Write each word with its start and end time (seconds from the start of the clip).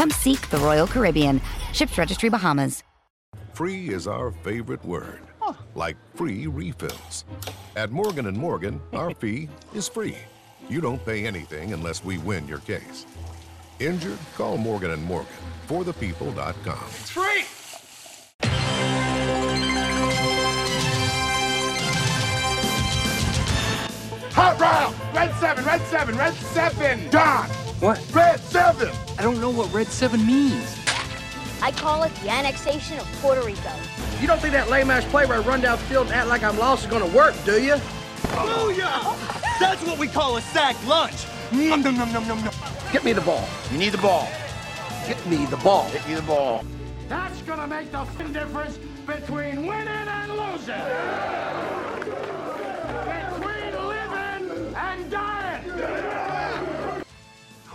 Come 0.00 0.10
seek 0.12 0.48
the 0.48 0.56
Royal 0.56 0.86
Caribbean. 0.86 1.42
Ships 1.74 1.98
Registry 1.98 2.30
Bahamas. 2.30 2.84
Free 3.52 3.90
is 3.90 4.06
our 4.06 4.30
favorite 4.30 4.82
word. 4.82 5.20
Like 5.74 5.98
free 6.14 6.46
refills. 6.46 7.26
At 7.76 7.90
Morgan 7.90 8.24
& 8.34 8.34
Morgan, 8.34 8.80
our 8.94 9.12
fee 9.20 9.50
is 9.74 9.90
free. 9.90 10.16
You 10.70 10.80
don't 10.80 11.04
pay 11.04 11.26
anything 11.26 11.74
unless 11.74 12.02
we 12.02 12.16
win 12.16 12.48
your 12.48 12.60
case. 12.60 13.04
Injured? 13.78 14.16
Call 14.38 14.56
Morgan 14.56 15.04
& 15.04 15.04
Morgan. 15.04 15.30
for 15.66 15.84
the 15.84 15.92
ForThePeople.com. 15.92 16.84
It's 16.98 17.10
free! 17.10 17.44
Hot 24.32 24.58
round! 24.58 24.96
Red 25.14 25.34
7, 25.34 25.62
red 25.62 25.82
7, 25.82 26.16
red 26.16 26.32
7! 26.32 27.10
Don! 27.10 27.69
What? 27.80 27.98
Red 28.12 28.38
7! 28.40 28.90
I 29.18 29.22
don't 29.22 29.40
know 29.40 29.48
what 29.48 29.72
Red 29.72 29.86
7 29.86 30.26
means. 30.26 30.78
I 31.62 31.72
call 31.72 32.02
it 32.02 32.14
the 32.16 32.28
annexation 32.28 32.98
of 32.98 33.06
Puerto 33.22 33.42
Rico. 33.42 33.72
You 34.20 34.26
don't 34.26 34.38
think 34.38 34.52
that 34.52 34.68
lame 34.68 34.90
ass 34.90 35.02
play 35.06 35.24
where 35.24 35.38
I 35.38 35.40
run 35.40 35.62
down 35.62 35.78
the 35.78 35.84
field 35.84 36.08
and 36.08 36.14
act 36.14 36.28
like 36.28 36.42
I'm 36.42 36.58
lost 36.58 36.84
is 36.84 36.90
gonna 36.90 37.06
work, 37.16 37.34
do 37.46 37.62
you? 37.62 37.76
Booyah! 38.22 39.58
That's 39.58 39.82
what 39.86 39.98
we 39.98 40.08
call 40.08 40.36
a 40.36 40.42
sack 40.42 40.76
lunch. 40.86 41.24
Nom, 41.52 41.80
nom, 41.80 41.96
nom, 41.96 42.12
nom, 42.12 42.28
nom, 42.28 42.44
nom. 42.44 42.54
Get 42.92 43.02
me 43.02 43.14
the 43.14 43.22
ball. 43.22 43.48
You 43.72 43.78
need 43.78 43.92
the 43.92 43.98
ball. 43.98 44.28
Get 45.06 45.26
me 45.26 45.46
the 45.46 45.56
ball. 45.56 45.90
Get 45.90 46.06
me 46.06 46.16
the 46.16 46.22
ball. 46.22 46.62
That's 47.08 47.40
gonna 47.42 47.66
make 47.66 47.90
the 47.90 48.04
difference 48.30 48.78
between 49.06 49.66
winning 49.66 49.88
and 49.88 50.32
losing. 50.32 50.84
Between 53.06 53.72
living 53.88 54.74
and 54.76 55.10
dying. 55.10 56.49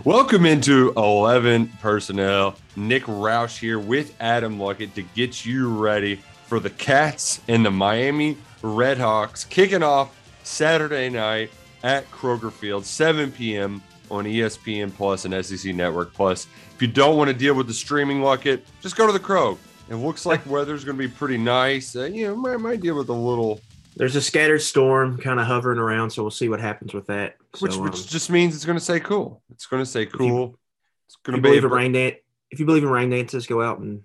Welcome 0.05 0.45
into 0.45 0.93
11 0.97 1.67
Personnel. 1.81 2.55
Nick 2.75 3.05
Roush 3.05 3.57
here 3.57 3.79
with 3.79 4.15
Adam 4.21 4.59
Luckett 4.59 4.93
to 4.93 5.01
get 5.01 5.47
you 5.47 5.67
ready 5.67 6.17
for 6.45 6.59
the 6.59 6.69
Cats 6.69 7.41
and 7.47 7.65
the 7.65 7.71
Miami 7.71 8.37
Redhawks 8.61 9.49
kicking 9.49 9.81
off 9.81 10.15
Saturday 10.43 11.09
night 11.09 11.49
at 11.81 12.07
Kroger 12.11 12.51
Field, 12.51 12.85
7 12.85 13.31
p.m. 13.31 13.81
on 14.11 14.25
ESPN 14.25 14.93
Plus 14.93 15.25
and 15.25 15.43
SEC 15.43 15.73
Network 15.73 16.13
Plus. 16.13 16.45
If 16.75 16.83
you 16.83 16.87
don't 16.87 17.17
want 17.17 17.29
to 17.29 17.33
deal 17.33 17.55
with 17.55 17.65
the 17.65 17.73
streaming 17.73 18.19
Luckett, 18.19 18.61
just 18.81 18.95
go 18.95 19.07
to 19.07 19.11
the 19.11 19.19
Krog. 19.19 19.57
It 19.89 19.95
looks 19.95 20.23
like 20.23 20.45
weather's 20.45 20.83
going 20.83 20.99
to 20.99 21.03
be 21.03 21.11
pretty 21.11 21.39
nice. 21.39 21.95
Uh, 21.95 22.03
you 22.03 22.27
know, 22.27 22.35
might, 22.35 22.59
might 22.59 22.79
deal 22.79 22.95
with 22.95 23.09
a 23.09 23.13
little, 23.13 23.59
There's 23.95 24.15
a 24.15 24.21
scattered 24.21 24.61
storm 24.61 25.17
kind 25.17 25.39
of 25.39 25.47
hovering 25.47 25.79
around, 25.79 26.11
so 26.11 26.21
we'll 26.21 26.29
see 26.29 26.47
what 26.47 26.59
happens 26.59 26.93
with 26.93 27.07
that. 27.07 27.37
So, 27.55 27.65
which, 27.65 27.77
which 27.77 28.01
um, 28.01 28.07
just 28.07 28.29
means 28.29 28.55
it's 28.55 28.65
going 28.65 28.77
to 28.77 28.83
say 28.83 28.99
cool. 28.99 29.41
It's 29.51 29.65
going 29.65 29.81
to 29.81 29.85
say 29.85 30.01
you- 30.01 30.07
cool. 30.07 30.59
it's 31.07 31.15
going 31.23 31.37
to 31.37 31.41
be 31.41 31.49
believe 31.49 31.63
in 31.63 31.71
rain 31.71 31.91
dance, 31.93 32.15
if 32.51 32.59
you 32.59 32.65
believe 32.65 32.83
in 32.83 32.89
rain 32.89 33.09
dances, 33.09 33.47
go 33.47 33.61
out 33.61 33.79
and 33.79 34.01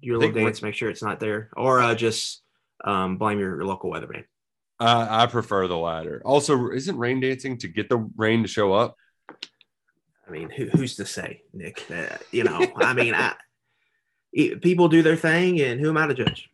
do 0.00 0.08
your 0.08 0.18
little 0.18 0.34
dance. 0.34 0.62
Make 0.62 0.74
sure 0.74 0.90
it's 0.90 1.02
not 1.02 1.20
there, 1.20 1.50
or 1.56 1.80
uh, 1.80 1.94
just 1.94 2.42
um, 2.84 3.18
blame 3.18 3.38
your, 3.38 3.64
local 3.64 3.90
weatherman. 3.90 4.24
Uh, 4.78 5.06
I 5.08 5.26
prefer 5.26 5.66
the 5.66 5.76
latter. 5.76 6.22
Also, 6.24 6.70
isn't 6.70 6.96
rain 6.96 7.20
dancing 7.20 7.58
to 7.58 7.68
get 7.68 7.88
the 7.88 7.98
rain 8.16 8.42
to 8.42 8.48
show 8.48 8.72
up? 8.72 8.96
I 9.28 10.30
mean, 10.30 10.50
who, 10.50 10.66
who's 10.66 10.96
to 10.96 11.06
say, 11.06 11.42
Nick? 11.52 11.84
You 12.30 12.44
know, 12.44 12.66
I 12.76 12.94
mean, 12.94 13.14
I, 13.14 13.34
people 14.62 14.88
do 14.88 15.02
their 15.02 15.16
thing, 15.16 15.60
and 15.60 15.80
who 15.80 15.88
am 15.90 15.96
I 15.96 16.06
to 16.06 16.14
judge? 16.14 16.48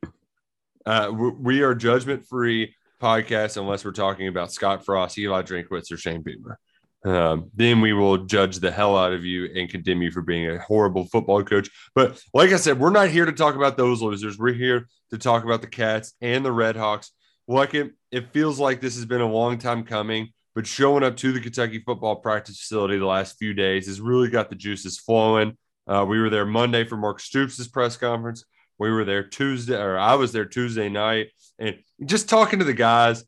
Uh, 0.84 1.10
we 1.12 1.62
are 1.62 1.74
judgment 1.74 2.26
free 2.26 2.75
podcast 3.00 3.56
unless 3.56 3.84
we're 3.84 3.92
talking 3.92 4.28
about 4.28 4.52
Scott 4.52 4.84
Frost, 4.84 5.18
Eli 5.18 5.42
Drinkwitz, 5.42 5.92
or 5.92 5.96
Shane 5.96 6.22
Beamer. 6.22 6.58
Um, 7.04 7.50
then 7.54 7.80
we 7.80 7.92
will 7.92 8.18
judge 8.18 8.58
the 8.58 8.70
hell 8.70 8.96
out 8.96 9.12
of 9.12 9.24
you 9.24 9.48
and 9.54 9.70
condemn 9.70 10.02
you 10.02 10.10
for 10.10 10.22
being 10.22 10.50
a 10.50 10.58
horrible 10.58 11.04
football 11.04 11.42
coach. 11.44 11.70
But 11.94 12.20
like 12.34 12.50
I 12.50 12.56
said, 12.56 12.80
we're 12.80 12.90
not 12.90 13.10
here 13.10 13.24
to 13.24 13.32
talk 13.32 13.54
about 13.54 13.76
those 13.76 14.02
losers. 14.02 14.38
We're 14.38 14.54
here 14.54 14.88
to 15.10 15.18
talk 15.18 15.44
about 15.44 15.60
the 15.60 15.68
Cats 15.68 16.14
and 16.20 16.44
the 16.44 16.50
Red 16.50 16.74
Hawks. 16.74 17.12
Like 17.46 17.74
it, 17.74 17.92
it 18.10 18.32
feels 18.32 18.58
like 18.58 18.80
this 18.80 18.96
has 18.96 19.04
been 19.04 19.20
a 19.20 19.30
long 19.30 19.58
time 19.58 19.84
coming, 19.84 20.32
but 20.54 20.66
showing 20.66 21.04
up 21.04 21.16
to 21.18 21.32
the 21.32 21.40
Kentucky 21.40 21.78
football 21.78 22.16
practice 22.16 22.58
facility 22.58 22.98
the 22.98 23.06
last 23.06 23.38
few 23.38 23.54
days 23.54 23.86
has 23.86 24.00
really 24.00 24.28
got 24.28 24.50
the 24.50 24.56
juices 24.56 24.98
flowing. 24.98 25.56
Uh, 25.86 26.04
we 26.08 26.20
were 26.20 26.30
there 26.30 26.44
Monday 26.44 26.82
for 26.82 26.96
Mark 26.96 27.20
Stoops' 27.20 27.68
press 27.68 27.96
conference. 27.96 28.44
We 28.78 28.90
were 28.90 29.04
there 29.04 29.24
Tuesday, 29.24 29.80
or 29.80 29.98
I 29.98 30.14
was 30.14 30.32
there 30.32 30.44
Tuesday 30.44 30.88
night, 30.88 31.28
and 31.58 31.76
just 32.04 32.28
talking 32.28 32.58
to 32.58 32.64
the 32.64 32.74
guys, 32.74 33.24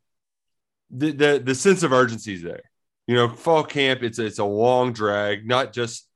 the 0.91 1.12
the, 1.12 1.43
the 1.45 1.55
sense 1.55 1.83
of 1.83 1.93
urgency 1.93 2.35
is 2.35 2.43
there. 2.43 2.62
you 3.06 3.15
know, 3.15 3.29
fall 3.29 3.65
camp, 3.65 4.03
it's 4.03 4.19
it's 4.19 4.39
a 4.39 4.45
long 4.45 4.93
drag, 4.93 5.47
not 5.47 5.73
just 5.73 6.06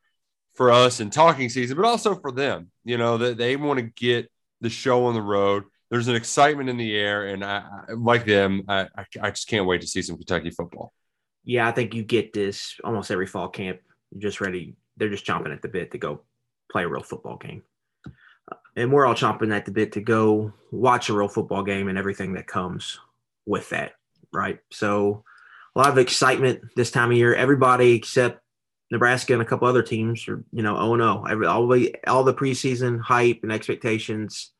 for 0.54 0.70
us 0.70 1.00
in 1.00 1.10
talking 1.10 1.48
season, 1.48 1.76
but 1.76 1.86
also 1.86 2.14
for 2.14 2.30
them. 2.32 2.70
You 2.84 2.98
know, 2.98 3.18
that 3.18 3.38
they, 3.38 3.54
they 3.54 3.56
want 3.56 3.78
to 3.78 3.86
get 3.86 4.30
the 4.60 4.70
show 4.70 5.06
on 5.06 5.14
the 5.14 5.22
road. 5.22 5.64
There's 5.90 6.08
an 6.08 6.14
excitement 6.14 6.70
in 6.70 6.78
the 6.78 6.96
air, 6.96 7.26
and 7.26 7.44
I, 7.44 7.64
I 7.88 7.92
like 7.92 8.24
them. 8.24 8.64
I, 8.68 8.88
I, 9.20 9.30
just 9.30 9.48
can't 9.48 9.66
wait 9.66 9.82
to 9.82 9.86
see 9.86 10.00
some 10.00 10.16
Kentucky 10.16 10.50
football. 10.50 10.92
Yeah, 11.44 11.68
I 11.68 11.72
think 11.72 11.94
you 11.94 12.02
get 12.02 12.32
this 12.32 12.76
almost 12.82 13.10
every 13.10 13.26
fall 13.26 13.48
camp. 13.48 13.80
You're 14.10 14.22
just 14.22 14.40
ready. 14.40 14.76
They're 14.96 15.10
just 15.10 15.26
chomping 15.26 15.52
at 15.52 15.60
the 15.60 15.68
bit 15.68 15.90
to 15.90 15.98
go 15.98 16.22
play 16.70 16.84
a 16.84 16.88
real 16.88 17.02
football 17.02 17.36
game. 17.36 17.62
And 18.74 18.90
we're 18.90 19.06
all 19.06 19.14
chomping 19.14 19.54
at 19.54 19.66
the 19.66 19.70
bit 19.70 19.92
to 19.92 20.00
go 20.00 20.52
watch 20.70 21.08
a 21.08 21.12
real 21.12 21.28
football 21.28 21.62
game 21.62 21.88
and 21.88 21.98
everything 21.98 22.32
that 22.34 22.46
comes 22.46 22.98
with 23.44 23.68
that, 23.70 23.92
right? 24.32 24.58
So 24.70 25.24
a 25.74 25.78
lot 25.78 25.90
of 25.90 25.98
excitement 25.98 26.62
this 26.76 26.90
time 26.90 27.10
of 27.10 27.16
year. 27.16 27.34
Everybody 27.34 27.92
except 27.92 28.40
Nebraska 28.90 29.32
and 29.32 29.42
a 29.42 29.46
couple 29.46 29.66
other 29.66 29.82
teams 29.82 30.28
are, 30.28 30.44
you 30.52 30.62
know, 30.62 30.76
oh 30.76 30.96
no, 30.96 31.24
every 31.24 31.46
all 31.46 31.66
the 31.66 31.94
all 32.06 32.24
the 32.24 32.34
preseason 32.34 33.00
hype 33.00 33.40
and 33.42 33.50
expectations. 33.50 34.52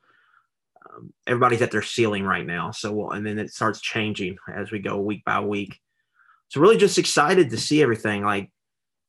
Um, 0.90 1.12
everybody's 1.26 1.62
at 1.62 1.70
their 1.70 1.82
ceiling 1.82 2.24
right 2.24 2.46
now. 2.46 2.70
So, 2.70 3.10
and 3.10 3.26
then 3.26 3.38
it 3.38 3.52
starts 3.52 3.80
changing 3.80 4.36
as 4.52 4.70
we 4.70 4.78
go 4.78 4.98
week 4.98 5.24
by 5.24 5.40
week. 5.40 5.78
So, 6.48 6.60
really, 6.60 6.78
just 6.78 6.98
excited 6.98 7.50
to 7.50 7.58
see 7.58 7.82
everything. 7.82 8.24
Like, 8.24 8.50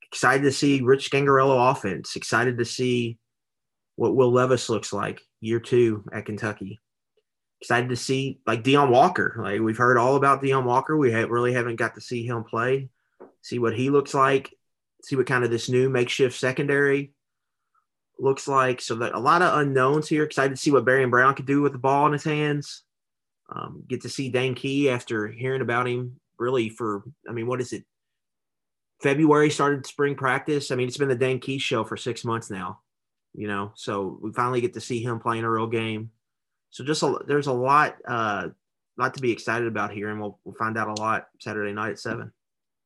excited 0.03 0.43
to 0.43 0.51
see 0.51 0.81
Rich 0.81 1.09
Scangarello 1.09 1.71
offense. 1.71 2.15
Excited 2.15 2.57
to 2.57 2.65
see 2.65 3.17
what 3.95 4.15
Will 4.15 4.31
Levis 4.31 4.69
looks 4.69 4.91
like 4.91 5.21
year 5.41 5.59
two 5.59 6.03
at 6.11 6.25
Kentucky 6.25 6.81
excited 7.63 7.89
to 7.89 7.95
see 7.95 8.39
like 8.45 8.61
Deone 8.61 8.89
Walker. 8.89 9.35
Like 9.37 9.61
we've 9.61 9.77
heard 9.77 9.97
all 9.97 10.17
about 10.17 10.41
Deone 10.41 10.65
Walker. 10.65 10.97
We 10.97 11.13
have, 11.13 11.29
really 11.29 11.53
haven't 11.53 11.77
got 11.77 11.95
to 11.95 12.01
see 12.01 12.27
him 12.27 12.43
play, 12.43 12.89
see 13.41 13.57
what 13.57 13.73
he 13.73 13.89
looks 13.89 14.13
like, 14.13 14.53
see 15.01 15.15
what 15.15 15.27
kind 15.27 15.45
of 15.45 15.49
this 15.49 15.69
new 15.69 15.89
makeshift 15.89 16.37
secondary 16.37 17.13
looks 18.19 18.49
like. 18.49 18.81
So 18.81 18.95
that 18.95 19.15
a 19.15 19.19
lot 19.19 19.41
of 19.41 19.57
unknowns 19.57 20.09
here. 20.09 20.23
Excited 20.23 20.49
to 20.49 20.61
see 20.61 20.71
what 20.71 20.83
Barion 20.83 21.09
Brown 21.09 21.35
could 21.35 21.45
do 21.45 21.61
with 21.61 21.71
the 21.71 21.77
ball 21.77 22.05
in 22.05 22.11
his 22.11 22.25
hands. 22.25 22.83
Um, 23.49 23.83
get 23.87 24.01
to 24.01 24.09
see 24.09 24.29
Dane 24.29 24.55
Key 24.55 24.89
after 24.89 25.29
hearing 25.29 25.61
about 25.61 25.87
him 25.87 26.19
really 26.37 26.67
for 26.67 27.05
I 27.29 27.31
mean, 27.31 27.47
what 27.47 27.61
is 27.61 27.71
it? 27.71 27.85
February 29.01 29.49
started 29.49 29.85
spring 29.85 30.15
practice. 30.15 30.69
I 30.69 30.75
mean, 30.75 30.89
it's 30.89 30.97
been 30.97 31.07
the 31.07 31.15
Dane 31.15 31.39
Key 31.39 31.59
show 31.59 31.85
for 31.85 31.95
six 31.95 32.25
months 32.25 32.51
now. 32.51 32.79
You 33.33 33.47
know, 33.47 33.71
so 33.75 34.19
we 34.21 34.31
finally 34.31 34.61
get 34.61 34.73
to 34.73 34.81
see 34.81 35.01
him 35.01 35.19
playing 35.19 35.43
a 35.43 35.49
real 35.49 35.67
game. 35.67 36.11
So 36.69 36.83
just 36.83 37.03
a, 37.03 37.19
there's 37.27 37.47
a 37.47 37.53
lot, 37.53 37.95
uh, 38.07 38.49
lot 38.97 39.13
to 39.15 39.21
be 39.21 39.31
excited 39.31 39.67
about 39.67 39.91
here, 39.91 40.09
and 40.09 40.21
we'll 40.21 40.39
we'll 40.43 40.55
find 40.55 40.77
out 40.77 40.87
a 40.87 41.01
lot 41.01 41.25
Saturday 41.39 41.73
night 41.73 41.91
at 41.91 41.99
seven. 41.99 42.31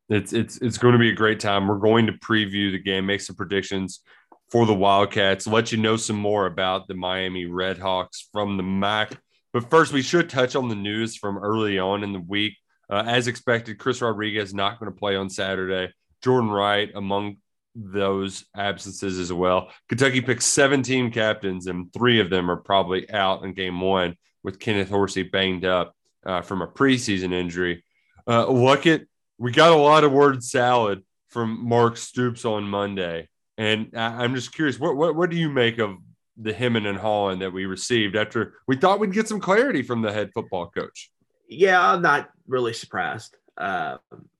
It's 0.09 0.31
it's 0.31 0.57
it's 0.57 0.77
going 0.77 0.93
to 0.93 0.99
be 0.99 1.09
a 1.09 1.15
great 1.15 1.39
time. 1.39 1.67
We're 1.67 1.79
going 1.79 2.05
to 2.07 2.13
preview 2.13 2.71
the 2.71 2.79
game, 2.79 3.05
make 3.05 3.21
some 3.21 3.35
predictions 3.35 4.01
for 4.49 4.65
the 4.65 4.73
Wildcats, 4.73 5.47
let 5.47 5.71
you 5.71 5.77
know 5.77 5.97
some 5.97 6.15
more 6.15 6.45
about 6.45 6.87
the 6.87 6.93
Miami 6.93 7.45
Redhawks 7.45 8.23
from 8.31 8.57
the 8.57 8.63
MAC. 8.63 9.19
But 9.51 9.69
first, 9.69 9.91
we 9.91 10.01
should 10.01 10.29
touch 10.29 10.55
on 10.55 10.69
the 10.69 10.75
news 10.75 11.17
from 11.17 11.37
early 11.37 11.79
on 11.79 12.03
in 12.03 12.13
the 12.13 12.19
week. 12.19 12.53
Uh, 12.89 13.03
as 13.05 13.27
expected, 13.27 13.79
Chris 13.79 14.01
Rodriguez 14.01 14.53
not 14.53 14.79
going 14.79 14.91
to 14.91 14.97
play 14.97 15.15
on 15.15 15.29
Saturday. 15.29 15.91
Jordan 16.23 16.49
Wright 16.49 16.89
among 16.95 17.37
those 17.77 18.45
absences 18.55 19.19
as 19.19 19.31
well. 19.31 19.69
Kentucky 19.87 20.21
picked 20.21 20.43
17 20.43 21.11
captains, 21.11 21.67
and 21.67 21.93
three 21.93 22.19
of 22.19 22.29
them 22.29 22.49
are 22.49 22.57
probably 22.57 23.09
out 23.11 23.43
in 23.43 23.53
game 23.53 23.79
one 23.79 24.15
with 24.43 24.59
Kenneth 24.59 24.89
Horsey 24.89 25.23
banged 25.23 25.63
up 25.63 25.95
uh, 26.25 26.41
from 26.41 26.61
a 26.61 26.67
preseason 26.67 27.33
injury. 27.33 27.83
Uh, 28.25 28.75
at 28.85 29.01
we 29.37 29.51
got 29.51 29.71
a 29.71 29.75
lot 29.75 30.03
of 30.03 30.11
word 30.11 30.43
salad 30.43 31.03
from 31.29 31.67
Mark 31.67 31.97
Stoops 31.97 32.45
on 32.45 32.63
Monday, 32.63 33.29
and 33.57 33.91
I, 33.95 34.23
am 34.25 34.33
just 34.33 34.53
curious 34.53 34.79
what, 34.79 34.97
what 34.97 35.15
what 35.15 35.29
do 35.29 35.37
you 35.37 35.49
make 35.49 35.77
of 35.77 35.97
the 36.35 36.53
hemming 36.53 36.85
and 36.85 36.97
hawing 36.97 37.39
that 37.39 37.53
we 37.53 37.65
received 37.65 38.15
after 38.15 38.55
we 38.67 38.75
thought 38.75 38.99
we'd 38.99 39.13
get 39.13 39.27
some 39.27 39.39
clarity 39.39 39.83
from 39.83 40.01
the 40.01 40.11
head 40.11 40.31
football 40.33 40.67
coach? 40.67 41.11
Yeah, 41.47 41.93
I'm 41.93 42.01
not 42.01 42.29
really 42.47 42.73
surprised. 42.73 43.35
Uh, 43.57 43.97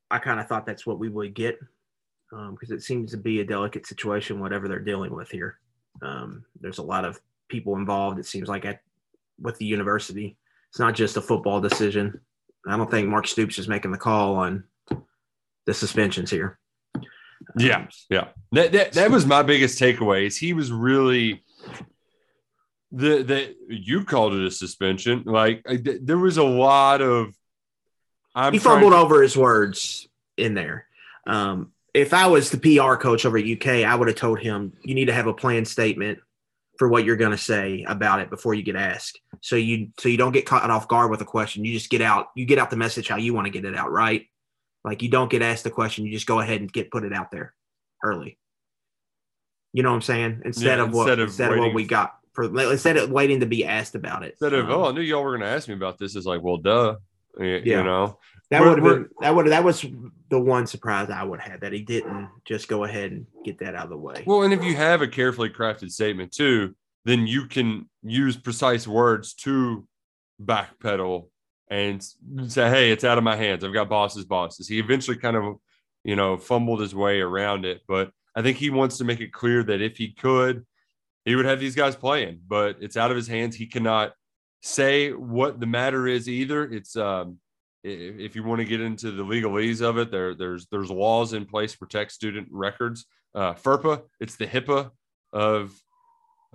I 0.09 0.19
kind 0.19 0.39
of 0.39 0.47
thought 0.47 0.65
that's 0.65 0.85
what 0.85 0.99
we 0.99 1.09
would 1.09 1.33
get 1.33 1.57
because 2.29 2.71
um, 2.71 2.75
it 2.75 2.83
seems 2.83 3.11
to 3.11 3.17
be 3.17 3.39
a 3.39 3.45
delicate 3.45 3.87
situation, 3.87 4.39
whatever 4.39 4.67
they're 4.67 4.79
dealing 4.79 5.13
with 5.15 5.29
here. 5.29 5.59
Um, 6.01 6.45
there's 6.59 6.77
a 6.77 6.83
lot 6.83 7.05
of 7.05 7.19
people 7.47 7.75
involved. 7.75 8.19
It 8.19 8.25
seems 8.25 8.47
like 8.47 8.65
at 8.65 8.81
with 9.39 9.57
the 9.57 9.65
university, 9.65 10.37
it's 10.69 10.79
not 10.79 10.95
just 10.95 11.17
a 11.17 11.21
football 11.21 11.61
decision. 11.61 12.19
I 12.67 12.75
don't 12.75 12.91
think 12.91 13.07
Mark 13.07 13.27
Stoops 13.27 13.59
is 13.59 13.67
making 13.67 13.91
the 13.91 13.97
call 13.97 14.35
on 14.35 14.63
the 15.65 15.73
suspensions 15.73 16.29
here. 16.29 16.59
Yeah, 17.57 17.77
um, 17.77 17.87
yeah. 18.09 18.27
That, 18.51 18.71
that 18.71 18.91
that 18.93 19.11
was 19.11 19.25
my 19.25 19.43
biggest 19.43 19.79
takeaway. 19.79 20.25
Is 20.25 20.37
he 20.37 20.53
was 20.53 20.71
really 20.71 21.43
the 22.91 23.23
the 23.23 23.55
you 23.69 24.03
called 24.03 24.33
it 24.33 24.45
a 24.45 24.51
suspension. 24.51 25.23
Like 25.25 25.61
I, 25.67 25.77
there 26.01 26.17
was 26.17 26.37
a 26.37 26.43
lot 26.43 27.01
of. 27.01 27.33
I'm 28.35 28.53
he 28.53 28.59
fumbled 28.59 28.93
to, 28.93 28.97
over 28.97 29.21
his 29.21 29.37
words 29.37 30.07
in 30.35 30.53
there. 30.53 30.87
Um, 31.25 31.71
if 31.97 32.13
I 32.13 32.27
was 32.27 32.51
the 32.51 32.59
PR 32.59 32.95
coach 32.95 33.25
over 33.25 33.39
at 33.39 33.45
UK, 33.45 33.83
I 33.83 33.95
would 33.95 34.07
have 34.07 34.17
told 34.17 34.39
him 34.39 34.73
you 34.83 34.93
need 34.93 35.05
to 35.05 35.13
have 35.13 35.25
a 35.25 35.33
planned 35.33 35.67
statement 35.67 36.19
for 36.77 36.87
what 36.87 37.03
you're 37.03 37.17
going 37.17 37.31
to 37.31 37.37
say 37.39 37.83
about 37.87 38.19
it 38.19 38.29
before 38.29 38.53
you 38.53 38.61
get 38.61 38.75
asked. 38.75 39.19
So 39.41 39.55
you 39.55 39.89
so 39.97 40.07
you 40.07 40.17
don't 40.17 40.31
get 40.31 40.45
caught 40.45 40.69
off 40.69 40.87
guard 40.87 41.09
with 41.09 41.21
a 41.21 41.25
question. 41.25 41.65
You 41.65 41.73
just 41.73 41.89
get 41.89 42.01
out 42.01 42.27
you 42.35 42.45
get 42.45 42.59
out 42.59 42.69
the 42.69 42.77
message 42.77 43.07
how 43.07 43.17
you 43.17 43.33
want 43.33 43.45
to 43.45 43.51
get 43.51 43.65
it 43.65 43.75
out, 43.75 43.91
right? 43.91 44.27
Like 44.83 45.01
you 45.01 45.09
don't 45.09 45.31
get 45.31 45.41
asked 45.41 45.63
the 45.63 45.71
question, 45.71 46.05
you 46.05 46.11
just 46.11 46.27
go 46.27 46.39
ahead 46.39 46.61
and 46.61 46.71
get 46.71 46.91
put 46.91 47.03
it 47.03 47.13
out 47.13 47.31
there 47.31 47.55
early. 48.03 48.37
You 49.73 49.81
know 49.81 49.89
what 49.89 49.95
I'm 49.95 50.01
saying? 50.03 50.41
Instead 50.45 50.77
yeah, 50.77 50.83
of 50.83 50.93
what 50.93 51.09
instead, 51.09 51.19
of, 51.19 51.29
instead 51.29 51.51
of 51.51 51.59
what 51.59 51.73
we 51.73 51.85
got 51.85 52.13
for 52.33 52.43
instead 52.71 52.97
of 52.97 53.09
waiting 53.09 53.39
to 53.39 53.47
be 53.47 53.65
asked 53.65 53.95
about 53.95 54.23
it. 54.23 54.33
Instead 54.33 54.53
of 54.53 54.65
um, 54.65 54.71
oh, 54.71 54.89
I 54.89 54.91
knew 54.91 55.01
y'all 55.01 55.23
were 55.23 55.35
going 55.35 55.49
to 55.49 55.55
ask 55.55 55.67
me 55.67 55.73
about 55.73 55.97
this. 55.97 56.15
Is 56.15 56.27
like, 56.27 56.43
well, 56.43 56.57
duh. 56.57 56.97
You, 57.39 57.45
yeah. 57.45 57.77
you 57.79 57.83
know, 57.83 58.19
that 58.49 58.61
would 58.63 58.77
have 58.77 58.83
been 58.83 59.09
that 59.19 59.35
would 59.35 59.47
that 59.47 59.63
was 59.63 59.85
the 60.29 60.39
one 60.39 60.67
surprise 60.67 61.09
I 61.09 61.23
would 61.23 61.39
have 61.39 61.61
that 61.61 61.73
he 61.73 61.81
didn't 61.81 62.29
just 62.45 62.67
go 62.67 62.83
ahead 62.83 63.11
and 63.11 63.25
get 63.43 63.59
that 63.59 63.75
out 63.75 63.85
of 63.85 63.89
the 63.89 63.97
way. 63.97 64.23
Well, 64.25 64.43
and 64.43 64.53
if 64.53 64.63
you 64.63 64.75
have 64.75 65.01
a 65.01 65.07
carefully 65.07 65.49
crafted 65.49 65.91
statement 65.91 66.31
too, 66.31 66.75
then 67.05 67.27
you 67.27 67.47
can 67.47 67.89
use 68.03 68.37
precise 68.37 68.87
words 68.87 69.33
to 69.35 69.85
backpedal 70.43 71.29
and 71.69 72.03
say, 72.47 72.69
"Hey, 72.69 72.91
it's 72.91 73.03
out 73.03 73.17
of 73.17 73.23
my 73.23 73.35
hands. 73.35 73.63
I've 73.63 73.73
got 73.73 73.89
bosses, 73.89 74.25
bosses." 74.25 74.67
He 74.67 74.79
eventually 74.79 75.17
kind 75.17 75.35
of, 75.35 75.57
you 76.03 76.15
know, 76.15 76.37
fumbled 76.37 76.79
his 76.79 76.95
way 76.95 77.19
around 77.19 77.65
it, 77.65 77.81
but 77.87 78.11
I 78.35 78.41
think 78.41 78.57
he 78.57 78.69
wants 78.69 78.97
to 78.99 79.03
make 79.03 79.19
it 79.19 79.33
clear 79.33 79.63
that 79.63 79.81
if 79.81 79.97
he 79.97 80.13
could, 80.13 80.65
he 81.25 81.35
would 81.35 81.45
have 81.45 81.59
these 81.59 81.75
guys 81.75 81.95
playing. 81.95 82.39
But 82.47 82.77
it's 82.79 82.95
out 82.95 83.11
of 83.11 83.17
his 83.17 83.27
hands. 83.27 83.55
He 83.55 83.65
cannot 83.65 84.13
say 84.61 85.11
what 85.11 85.59
the 85.59 85.65
matter 85.65 86.07
is 86.07 86.29
either. 86.29 86.63
It's 86.63 86.95
um, 86.95 87.39
if 87.83 88.35
you 88.35 88.43
want 88.43 88.59
to 88.59 88.65
get 88.65 88.81
into 88.81 89.11
the 89.11 89.23
legalese 89.23 89.81
of 89.81 89.97
it, 89.97 90.11
there 90.11 90.35
there's 90.35 90.67
there's 90.67 90.89
laws 90.89 91.33
in 91.33 91.45
place 91.45 91.73
to 91.73 91.77
protect 91.77 92.11
student 92.11 92.47
records. 92.51 93.05
Uh, 93.35 93.53
FERPA, 93.53 94.01
it's 94.19 94.35
the 94.35 94.47
HIPAA 94.47 94.89
of 95.31 95.79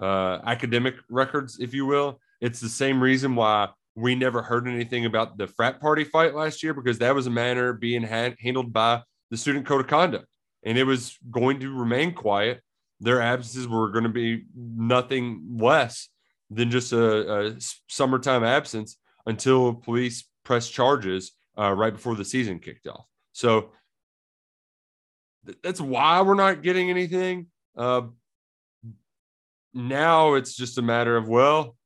uh, 0.00 0.41
academic 0.45 0.97
records, 1.09 1.59
if 1.61 1.75
you 1.75 1.87
will. 1.87 2.21
It's 2.41 2.61
the 2.61 2.69
same 2.69 3.00
reason 3.00 3.37
why 3.37 3.69
we 3.95 4.14
never 4.14 4.43
heard 4.43 4.67
anything 4.67 5.05
about 5.05 5.37
the 5.37 5.47
frat 5.47 5.81
party 5.81 6.05
fight 6.05 6.35
last 6.35 6.62
year 6.62 6.75
because 6.75 6.99
that 6.99 7.14
was 7.14 7.26
a 7.26 7.31
matter 7.31 7.73
being 7.73 8.02
had, 8.02 8.37
handled 8.41 8.73
by 8.73 9.02
the 9.31 9.37
student 9.37 9.67
code 9.67 9.81
of 9.81 9.87
conduct, 9.87 10.26
and 10.64 10.76
it 10.76 10.85
was 10.85 11.19
going 11.31 11.61
to 11.61 11.73
remain 11.73 12.12
quiet. 12.12 12.61
Their 13.00 13.21
absences 13.21 13.69
were 13.69 13.91
going 13.91 14.05
to 14.05 14.11
be 14.11 14.45
nothing 14.55 15.57
less 15.59 16.09
than 16.50 16.71
just 16.71 16.93
a, 16.93 17.49
a 17.49 17.57
summertime 17.88 18.45
absence 18.45 18.97
until 19.26 19.75
police 19.75 20.25
press 20.44 20.68
charges 20.68 21.32
uh, 21.58 21.72
right 21.72 21.92
before 21.92 22.14
the 22.14 22.25
season 22.25 22.58
kicked 22.58 22.87
off. 22.87 23.06
So 23.32 23.70
th- 25.46 25.58
that's 25.62 25.80
why 25.80 26.20
we're 26.22 26.34
not 26.34 26.62
getting 26.62 26.90
anything. 26.90 27.46
Uh, 27.76 28.02
now 29.75 30.34
it's 30.34 30.54
just 30.54 30.78
a 30.78 30.82
matter 30.82 31.16
of, 31.16 31.28
well, 31.28 31.76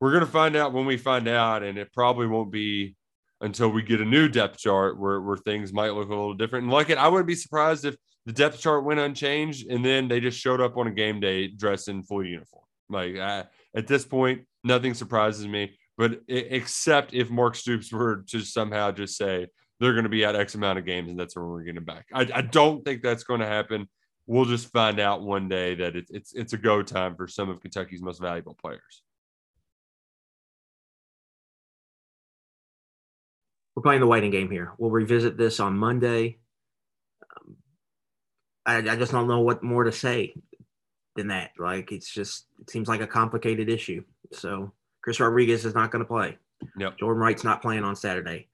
we're 0.00 0.12
going 0.12 0.24
to 0.24 0.30
find 0.30 0.56
out 0.56 0.72
when 0.72 0.86
we 0.86 0.96
find 0.96 1.28
out, 1.28 1.62
and 1.62 1.76
it 1.76 1.92
probably 1.92 2.26
won't 2.26 2.52
be 2.52 2.94
until 3.40 3.68
we 3.68 3.82
get 3.82 4.00
a 4.00 4.04
new 4.04 4.28
depth 4.28 4.58
chart 4.58 4.98
where, 4.98 5.20
where 5.20 5.36
things 5.36 5.72
might 5.72 5.94
look 5.94 6.06
a 6.08 6.10
little 6.10 6.34
different. 6.34 6.64
And 6.64 6.72
like 6.72 6.90
it, 6.90 6.98
I 6.98 7.08
wouldn't 7.08 7.26
be 7.26 7.34
surprised 7.34 7.84
if 7.84 7.96
the 8.26 8.32
depth 8.32 8.60
chart 8.60 8.84
went 8.84 9.00
unchanged 9.00 9.70
and 9.70 9.84
then 9.84 10.08
they 10.08 10.20
just 10.20 10.38
showed 10.38 10.60
up 10.60 10.76
on 10.76 10.86
a 10.86 10.92
game 10.92 11.20
day 11.20 11.48
dressed 11.48 11.88
in 11.88 12.02
full 12.02 12.24
uniform. 12.24 12.64
Like 12.90 13.16
I, 13.16 13.44
at 13.74 13.86
this 13.86 14.04
point, 14.04 14.42
nothing 14.64 14.94
surprises 14.94 15.46
me. 15.46 15.78
But 15.98 16.20
except 16.28 17.12
if 17.12 17.28
Mark 17.28 17.56
Stoops 17.56 17.92
were 17.92 18.24
to 18.28 18.40
somehow 18.40 18.92
just 18.92 19.16
say 19.16 19.48
they're 19.80 19.94
going 19.94 20.04
to 20.04 20.08
be 20.08 20.24
at 20.24 20.36
X 20.36 20.54
amount 20.54 20.78
of 20.78 20.86
games 20.86 21.10
and 21.10 21.18
that's 21.18 21.34
when 21.34 21.44
we're 21.44 21.64
getting 21.64 21.84
back, 21.84 22.06
I, 22.14 22.28
I 22.32 22.42
don't 22.42 22.84
think 22.84 23.02
that's 23.02 23.24
going 23.24 23.40
to 23.40 23.46
happen. 23.46 23.88
We'll 24.28 24.44
just 24.44 24.70
find 24.72 25.00
out 25.00 25.22
one 25.22 25.48
day 25.48 25.74
that 25.74 25.96
it's 25.96 26.10
it's 26.12 26.34
it's 26.34 26.52
a 26.52 26.58
go 26.58 26.82
time 26.82 27.16
for 27.16 27.26
some 27.26 27.48
of 27.48 27.60
Kentucky's 27.60 28.00
most 28.00 28.20
valuable 28.20 28.54
players. 28.54 29.02
We're 33.74 33.82
playing 33.82 34.00
the 34.00 34.06
waiting 34.06 34.30
game 34.30 34.50
here. 34.50 34.74
We'll 34.78 34.90
revisit 34.90 35.36
this 35.36 35.58
on 35.58 35.78
Monday. 35.78 36.38
Um, 37.22 37.56
I, 38.66 38.76
I 38.76 38.96
just 38.96 39.10
don't 39.10 39.28
know 39.28 39.40
what 39.40 39.64
more 39.64 39.84
to 39.84 39.92
say 39.92 40.34
than 41.16 41.28
that. 41.28 41.52
Like 41.58 41.90
it's 41.90 42.12
just 42.12 42.46
it 42.60 42.70
seems 42.70 42.86
like 42.86 43.00
a 43.00 43.06
complicated 43.06 43.68
issue. 43.68 44.04
So 44.32 44.74
Chris 45.02 45.20
Rodriguez 45.20 45.64
is 45.64 45.74
not 45.74 45.90
going 45.90 46.04
to 46.04 46.08
play. 46.08 46.38
Yep. 46.78 46.98
Jordan 46.98 47.20
Wright's 47.20 47.44
not 47.44 47.62
playing 47.62 47.84
on 47.84 47.96
Saturday. 47.96 48.48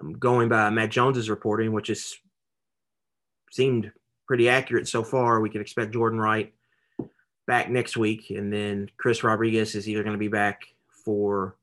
Um, 0.00 0.14
going 0.14 0.48
by 0.48 0.70
Matt 0.70 0.90
Jones's 0.90 1.30
reporting, 1.30 1.72
which 1.72 1.90
is 1.90 2.18
seemed 3.50 3.92
pretty 4.26 4.48
accurate 4.48 4.88
so 4.88 5.02
far, 5.02 5.40
we 5.40 5.50
can 5.50 5.60
expect 5.60 5.92
Jordan 5.92 6.18
Wright 6.18 6.52
back 7.46 7.70
next 7.70 7.96
week, 7.96 8.30
and 8.30 8.52
then 8.52 8.90
Chris 8.96 9.22
Rodriguez 9.22 9.74
is 9.74 9.88
either 9.88 10.02
going 10.02 10.14
to 10.14 10.18
be 10.18 10.28
back 10.28 10.62
for 11.04 11.56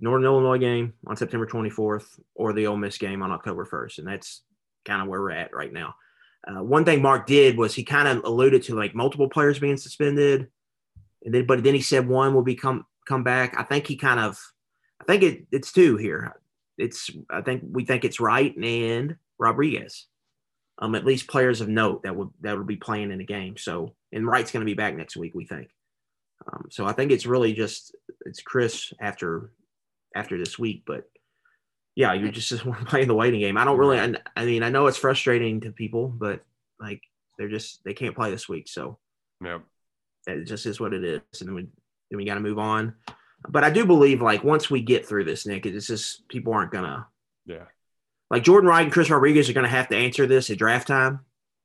Northern 0.00 0.24
Illinois 0.24 0.58
game 0.58 0.94
on 1.06 1.16
September 1.16 1.46
24th 1.46 2.18
or 2.34 2.52
the 2.52 2.66
Ole 2.66 2.76
Miss 2.76 2.98
game 2.98 3.22
on 3.22 3.30
October 3.30 3.64
1st, 3.64 3.98
and 3.98 4.08
that's 4.08 4.42
kind 4.84 5.00
of 5.00 5.06
where 5.06 5.20
we're 5.20 5.30
at 5.30 5.54
right 5.54 5.72
now. 5.72 5.94
Uh, 6.46 6.62
one 6.62 6.84
thing 6.84 7.00
Mark 7.00 7.26
did 7.26 7.56
was 7.56 7.72
he 7.72 7.84
kind 7.84 8.08
of 8.08 8.24
alluded 8.24 8.64
to 8.64 8.74
like 8.74 8.96
multiple 8.96 9.28
players 9.28 9.60
being 9.60 9.76
suspended, 9.76 10.48
and 11.24 11.32
then 11.32 11.46
but 11.46 11.62
then 11.62 11.74
he 11.74 11.80
said 11.80 12.08
one 12.08 12.34
will 12.34 12.42
become 12.42 12.84
come 13.06 13.24
back. 13.24 13.54
I 13.58 13.62
think 13.62 13.86
he 13.86 13.96
kind 13.96 14.20
of, 14.20 14.38
I 15.00 15.04
think 15.04 15.22
it, 15.22 15.46
it's 15.50 15.72
two 15.72 15.96
here. 15.96 16.36
It's 16.78 17.10
I 17.30 17.42
think 17.42 17.62
we 17.70 17.84
think 17.84 18.04
it's 18.04 18.20
Wright 18.20 18.56
and 18.56 19.16
Rodriguez, 19.38 20.06
um, 20.78 20.94
at 20.94 21.04
least 21.04 21.28
players 21.28 21.60
of 21.60 21.68
note 21.68 22.02
that 22.02 22.16
would 22.16 22.30
that 22.40 22.56
would 22.56 22.66
be 22.66 22.76
playing 22.76 23.10
in 23.10 23.18
the 23.18 23.24
game. 23.24 23.56
So 23.56 23.94
and 24.12 24.26
Wright's 24.26 24.50
going 24.50 24.62
to 24.64 24.70
be 24.70 24.74
back 24.74 24.96
next 24.96 25.16
week, 25.16 25.34
we 25.34 25.44
think. 25.44 25.68
Um, 26.50 26.66
so 26.70 26.86
I 26.86 26.92
think 26.92 27.12
it's 27.12 27.26
really 27.26 27.52
just 27.52 27.94
it's 28.26 28.42
Chris 28.42 28.92
after 29.00 29.50
after 30.14 30.38
this 30.38 30.58
week, 30.58 30.82
but 30.86 31.04
yeah, 31.94 32.12
you 32.14 32.30
just 32.30 32.48
just 32.48 32.64
playing 32.86 33.08
the 33.08 33.14
waiting 33.14 33.40
game. 33.40 33.56
I 33.56 33.64
don't 33.64 33.78
really. 33.78 33.98
I, 33.98 34.14
I 34.36 34.44
mean, 34.44 34.62
I 34.62 34.70
know 34.70 34.86
it's 34.86 34.98
frustrating 34.98 35.60
to 35.60 35.72
people, 35.72 36.08
but 36.08 36.40
like 36.80 37.02
they're 37.38 37.48
just 37.48 37.84
they 37.84 37.94
can't 37.94 38.16
play 38.16 38.30
this 38.30 38.48
week, 38.48 38.68
so 38.68 38.98
yeah, 39.42 39.58
it 40.26 40.44
just 40.44 40.66
is 40.66 40.80
what 40.80 40.94
it 40.94 41.04
is, 41.04 41.40
and 41.40 41.48
then 41.48 41.54
we 41.54 41.68
then 42.12 42.18
we 42.18 42.24
got 42.26 42.34
to 42.34 42.40
move 42.40 42.58
on. 42.58 42.94
But 43.48 43.64
I 43.64 43.70
do 43.70 43.84
believe 43.86 44.22
like 44.22 44.44
once 44.44 44.70
we 44.70 44.82
get 44.82 45.06
through 45.08 45.24
this, 45.24 45.46
Nick, 45.46 45.66
it's 45.66 45.86
just 45.88 46.28
people 46.28 46.52
aren't 46.52 46.70
gonna 46.70 47.08
yeah. 47.46 47.64
Like 48.30 48.44
Jordan 48.44 48.68
Wright 48.68 48.84
and 48.84 48.92
Chris 48.92 49.10
Rodriguez 49.10 49.48
are 49.50 49.52
gonna 49.54 49.66
have 49.68 49.88
to 49.88 49.96
answer 49.96 50.26
this 50.26 50.48
at 50.50 50.58
draft 50.58 50.86
time, 50.86 51.20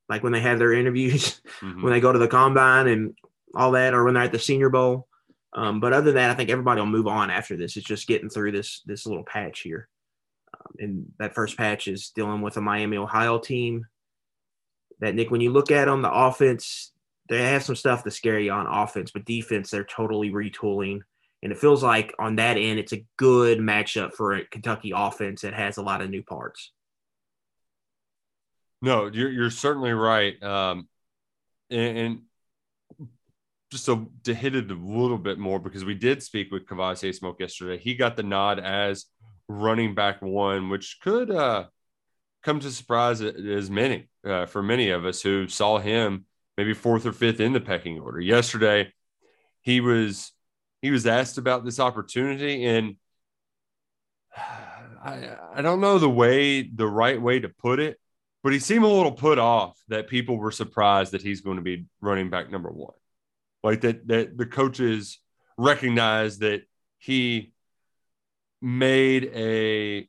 like 0.09 0.23
when 0.23 0.31
they 0.33 0.39
have 0.39 0.57
their 0.57 0.73
interviews, 0.73 1.39
Mhm. 1.61 1.83
when 1.83 1.93
they 1.93 1.99
go 1.99 2.11
to 2.11 2.17
the 2.19 2.27
combine 2.27 2.87
and 2.87 3.15
all 3.53 3.71
that, 3.71 3.93
or 3.93 4.03
when 4.05 4.15
they're 4.15 4.23
at 4.23 4.31
the 4.31 4.39
Senior 4.39 4.69
Bowl. 4.69 5.07
Um, 5.53 5.79
but 5.79 5.93
other 5.93 6.05
than 6.07 6.15
that, 6.15 6.31
I 6.31 6.33
think 6.33 6.49
everybody 6.49 6.81
will 6.81 6.87
move 6.87 7.07
on 7.07 7.29
after 7.29 7.55
this. 7.55 7.77
It's 7.77 7.85
just 7.85 8.07
getting 8.07 8.29
through 8.29 8.53
this 8.53 8.81
this 8.85 9.05
little 9.05 9.23
patch 9.23 9.59
here. 9.61 9.87
Um, 10.53 10.75
and 10.79 11.05
that 11.19 11.35
first 11.35 11.57
patch 11.57 11.87
is 11.87 12.09
dealing 12.09 12.41
with 12.41 12.57
a 12.57 12.61
Miami, 12.61 12.97
Ohio 12.97 13.37
team. 13.37 13.85
That 14.99 15.13
Nick, 15.13 15.29
when 15.29 15.41
you 15.41 15.51
look 15.51 15.69
at 15.71 15.85
them, 15.85 16.01
the 16.01 16.11
offense, 16.11 16.91
they 17.29 17.43
have 17.43 17.63
some 17.63 17.75
stuff 17.75 18.03
to 18.03 18.11
scare 18.11 18.39
you 18.39 18.51
on 18.51 18.67
offense, 18.67 19.11
but 19.11 19.25
defense, 19.25 19.69
they're 19.69 19.83
totally 19.83 20.31
retooling. 20.31 21.01
And 21.43 21.51
it 21.51 21.57
feels 21.57 21.83
like 21.83 22.13
on 22.19 22.37
that 22.37 22.57
end, 22.57 22.79
it's 22.79 22.93
a 22.93 23.05
good 23.17 23.59
matchup 23.59 24.13
for 24.13 24.33
a 24.33 24.45
Kentucky 24.45 24.91
offense 24.95 25.41
that 25.41 25.53
has 25.53 25.77
a 25.77 25.83
lot 25.83 26.01
of 26.01 26.09
new 26.09 26.23
parts. 26.23 26.71
No, 28.81 29.07
you're 29.07 29.31
you're 29.31 29.49
certainly 29.49 29.91
right. 29.91 30.41
Um, 30.41 30.87
and, 31.69 31.97
and 31.97 32.19
just 33.71 33.85
so 33.85 34.09
to 34.23 34.33
hit 34.33 34.55
it 34.55 34.71
a 34.71 34.75
little 34.75 35.17
bit 35.17 35.37
more 35.37 35.59
because 35.59 35.83
we 35.83 35.95
did 35.95 36.23
speak 36.23 36.51
with 36.51 36.65
Kavosiey 36.65 37.13
Smoke 37.13 37.39
yesterday. 37.39 37.77
He 37.77 37.95
got 37.95 38.15
the 38.15 38.23
nod 38.23 38.59
as 38.59 39.05
running 39.47 39.95
back 39.95 40.21
one, 40.21 40.69
which 40.69 40.99
could 41.01 41.31
uh, 41.31 41.65
come 42.43 42.59
to 42.59 42.71
surprise 42.71 43.21
as 43.21 43.69
many 43.69 44.09
uh, 44.25 44.45
for 44.45 44.63
many 44.63 44.89
of 44.89 45.05
us 45.05 45.21
who 45.21 45.47
saw 45.47 45.79
him 45.79 46.25
maybe 46.57 46.73
fourth 46.73 47.05
or 47.05 47.13
fifth 47.13 47.39
in 47.39 47.53
the 47.53 47.61
pecking 47.61 47.99
order. 47.99 48.19
Yesterday, 48.19 48.91
he 49.61 49.79
was 49.79 50.31
he 50.81 50.91
was 50.91 51.05
asked 51.05 51.37
about 51.37 51.63
this 51.63 51.79
opportunity, 51.79 52.65
and 52.65 52.95
I 54.35 55.35
I 55.55 55.61
don't 55.61 55.81
know 55.81 55.99
the 55.99 56.09
way 56.09 56.63
the 56.63 56.87
right 56.87 57.21
way 57.21 57.39
to 57.39 57.49
put 57.49 57.79
it, 57.79 57.99
but 58.43 58.53
he 58.53 58.59
seemed 58.59 58.83
a 58.83 58.87
little 58.87 59.11
put 59.11 59.39
off 59.39 59.79
that 59.87 60.07
people 60.07 60.37
were 60.37 60.51
surprised 60.51 61.13
that 61.13 61.21
he's 61.21 61.41
going 61.41 61.57
to 61.57 61.63
be 61.63 61.85
running 62.01 62.29
back 62.29 62.51
number 62.51 62.69
one, 62.69 62.95
like 63.63 63.81
that 63.81 64.07
that 64.07 64.37
the 64.37 64.45
coaches 64.45 65.19
recognize 65.57 66.39
that 66.39 66.63
he 66.97 67.53
made 68.61 69.25
a 69.35 70.07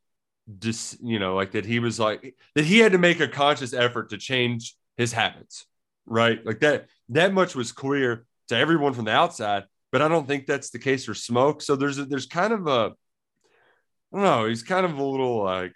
dis, 0.58 0.96
you 1.02 1.18
know 1.18 1.34
like 1.34 1.52
that 1.52 1.66
he 1.66 1.78
was 1.78 2.00
like 2.00 2.34
that 2.54 2.64
he 2.64 2.78
had 2.78 2.92
to 2.92 2.98
make 2.98 3.20
a 3.20 3.28
conscious 3.28 3.74
effort 3.74 4.10
to 4.10 4.16
change 4.16 4.74
his 4.96 5.12
habits 5.12 5.66
right? 6.08 6.44
Like 6.44 6.60
that 6.60 6.86
that 7.10 7.32
much 7.32 7.54
was 7.54 7.72
clear 7.72 8.24
to 8.48 8.56
everyone 8.56 8.94
from 8.94 9.04
the 9.04 9.12
outside 9.12 9.64
but 9.90 10.02
i 10.02 10.08
don't 10.08 10.26
think 10.26 10.46
that's 10.46 10.70
the 10.70 10.78
case 10.78 11.04
for 11.04 11.14
smoke. 11.14 11.62
So 11.62 11.76
there's 11.76 11.98
a, 11.98 12.04
there's 12.04 12.26
kind 12.26 12.52
of 12.52 12.66
a 12.66 12.92
i 14.12 14.16
don't 14.16 14.22
know 14.22 14.46
he's 14.46 14.62
kind 14.62 14.86
of 14.86 14.98
a 14.98 15.04
little 15.04 15.42
like 15.42 15.72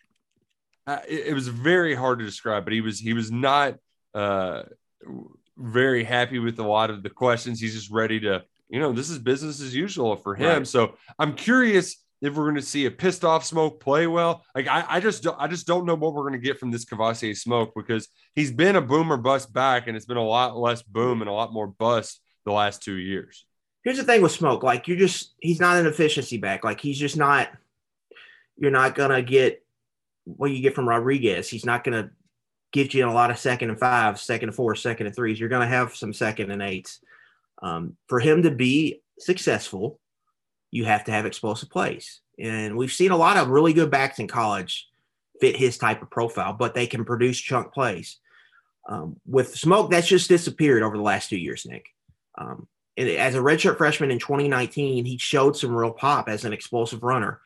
uh, 0.86 0.98
it, 1.08 1.28
it 1.28 1.34
was 1.34 1.48
very 1.48 1.94
hard 1.94 2.18
to 2.18 2.24
describe 2.24 2.64
but 2.64 2.72
he 2.72 2.80
was 2.80 2.98
he 2.98 3.12
was 3.12 3.30
not 3.30 3.76
uh 4.14 4.62
very 5.56 6.02
happy 6.02 6.38
with 6.38 6.58
a 6.58 6.66
lot 6.66 6.90
of 6.90 7.02
the 7.02 7.10
questions. 7.10 7.60
He's 7.60 7.74
just 7.74 7.90
ready 7.90 8.20
to 8.20 8.42
you 8.68 8.80
know 8.80 8.92
this 8.92 9.10
is 9.10 9.18
business 9.18 9.60
as 9.60 9.74
usual 9.74 10.16
for 10.16 10.34
him. 10.34 10.58
Right. 10.58 10.66
so 10.66 10.94
i'm 11.18 11.34
curious 11.34 12.02
if 12.22 12.34
we're 12.34 12.44
going 12.44 12.54
to 12.54 12.62
see 12.62 12.86
a 12.86 12.90
pissed 12.90 13.24
off 13.24 13.44
smoke 13.44 13.80
play 13.80 14.06
well 14.06 14.44
like 14.54 14.68
i, 14.68 14.84
I 14.88 15.00
just 15.00 15.22
don't 15.22 15.36
i 15.38 15.46
just 15.46 15.66
don't 15.66 15.84
know 15.84 15.94
what 15.94 16.14
we're 16.14 16.22
going 16.22 16.40
to 16.40 16.46
get 16.46 16.58
from 16.58 16.70
this 16.70 16.84
Kavosiey 16.84 17.36
smoke 17.36 17.72
because 17.76 18.08
he's 18.34 18.52
been 18.52 18.76
a 18.76 18.80
boom 18.80 19.12
or 19.12 19.16
bust 19.16 19.52
back 19.52 19.88
and 19.88 19.96
it's 19.96 20.06
been 20.06 20.16
a 20.16 20.22
lot 20.22 20.56
less 20.56 20.82
boom 20.82 21.20
and 21.20 21.28
a 21.28 21.32
lot 21.32 21.52
more 21.52 21.66
bust 21.66 22.20
the 22.44 22.52
last 22.52 22.82
two 22.82 22.96
years 22.96 23.44
Here's 23.84 23.96
the 23.96 24.04
thing 24.04 24.22
with 24.22 24.32
Smoke, 24.32 24.62
like 24.62 24.86
you're 24.86 24.96
just 24.96 25.34
he's 25.40 25.58
not 25.58 25.76
an 25.76 25.86
efficiency 25.86 26.36
back. 26.36 26.62
Like 26.62 26.80
he's 26.80 26.98
just 26.98 27.16
not 27.16 27.48
you're 28.56 28.70
not 28.70 28.94
gonna 28.94 29.22
get 29.22 29.64
what 30.24 30.52
you 30.52 30.62
get 30.62 30.74
from 30.74 30.88
Rodriguez. 30.88 31.48
He's 31.48 31.66
not 31.66 31.82
gonna 31.82 32.10
get 32.72 32.94
you 32.94 33.02
in 33.02 33.08
a 33.08 33.14
lot 33.14 33.32
of 33.32 33.38
second 33.38 33.70
and 33.70 33.78
fives, 33.78 34.22
second 34.22 34.50
and 34.50 34.56
fours, 34.56 34.80
second 34.80 35.06
and 35.06 35.16
threes. 35.16 35.40
You're 35.40 35.48
gonna 35.48 35.66
have 35.66 35.96
some 35.96 36.12
second 36.12 36.52
and 36.52 36.62
eights. 36.62 37.00
Um, 37.60 37.96
for 38.08 38.20
him 38.20 38.42
to 38.42 38.52
be 38.52 39.02
successful, 39.18 39.98
you 40.72 40.84
have 40.86 41.04
to 41.04 41.12
have 41.12 41.26
explosive 41.26 41.70
plays. 41.70 42.20
And 42.38 42.76
we've 42.76 42.92
seen 42.92 43.12
a 43.12 43.16
lot 43.16 43.36
of 43.36 43.48
really 43.48 43.72
good 43.72 43.90
backs 43.90 44.18
in 44.18 44.26
college 44.26 44.88
fit 45.40 45.54
his 45.54 45.78
type 45.78 46.02
of 46.02 46.10
profile, 46.10 46.54
but 46.54 46.74
they 46.74 46.86
can 46.86 47.04
produce 47.04 47.38
chunk 47.38 47.72
plays. 47.72 48.18
Um, 48.88 49.20
with 49.26 49.54
Smoke, 49.54 49.90
that's 49.90 50.08
just 50.08 50.28
disappeared 50.28 50.82
over 50.82 50.96
the 50.96 51.02
last 51.02 51.28
two 51.28 51.36
years, 51.36 51.66
Nick. 51.66 51.86
Um, 52.36 52.66
and 52.96 53.08
as 53.08 53.34
a 53.34 53.38
redshirt 53.38 53.76
freshman 53.76 54.10
in 54.10 54.18
2019, 54.18 55.04
he 55.04 55.18
showed 55.18 55.56
some 55.56 55.74
real 55.74 55.92
pop 55.92 56.28
as 56.28 56.44
an 56.44 56.52
explosive 56.52 57.02
runner 57.02 57.40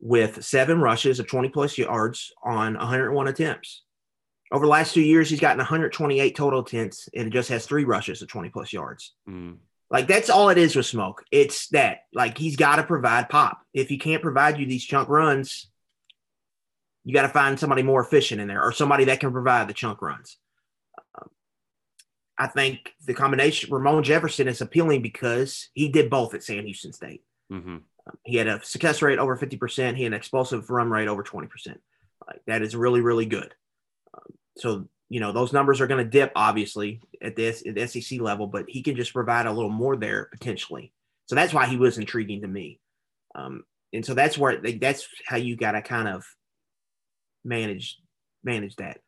with 0.00 0.44
seven 0.44 0.80
rushes 0.80 1.18
of 1.18 1.26
20 1.26 1.48
plus 1.48 1.76
yards 1.76 2.32
on 2.42 2.74
101 2.74 3.28
attempts. 3.28 3.82
Over 4.52 4.66
the 4.66 4.70
last 4.70 4.94
two 4.94 5.00
years, 5.00 5.28
he's 5.28 5.40
gotten 5.40 5.58
128 5.58 6.36
total 6.36 6.60
attempts 6.60 7.08
and 7.14 7.32
just 7.32 7.48
has 7.48 7.66
three 7.66 7.84
rushes 7.84 8.22
of 8.22 8.28
20 8.28 8.50
plus 8.50 8.72
yards. 8.72 9.14
Mm. 9.28 9.56
Like 9.94 10.08
that's 10.08 10.28
all 10.28 10.48
it 10.48 10.58
is 10.58 10.74
with 10.74 10.86
Smoke. 10.86 11.22
It's 11.30 11.68
that 11.68 11.98
like 12.12 12.36
he's 12.36 12.56
got 12.56 12.76
to 12.76 12.82
provide 12.82 13.28
pop. 13.28 13.60
If 13.72 13.88
he 13.88 13.96
can't 13.96 14.22
provide 14.22 14.58
you 14.58 14.66
these 14.66 14.84
chunk 14.84 15.08
runs, 15.08 15.70
you 17.04 17.14
got 17.14 17.22
to 17.22 17.28
find 17.28 17.60
somebody 17.60 17.84
more 17.84 18.02
efficient 18.02 18.40
in 18.40 18.48
there 18.48 18.60
or 18.60 18.72
somebody 18.72 19.04
that 19.04 19.20
can 19.20 19.30
provide 19.30 19.68
the 19.68 19.72
chunk 19.72 20.02
runs. 20.02 20.36
Um, 21.16 21.28
I 22.36 22.48
think 22.48 22.92
the 23.06 23.14
combination 23.14 23.72
Ramon 23.72 24.02
Jefferson 24.02 24.48
is 24.48 24.60
appealing 24.60 25.00
because 25.00 25.68
he 25.74 25.90
did 25.90 26.10
both 26.10 26.34
at 26.34 26.42
Sam 26.42 26.64
Houston 26.64 26.92
State. 26.92 27.22
Mm-hmm. 27.52 27.76
Um, 27.76 28.18
he 28.24 28.36
had 28.36 28.48
a 28.48 28.64
success 28.64 29.00
rate 29.00 29.20
over 29.20 29.36
50%. 29.36 29.94
He 29.94 30.02
had 30.02 30.12
an 30.12 30.16
explosive 30.16 30.70
run 30.70 30.90
rate 30.90 31.06
over 31.06 31.22
20%. 31.22 31.48
Like 32.26 32.40
that 32.48 32.62
is 32.62 32.74
really, 32.74 33.00
really 33.00 33.26
good. 33.26 33.54
Um, 34.12 34.34
so, 34.56 34.88
you 35.08 35.20
know, 35.20 35.32
those 35.32 35.52
numbers 35.52 35.80
are 35.80 35.86
going 35.86 36.04
to 36.04 36.10
dip 36.10 36.32
obviously 36.34 37.00
at 37.20 37.36
this 37.36 37.62
at 37.66 37.74
the 37.74 37.86
SEC 37.86 38.20
level, 38.20 38.46
but 38.46 38.64
he 38.68 38.82
can 38.82 38.96
just 38.96 39.12
provide 39.12 39.46
a 39.46 39.52
little 39.52 39.70
more 39.70 39.96
there 39.96 40.28
potentially. 40.32 40.92
So 41.26 41.34
that's 41.34 41.54
why 41.54 41.66
he 41.66 41.76
was 41.76 41.98
intriguing 41.98 42.42
to 42.42 42.48
me. 42.48 42.80
Um, 43.34 43.64
and 43.92 44.04
so 44.04 44.14
that's 44.14 44.36
where 44.36 44.60
like, 44.60 44.80
that's 44.80 45.06
how 45.26 45.36
you 45.36 45.56
got 45.56 45.72
to 45.72 45.82
kind 45.82 46.08
of 46.08 46.24
manage 47.44 47.98
manage 48.42 48.76
that. 48.76 49.00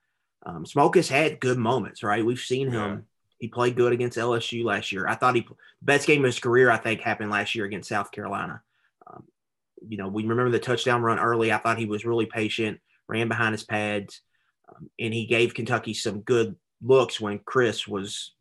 Um, 0.45 0.65
Smoke 0.65 0.97
has 0.97 1.09
had 1.09 1.41
good 1.41 1.59
moments, 1.59 2.03
right? 2.03 2.25
We've 2.25 2.39
seen 2.39 2.71
him. 2.71 2.91
Yeah. 2.91 2.97
He 3.39 3.49
played 3.49 3.77
good 3.77 3.93
against 3.93 4.17
LSU 4.17 4.65
last 4.65 4.93
year. 4.93 5.07
I 5.07 5.15
thought 5.15 5.35
he 5.35 5.47
best 5.83 6.07
game 6.07 6.25
of 6.25 6.29
his 6.29 6.39
career. 6.39 6.71
I 6.71 6.79
think 6.79 7.01
happened 7.01 7.31
last 7.31 7.55
year 7.55 7.67
against 7.67 7.89
South 7.89 8.11
Carolina. 8.11 8.63
Um, 9.07 9.25
you 9.87 9.99
know, 9.99 10.09
we 10.09 10.23
remember 10.23 10.51
the 10.51 10.59
touchdown 10.59 11.03
run 11.03 11.19
early. 11.19 11.53
I 11.53 11.59
thought 11.59 11.79
he 11.79 11.85
was 11.85 12.07
really 12.07 12.27
patient, 12.27 12.81
ran 13.09 13.29
behind 13.29 13.53
his 13.53 13.65
pads, 13.65 14.23
um, 14.69 14.91
and 14.99 15.13
he 15.13 15.27
gave 15.27 15.55
Kentucky 15.55 15.95
some 15.95 16.21
good 16.21 16.57
looks 16.83 17.21
when 17.21 17.41
Chris 17.41 17.87
was 17.87 18.35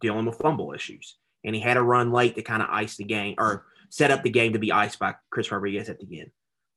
dealing 0.00 0.26
with 0.26 0.38
fumble 0.38 0.72
issues. 0.72 1.16
And 1.44 1.54
he 1.54 1.60
had 1.60 1.76
a 1.76 1.82
run 1.82 2.12
late 2.12 2.34
to 2.36 2.42
kind 2.42 2.62
of 2.62 2.68
ice 2.70 2.96
the 2.96 3.04
game 3.04 3.34
or 3.38 3.66
set 3.88 4.10
up 4.10 4.22
the 4.22 4.30
game 4.30 4.52
to 4.52 4.58
be 4.58 4.72
iced 4.72 4.98
by 4.98 5.14
Chris 5.30 5.52
Rodriguez 5.52 5.88
at 5.88 5.98
the 6.00 6.20
end, 6.20 6.30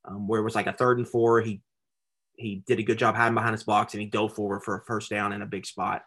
um, 0.04 0.28
where 0.28 0.40
it 0.40 0.44
was 0.44 0.54
like 0.54 0.68
a 0.68 0.72
third 0.72 0.98
and 0.98 1.08
four. 1.08 1.40
He 1.40 1.60
he 2.36 2.62
did 2.66 2.78
a 2.78 2.84
good 2.84 2.98
job 2.98 3.16
hiding 3.16 3.34
behind 3.34 3.52
his 3.52 3.64
blocks 3.64 3.92
and 3.92 4.00
he 4.00 4.06
dove 4.06 4.34
forward 4.34 4.62
for 4.62 4.76
a 4.76 4.84
first 4.84 5.10
down 5.10 5.32
in 5.32 5.42
a 5.42 5.46
big 5.46 5.66
spot. 5.66 6.04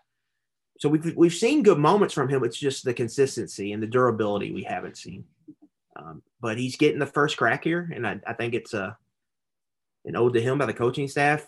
so 0.80 0.90
we've 0.90 1.16
we've 1.16 1.34
seen 1.34 1.62
good 1.62 1.78
moments 1.78 2.14
from 2.14 2.30
him. 2.30 2.44
It's 2.44 2.58
just 2.58 2.86
the 2.86 2.94
consistency 2.94 3.72
and 3.74 3.84
the 3.84 3.88
durability 3.88 4.52
we 4.52 4.64
haven't 4.64 4.98
seen. 4.98 5.26
Um, 5.96 6.24
but 6.42 6.58
he's 6.58 6.76
getting 6.76 7.00
the 7.00 7.06
first 7.06 7.38
crack 7.38 7.64
here, 7.64 7.92
and 7.94 8.08
I, 8.08 8.20
I 8.26 8.34
think 8.34 8.56
it's 8.56 8.74
a 8.74 8.98
an 10.06 10.16
ode 10.16 10.34
to 10.34 10.42
him 10.42 10.58
by 10.58 10.66
the 10.66 10.74
coaching 10.74 11.08
staff 11.08 11.46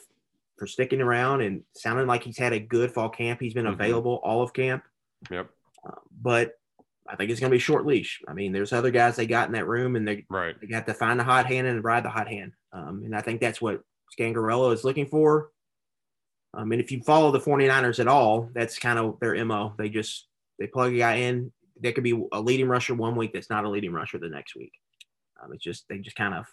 for 0.57 0.67
sticking 0.67 1.01
around 1.01 1.41
and 1.41 1.63
sounding 1.75 2.07
like 2.07 2.23
he's 2.23 2.37
had 2.37 2.53
a 2.53 2.59
good 2.59 2.91
fall 2.91 3.09
camp. 3.09 3.39
He's 3.41 3.53
been 3.53 3.65
Mhm. 3.65 3.73
available 3.73 4.21
all 4.23 4.41
of 4.41 4.53
camp, 4.53 4.83
Yep. 5.29 5.49
uh, 5.85 5.91
but 6.21 6.53
I 7.07 7.15
think 7.15 7.29
it's 7.29 7.39
going 7.39 7.51
to 7.51 7.55
be 7.55 7.59
short 7.59 7.85
leash. 7.85 8.21
I 8.27 8.33
mean, 8.33 8.51
there's 8.51 8.73
other 8.73 8.89
guys 8.89 9.15
they 9.15 9.27
got 9.27 9.47
in 9.47 9.53
that 9.53 9.67
room, 9.67 9.95
and 9.95 10.07
they 10.07 10.25
Right. 10.29 10.59
they 10.59 10.67
got 10.67 10.87
to 10.87 10.93
find 10.93 11.19
the 11.19 11.23
hot 11.23 11.45
hand 11.45 11.67
and 11.67 11.83
ride 11.83 12.03
the 12.03 12.09
hot 12.09 12.27
hand. 12.27 12.53
Um, 12.71 13.03
and 13.03 13.15
I 13.15 13.21
think 13.21 13.41
that's 13.41 13.61
what 13.61 13.83
Scangarello 14.17 14.73
is 14.73 14.83
looking 14.83 15.05
for. 15.07 15.51
Um, 16.53 16.71
and 16.71 16.81
if 16.81 16.91
you 16.91 17.01
follow 17.03 17.31
the 17.31 17.39
49ers 17.39 17.99
at 17.99 18.07
all, 18.07 18.49
that's 18.53 18.79
kind 18.79 18.97
of 18.97 19.19
their 19.19 19.35
MO. 19.35 19.75
They 19.77 19.89
just 19.89 20.27
they 20.57 20.67
plug 20.67 20.93
a 20.93 20.97
guy 20.97 21.15
in. 21.15 21.51
There 21.75 21.91
could 21.91 22.03
be 22.05 22.19
a 22.31 22.39
leading 22.41 22.69
rusher 22.69 22.95
one 22.95 23.15
week 23.17 23.33
that's 23.33 23.49
not 23.49 23.65
a 23.65 23.69
leading 23.69 23.91
rusher 23.91 24.17
the 24.17 24.29
next 24.29 24.55
week. 24.55 24.71
Um, 25.43 25.51
it's 25.53 25.63
just 25.63 25.85
they 25.89 25.99
just 25.99 26.15
kind 26.15 26.33
of 26.33 26.45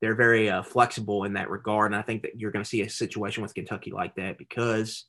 they're 0.00 0.14
very 0.14 0.48
uh, 0.48 0.62
flexible 0.62 1.24
in 1.24 1.34
that 1.34 1.50
regard. 1.50 1.92
And 1.92 1.98
I 1.98 2.02
think 2.02 2.22
that 2.22 2.38
you're 2.38 2.50
going 2.50 2.64
to 2.64 2.68
see 2.68 2.82
a 2.82 2.90
situation 2.90 3.42
with 3.42 3.54
Kentucky 3.54 3.90
like 3.90 4.14
that 4.16 4.38
because 4.38 5.04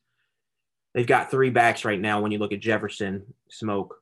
they've 0.93 1.05
got 1.07 1.31
three 1.31 1.49
backs 1.49 1.85
right 1.85 1.99
now. 1.99 2.21
When 2.21 2.31
you 2.31 2.39
look 2.39 2.53
at 2.53 2.59
Jefferson, 2.59 3.33
Smoke, 3.49 3.95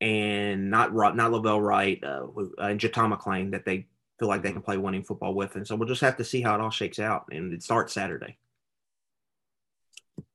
and 0.00 0.70
not 0.70 0.94
not 0.94 1.32
Lavelle 1.32 1.60
Wright 1.60 2.02
uh, 2.02 2.26
uh, 2.36 2.62
and 2.62 2.80
JuTahn 2.80 3.16
McClain 3.16 3.52
that 3.52 3.64
they 3.64 3.86
feel 4.18 4.28
like 4.28 4.42
they 4.42 4.52
can 4.52 4.62
play 4.62 4.76
winning 4.76 5.04
football 5.04 5.34
with. 5.34 5.56
And 5.56 5.66
so 5.66 5.76
we'll 5.76 5.88
just 5.88 6.00
have 6.00 6.16
to 6.16 6.24
see 6.24 6.40
how 6.40 6.54
it 6.54 6.60
all 6.60 6.70
shakes 6.70 6.98
out. 6.98 7.26
And 7.30 7.52
it 7.52 7.62
starts 7.62 7.92
Saturday. 7.92 8.38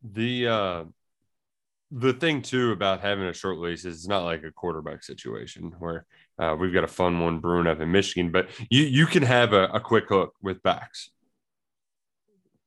The 0.01 0.47
uh 0.47 0.83
the 1.95 2.13
thing 2.13 2.41
too 2.41 2.71
about 2.71 3.01
having 3.01 3.25
a 3.25 3.33
short 3.33 3.57
lease 3.59 3.85
is 3.85 3.95
it's 3.97 4.07
not 4.07 4.23
like 4.23 4.43
a 4.43 4.51
quarterback 4.51 5.03
situation 5.03 5.73
where 5.77 6.05
uh, 6.39 6.55
we've 6.59 6.73
got 6.73 6.83
a 6.83 6.87
fun 6.87 7.19
one 7.19 7.39
brewing 7.39 7.67
up 7.67 7.79
in 7.79 7.91
Michigan, 7.91 8.31
but 8.31 8.49
you 8.69 8.83
you 8.83 9.05
can 9.05 9.21
have 9.23 9.53
a, 9.53 9.65
a 9.65 9.79
quick 9.79 10.05
hook 10.09 10.33
with 10.41 10.63
backs. 10.63 11.11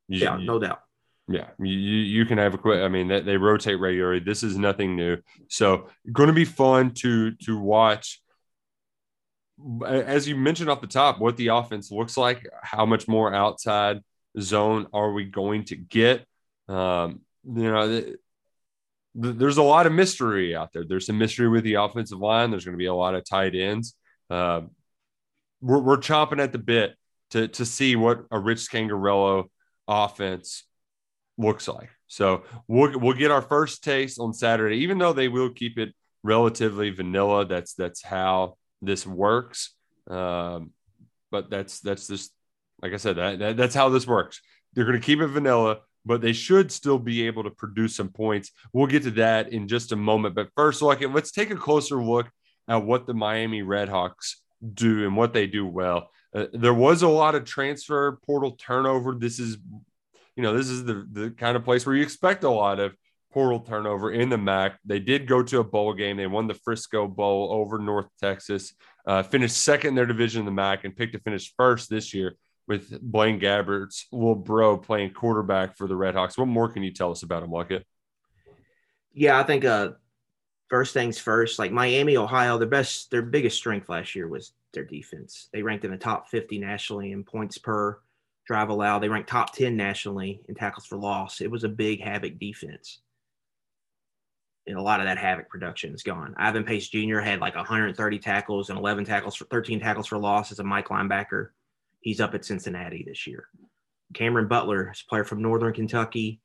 You- 0.09 0.21
Yeah, 0.21 0.37
no 0.37 0.59
doubt. 0.59 0.81
Yeah, 1.29 1.49
you, 1.59 1.73
you 1.77 1.97
you 2.19 2.25
can 2.25 2.39
have 2.39 2.55
a 2.55 2.59
quick. 2.59 2.81
I 2.81 2.87
mean, 2.89 3.09
they, 3.09 3.21
they 3.21 3.37
rotate 3.37 3.81
regularly. 3.81 4.21
This 4.21 4.45
is 4.45 4.57
nothing 4.57 4.95
new, 4.95 5.17
so 5.49 5.89
going 6.13 6.29
to 6.29 6.33
be 6.33 6.45
fun 6.45 6.93
to 7.03 7.33
to 7.47 7.59
watch. 7.59 8.23
As 9.85 10.29
you 10.29 10.37
mentioned 10.37 10.69
off 10.71 10.81
the 10.83 10.87
top, 10.87 11.19
what 11.19 11.37
the 11.37 11.49
offense 11.49 11.91
looks 11.91 12.17
like, 12.17 12.47
how 12.63 12.85
much 12.87 13.09
more 13.09 13.35
outside 13.35 14.01
zone 14.39 14.87
are 14.93 15.13
we 15.13 15.25
going 15.25 15.65
to 15.65 15.77
get? 15.77 16.25
Um, 16.69 17.23
you 17.45 17.73
know, 17.73 18.13
th- 19.17 19.23
th- 19.23 19.37
there's 19.37 19.57
a 19.57 19.63
lot 19.63 19.87
of 19.87 19.93
mystery 19.93 20.55
out 20.55 20.73
there. 20.73 20.85
There's 20.85 21.07
some 21.07 21.19
mystery 21.19 21.49
with 21.49 21.65
the 21.65 21.75
offensive 21.75 22.19
line. 22.19 22.51
There's 22.51 22.65
going 22.65 22.77
to 22.77 22.79
be 22.79 22.87
a 22.87 22.95
lot 22.95 23.15
of 23.15 23.25
tight 23.25 23.55
ends. 23.55 23.95
Uh, 24.31 24.63
we're, 25.61 25.81
we're 25.81 25.97
chomping 25.99 26.43
at 26.43 26.53
the 26.53 26.59
bit 26.59 26.95
to 27.31 27.49
to 27.49 27.65
see 27.65 27.97
what 27.97 28.25
a 28.31 28.39
Rich 28.39 28.69
Scangarello 28.69 29.45
offense 29.89 30.65
looks 31.39 31.69
like. 31.69 31.91
So 32.07 32.45
we'll 32.69 32.99
we'll 32.99 33.17
get 33.17 33.31
our 33.31 33.43
first 33.43 33.83
taste 33.83 34.21
on 34.21 34.33
Saturday, 34.33 34.77
even 34.79 34.99
though 34.99 35.13
they 35.13 35.29
will 35.29 35.51
keep 35.51 35.79
it 35.79 35.95
relatively 36.23 36.91
vanilla. 36.91 37.47
That's 37.47 37.75
that's 37.75 38.03
how 38.03 38.57
this 38.83 39.07
works. 39.07 39.75
Um, 40.09 40.73
but 41.31 41.51
that's 41.51 41.81
that's 41.81 42.07
just 42.07 42.33
like 42.83 42.93
I 42.93 42.97
said, 42.97 43.17
that, 43.17 43.39
that 43.39 43.57
that's 43.57 43.75
how 43.75 43.89
this 43.89 44.07
works. 44.07 44.41
They're 44.75 44.85
going 44.85 45.01
to 45.01 45.05
keep 45.05 45.21
it 45.21 45.29
vanilla, 45.29 45.79
but 46.07 46.21
they 46.21 46.33
should 46.33 46.71
still 46.73 46.99
be 46.99 47.27
able 47.27 47.43
to 47.43 47.51
produce 47.51 47.97
some 47.97 48.09
points. 48.09 48.53
We'll 48.73 48.87
get 48.87 49.03
to 49.03 49.11
that 49.13 49.53
in 49.53 49.69
just 49.69 49.93
a 49.93 49.97
moment. 49.97 50.35
But 50.35 50.49
first, 50.55 50.81
like 50.81 51.01
let's 51.13 51.33
take 51.33 51.51
a 51.51 51.57
closer 51.57 52.03
look 52.03 52.31
at 52.69 52.85
what 52.85 53.07
the 53.07 53.15
Miami 53.15 53.63
Redhawks 53.63 54.37
do 54.73 55.05
and 55.05 55.17
what 55.17 55.33
they 55.33 55.47
do 55.47 55.67
well. 55.67 56.11
Uh, 56.35 56.47
there 56.53 56.75
was 56.75 57.03
a 57.03 57.09
lot 57.09 57.35
of 57.35 57.45
transfer 57.45 58.19
portal 58.25 58.53
turnover. 58.53 59.15
This 59.15 59.39
is 59.39 59.59
you 60.37 60.43
know, 60.43 60.57
this 60.57 60.69
is 60.69 60.85
the, 60.85 61.07
the 61.11 61.31
kind 61.31 61.57
of 61.57 61.65
place 61.65 61.87
where 61.87 61.97
you 61.97 62.03
expect 62.03 62.45
a 62.45 62.51
lot 62.51 62.79
of 62.79 62.95
portal 63.33 63.61
turnover 63.61 64.13
in 64.13 64.29
the 64.29 64.39
MAC. 64.39 64.79
They 64.85 64.99
did 64.99 65.27
go 65.27 65.43
to 65.43 65.61
a 65.61 65.65
bowl 65.65 65.95
game. 65.95 66.19
They 66.19 66.27
won 66.27 66.47
the 66.47 66.55
Frisco 66.55 67.09
Bowl 67.09 67.49
over 67.51 67.79
North 67.79 68.07
Texas, 68.21 68.75
uh, 69.07 69.23
finished 69.23 69.57
second 69.57 69.91
in 69.91 69.95
their 69.95 70.07
division 70.07 70.41
in 70.41 70.47
the 70.47 70.53
MAC, 70.53 70.85
and 70.85 70.95
picked 70.95 71.15
to 71.15 71.21
finish 71.21 71.53
first 71.57 71.89
this 71.89 72.13
year 72.13 72.37
with 72.69 73.01
Blaine 73.01 73.41
Gabbert's 73.41 74.07
little 74.13 74.35
bro 74.35 74.77
playing 74.77 75.13
quarterback 75.13 75.77
for 75.77 75.87
the 75.87 75.95
Redhawks. 75.95 76.37
What 76.37 76.49
more 76.49 76.69
can 76.69 76.83
you 76.83 76.93
tell 76.93 77.11
us 77.11 77.23
about 77.23 77.43
him, 77.43 77.51
Luckett? 77.51 77.85
Yeah, 79.13 79.39
I 79.39 79.45
think 79.45 79.65
uh 79.65 79.91
first 80.69 80.93
things 80.93 81.19
first, 81.19 81.59
like 81.59 81.73
Miami, 81.73 82.17
Ohio, 82.17 82.59
their 82.59 82.69
best 82.69 83.11
their 83.11 83.23
biggest 83.23 83.57
strength 83.57 83.89
last 83.89 84.15
year 84.15 84.29
was 84.29 84.53
their 84.73 84.85
defense. 84.85 85.49
They 85.53 85.63
ranked 85.63 85.85
in 85.85 85.91
the 85.91 85.97
top 85.97 86.29
50 86.29 86.59
nationally 86.59 87.13
in 87.13 87.25
points 87.25 87.59
per 87.59 88.01
drive 88.47 88.69
allowed. 88.69 89.01
They 89.01 89.09
ranked 89.09 89.29
top 89.29 89.53
10 89.55 89.77
nationally 89.77 90.43
in 90.49 90.55
tackles 90.55 90.87
for 90.87 90.97
loss. 90.97 91.41
It 91.41 91.51
was 91.51 91.65
a 91.65 91.69
big 91.69 92.01
havoc 92.01 92.39
defense. 92.39 93.01
And 94.69 94.77
a 94.77 94.83
lot 94.83 95.01
of 95.01 95.07
that 95.07 95.19
havoc 95.19 95.49
production 95.49 95.95
is 95.95 96.03
gone. 96.03 96.35
Ivan 96.37 96.65
Pace 96.65 96.89
Jr. 96.89 97.19
had 97.19 97.41
like 97.41 97.55
130 97.55 98.19
tackles 98.19 98.69
and 98.69 98.79
11 98.79 99.05
tackles 99.05 99.37
for 99.37 99.45
13 99.45 99.81
tackles 99.81 100.09
for 100.09 100.19
loss 100.19 100.51
as 100.51 100.59
a 100.59 100.65
Mike 100.65 100.89
linebacker. 100.89 101.51
He's 102.07 102.21
up 102.21 102.37
at 102.37 102.45
Cincinnati 102.45 103.05
this 103.05 103.27
year. 103.27 103.49
Cameron 104.15 104.47
Butler 104.47 104.93
is 104.93 105.03
a 105.05 105.11
player 105.11 105.25
from 105.25 105.43
Northern 105.43 105.73
Kentucky. 105.73 106.41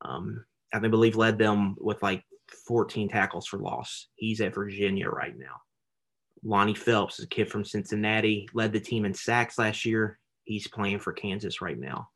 Um, 0.00 0.46
I 0.72 0.78
believe 0.78 1.14
led 1.14 1.36
them 1.36 1.76
with 1.78 2.02
like 2.02 2.24
14 2.66 3.10
tackles 3.10 3.46
for 3.46 3.58
loss. 3.58 4.06
He's 4.14 4.40
at 4.40 4.54
Virginia 4.54 5.10
right 5.10 5.36
now. 5.36 5.60
Lonnie 6.42 6.72
Phelps 6.72 7.18
is 7.18 7.26
a 7.26 7.28
kid 7.28 7.50
from 7.50 7.66
Cincinnati, 7.66 8.48
led 8.54 8.72
the 8.72 8.80
team 8.80 9.04
in 9.04 9.12
sacks 9.12 9.58
last 9.58 9.84
year. 9.84 10.18
He's 10.44 10.66
playing 10.66 11.00
for 11.00 11.12
Kansas 11.12 11.60
right 11.60 11.78
now. 11.78 12.08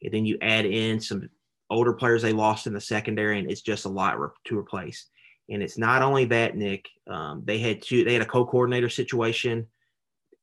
And 0.00 0.14
then 0.14 0.24
you 0.24 0.38
add 0.42 0.66
in 0.66 1.00
some 1.00 1.28
older 1.70 1.92
players 1.92 2.22
they 2.22 2.32
lost 2.32 2.68
in 2.68 2.72
the 2.72 2.80
secondary, 2.80 3.40
and 3.40 3.50
it's 3.50 3.62
just 3.62 3.84
a 3.84 3.88
lot 3.88 4.16
to 4.44 4.56
replace. 4.56 5.06
And 5.48 5.60
it's 5.60 5.76
not 5.76 6.02
only 6.02 6.26
that, 6.26 6.56
Nick. 6.56 6.88
Um, 7.08 7.42
they 7.44 7.58
had 7.58 7.82
two. 7.82 8.04
They 8.04 8.12
had 8.12 8.22
a 8.22 8.26
co-coordinator 8.26 8.88
situation. 8.88 9.66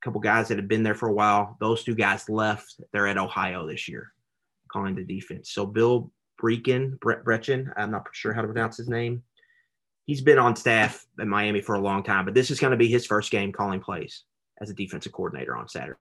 Couple 0.04 0.22
guys 0.22 0.48
that 0.48 0.58
have 0.58 0.68
been 0.68 0.84
there 0.84 0.96
for 0.96 1.10
a 1.10 1.14
while. 1.14 1.58
Those 1.60 1.84
two 1.84 1.96
guys 1.96 2.30
left. 2.30 2.80
They're 2.94 3.08
at 3.08 3.18
Ohio 3.18 3.68
this 3.68 3.88
year, 3.88 4.14
calling 4.72 4.96
the 4.96 5.04
defense. 5.04 5.52
So 5.52 5.66
Bill 5.66 6.12
Brecken, 6.42 7.00
Bre- 7.00 7.24
Brechen, 7.26 7.74
I'm 7.76 7.92
not 7.92 8.08
sure 8.14 8.34
how 8.34 8.42
to 8.42 8.48
pronounce 8.48 8.78
his 8.78 8.88
name. 8.88 9.24
He's 10.06 10.22
been 10.22 10.38
on 10.38 10.56
staff 10.56 11.06
at 11.20 11.28
Miami 11.28 11.62
for 11.62 11.76
a 11.76 11.82
long 11.82 12.04
time, 12.04 12.26
but 12.26 12.34
this 12.34 12.52
is 12.52 12.60
going 12.60 12.72
to 12.72 12.78
be 12.78 12.88
his 12.88 13.06
first 13.06 13.32
game 13.32 13.52
calling 13.52 13.82
plays 13.82 14.24
as 14.62 14.70
a 14.70 14.74
defensive 14.74 15.12
coordinator 15.12 15.56
on 15.56 15.68
Saturday. 15.68 15.98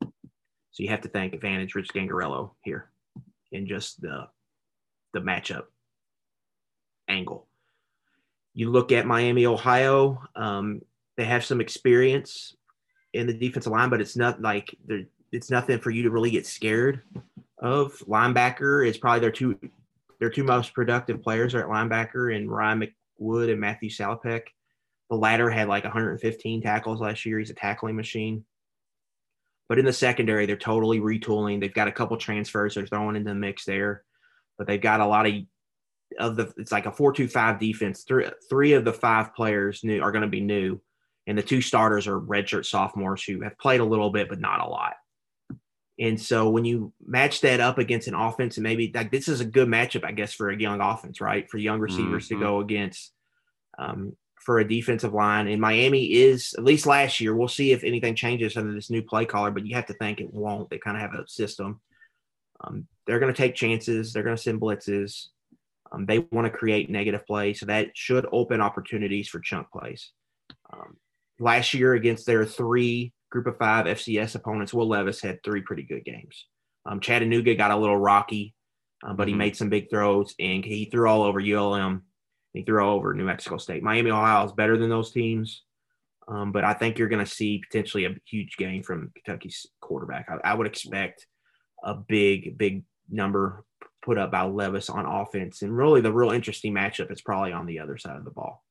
So 0.00 0.82
you 0.82 0.88
have 0.88 1.02
to 1.02 1.08
thank 1.08 1.34
Advantage 1.34 1.74
Rich 1.74 1.88
Scangarello 1.88 2.52
here 2.62 2.90
in 3.52 3.66
just 3.66 4.00
the 4.00 4.28
the 5.12 5.20
matchup 5.20 5.64
angle. 7.08 7.46
You 8.54 8.70
look 8.70 8.92
at 8.92 9.06
Miami, 9.06 9.46
Ohio. 9.46 10.22
Um, 10.34 10.82
they 11.16 11.24
have 11.24 11.44
some 11.44 11.60
experience 11.60 12.54
in 13.16 13.26
the 13.26 13.34
defensive 13.34 13.72
line, 13.72 13.90
but 13.90 14.00
it's 14.00 14.16
not 14.16 14.40
like 14.40 14.74
they're 14.86 15.06
it's 15.32 15.50
nothing 15.50 15.78
for 15.78 15.90
you 15.90 16.02
to 16.02 16.10
really 16.10 16.30
get 16.30 16.46
scared 16.46 17.02
of. 17.58 17.92
Linebacker 18.06 18.86
is 18.86 18.98
probably 18.98 19.20
their 19.20 19.30
two 19.30 19.58
their 20.18 20.30
two 20.30 20.44
most 20.44 20.74
productive 20.74 21.22
players 21.22 21.54
are 21.54 21.60
at 21.60 21.68
linebacker 21.68 22.34
and 22.34 22.50
Ryan 22.50 22.88
McWood 23.20 23.50
and 23.50 23.60
Matthew 23.60 23.90
Salopek. 23.90 24.42
The 25.10 25.16
latter 25.16 25.50
had 25.50 25.68
like 25.68 25.84
115 25.84 26.62
tackles 26.62 27.00
last 27.00 27.26
year. 27.26 27.38
He's 27.38 27.50
a 27.50 27.54
tackling 27.54 27.96
machine. 27.96 28.44
But 29.68 29.78
in 29.78 29.84
the 29.84 29.92
secondary, 29.92 30.46
they're 30.46 30.56
totally 30.56 31.00
retooling. 31.00 31.60
They've 31.60 31.74
got 31.74 31.88
a 31.88 31.92
couple 31.92 32.16
transfers 32.16 32.74
they're 32.74 32.86
throwing 32.86 33.16
into 33.16 33.30
the 33.30 33.34
mix 33.34 33.64
there, 33.64 34.04
but 34.56 34.66
they've 34.66 34.80
got 34.80 35.00
a 35.00 35.06
lot 35.06 35.26
of 35.26 35.34
of 36.18 36.36
the. 36.36 36.54
It's 36.56 36.72
like 36.72 36.86
a 36.86 36.92
four-two-five 36.92 37.58
defense. 37.58 38.04
Three 38.04 38.28
three 38.48 38.72
of 38.74 38.84
the 38.84 38.92
five 38.92 39.34
players 39.34 39.82
new 39.82 40.00
are 40.00 40.12
going 40.12 40.22
to 40.22 40.28
be 40.28 40.40
new, 40.40 40.80
and 41.26 41.36
the 41.36 41.42
two 41.42 41.60
starters 41.60 42.06
are 42.06 42.20
redshirt 42.20 42.66
sophomores 42.66 43.22
who 43.24 43.40
have 43.42 43.58
played 43.58 43.80
a 43.80 43.84
little 43.84 44.10
bit 44.10 44.28
but 44.28 44.40
not 44.40 44.60
a 44.60 44.68
lot. 44.68 44.94
And 45.98 46.20
so 46.20 46.50
when 46.50 46.64
you 46.64 46.92
match 47.04 47.40
that 47.40 47.60
up 47.60 47.78
against 47.78 48.06
an 48.06 48.14
offense, 48.14 48.58
and 48.58 48.64
maybe 48.64 48.92
like 48.94 49.10
this 49.10 49.28
is 49.28 49.40
a 49.40 49.46
good 49.46 49.66
matchup, 49.66 50.04
I 50.04 50.12
guess, 50.12 50.34
for 50.34 50.50
a 50.50 50.58
young 50.58 50.80
offense, 50.80 51.20
right? 51.20 51.50
For 51.50 51.56
young 51.56 51.80
receivers 51.80 52.26
Mhm. 52.26 52.28
to 52.28 52.36
go 52.36 52.60
against 52.60 53.12
um, 53.78 54.16
for 54.40 54.58
a 54.58 54.68
defensive 54.68 55.12
line. 55.12 55.48
And 55.48 55.60
Miami 55.60 56.12
is, 56.12 56.54
at 56.56 56.64
least 56.64 56.86
last 56.86 57.20
year, 57.20 57.34
we'll 57.34 57.48
see 57.48 57.72
if 57.72 57.82
anything 57.82 58.14
changes 58.14 58.56
under 58.56 58.72
this 58.72 58.90
new 58.90 59.02
play 59.02 59.24
caller, 59.24 59.50
but 59.50 59.66
you 59.66 59.74
have 59.74 59.86
to 59.86 59.94
think 59.94 60.20
it 60.20 60.32
won't. 60.32 60.70
They 60.70 60.78
kind 60.78 60.96
of 60.96 61.00
have 61.02 61.14
a 61.14 61.26
system. 61.28 61.80
Um, 62.60 62.86
they're 63.06 63.18
going 63.18 63.32
to 63.32 63.36
take 63.36 63.54
chances, 63.54 64.12
they're 64.12 64.22
going 64.22 64.36
to 64.36 64.42
send 64.42 64.60
blitzes. 64.60 65.28
Um, 65.92 66.06
they 66.06 66.18
want 66.18 66.46
to 66.46 66.58
create 66.58 66.90
negative 66.90 67.26
plays. 67.26 67.60
So 67.60 67.66
that 67.66 67.96
should 67.96 68.26
open 68.32 68.60
opportunities 68.60 69.28
for 69.28 69.40
chunk 69.40 69.70
plays. 69.70 70.10
Um, 70.72 70.96
last 71.38 71.74
year, 71.74 71.94
against 71.94 72.26
their 72.26 72.44
three 72.44 73.12
group 73.30 73.46
of 73.46 73.58
five 73.58 73.86
FCS 73.86 74.34
opponents, 74.34 74.72
Will 74.72 74.88
Levis 74.88 75.20
had 75.20 75.42
three 75.42 75.60
pretty 75.62 75.82
good 75.82 76.04
games. 76.04 76.46
Um, 76.84 77.00
Chattanooga 77.00 77.54
got 77.54 77.70
a 77.72 77.76
little 77.76 77.96
rocky 77.98 78.54
uh, 79.04 79.12
but 79.12 79.28
he 79.28 79.34
Mhm. 79.34 79.38
made 79.38 79.56
some 79.56 79.68
big 79.68 79.90
throws 79.90 80.34
and 80.38 80.64
he 80.64 80.86
threw 80.86 81.08
all 81.08 81.22
over 81.22 81.38
ULM. 81.38 82.02
He 82.54 82.62
threw 82.62 82.82
all 82.82 82.96
over 82.96 83.12
New 83.12 83.24
Mexico 83.26 83.58
State. 83.58 83.82
Miami, 83.82 84.10
Ohio 84.10 84.46
is 84.46 84.52
better 84.52 84.78
than 84.78 84.88
those 84.88 85.12
teams, 85.12 85.64
um, 86.28 86.50
but 86.50 86.64
I 86.64 86.72
think 86.72 86.98
you're 86.98 87.08
going 87.08 87.24
to 87.24 87.30
see 87.30 87.58
potentially 87.58 88.06
a 88.06 88.16
huge 88.24 88.56
gain 88.56 88.82
from 88.82 89.12
Kentucky's 89.14 89.66
quarterback. 89.80 90.30
I, 90.30 90.52
I 90.52 90.54
would 90.54 90.66
expect 90.66 91.26
a 91.84 91.94
big, 91.94 92.56
big 92.56 92.84
number 93.10 93.64
put 94.02 94.16
up 94.16 94.30
by 94.30 94.42
Levis 94.42 94.88
on 94.88 95.04
offense, 95.04 95.60
and 95.60 95.76
really 95.76 96.00
the 96.00 96.12
real 96.12 96.30
interesting 96.30 96.72
matchup 96.72 97.12
is 97.12 97.20
probably 97.20 97.52
on 97.52 97.66
the 97.66 97.80
other 97.80 97.98
side 97.98 98.16
of 98.16 98.24
the 98.24 98.30
ball. 98.30 98.64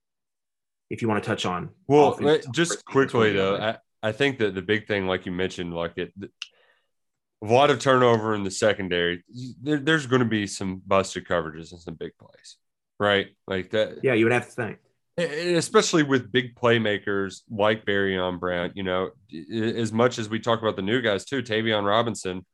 If 0.89 1.01
you 1.01 1.07
want 1.07 1.23
to 1.23 1.27
touch 1.27 1.45
on 1.45 1.69
Well, 1.87 2.13
offense, 2.13 2.45
just 2.53 2.85
quickly 2.85 3.33
though. 3.33 3.57
I, 3.57 3.77
I 4.07 4.11
think 4.11 4.37
that 4.37 4.53
the 4.53 4.61
big 4.61 4.87
thing, 4.87 5.07
like 5.07 5.25
you 5.25 5.31
mentioned, 5.31 5.73
like 5.73 5.97
it, 5.97 6.13
a 6.21 7.45
lot 7.45 7.69
of 7.71 7.79
turnover 7.79 8.35
in 8.35 8.43
the 8.43 8.51
secondary. 8.51 9.23
There, 9.61 9.79
there's 9.79 10.05
going 10.05 10.19
to 10.21 10.27
be 10.27 10.47
some 10.47 10.81
busted 10.85 11.27
coverages 11.27 11.71
and 11.71 11.81
some 11.81 11.95
big 11.95 12.11
plays, 12.17 12.57
right? 12.99 13.27
Like 13.47 13.71
that. 13.71 13.99
yeah, 14.03 14.13
you 14.13 14.25
would 14.25 14.31
have 14.31 14.45
to 14.45 14.51
think. 14.51 14.77
Especially 15.17 16.03
with 16.03 16.31
big 16.31 16.55
playmakers 16.55 17.41
like 17.49 17.85
Barion 17.85 18.37
Brown, 18.39 18.71
you 18.75 18.83
know, 18.83 19.11
as 19.51 19.93
much 19.93 20.19
as 20.19 20.27
we 20.27 20.39
talk 20.39 20.61
about 20.61 20.75
the 20.75 20.81
new 20.81 21.01
guys 21.01 21.23
too, 21.23 21.41
Tayvion 21.41 21.85
Robinson, 21.85 22.45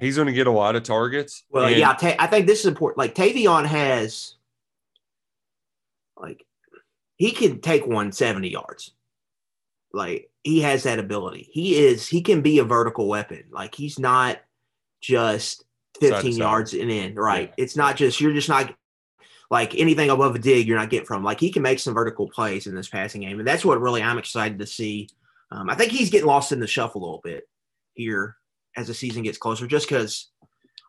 he's 0.00 0.16
going 0.16 0.28
to 0.28 0.32
get 0.32 0.46
a 0.46 0.50
lot 0.50 0.76
of 0.76 0.82
targets. 0.82 1.44
Well, 1.50 1.66
And- 1.66 1.76
yeah, 1.76 1.94
I 2.18 2.26
think 2.26 2.46
this 2.46 2.60
is 2.60 2.66
important. 2.66 2.98
Like 2.98 3.14
Tayvion 3.14 3.66
has, 3.66 4.34
like, 6.16 6.44
he 7.22 7.30
can 7.30 7.60
take 7.60 7.86
one 7.86 8.10
70 8.10 8.48
yards. 8.48 8.90
Like 9.92 10.28
he 10.42 10.62
has 10.62 10.82
that 10.82 10.98
ability. 10.98 11.48
He 11.52 11.76
is. 11.76 12.08
He 12.08 12.20
can 12.20 12.40
be 12.40 12.58
a 12.58 12.64
vertical 12.64 13.06
weapon. 13.06 13.44
Like 13.52 13.76
he's 13.76 13.96
not 13.96 14.40
just 15.00 15.62
15 16.00 16.32
side. 16.32 16.38
yards 16.40 16.74
and 16.74 16.90
in. 16.90 17.14
Right. 17.14 17.54
It's 17.56 17.76
not 17.76 17.94
just 17.94 18.20
you're 18.20 18.32
just 18.32 18.48
not 18.48 18.74
like 19.52 19.76
anything 19.76 20.10
above 20.10 20.34
a 20.34 20.40
dig. 20.40 20.66
You're 20.66 20.76
not 20.80 20.90
getting 20.90 21.06
from. 21.06 21.22
Like 21.22 21.38
he 21.38 21.52
can 21.52 21.62
make 21.62 21.78
some 21.78 21.94
vertical 21.94 22.28
plays 22.28 22.66
in 22.66 22.74
this 22.74 22.88
passing 22.88 23.20
game, 23.20 23.38
and 23.38 23.46
that's 23.46 23.64
what 23.64 23.80
really 23.80 24.02
I'm 24.02 24.18
excited 24.18 24.58
to 24.58 24.66
see. 24.66 25.08
Um, 25.52 25.70
I 25.70 25.76
think 25.76 25.92
he's 25.92 26.10
getting 26.10 26.26
lost 26.26 26.50
in 26.50 26.58
the 26.58 26.66
shuffle 26.66 27.02
a 27.02 27.04
little 27.04 27.20
bit 27.22 27.44
here 27.94 28.34
as 28.76 28.88
the 28.88 28.94
season 28.94 29.22
gets 29.22 29.38
closer, 29.38 29.68
just 29.68 29.88
because 29.88 30.28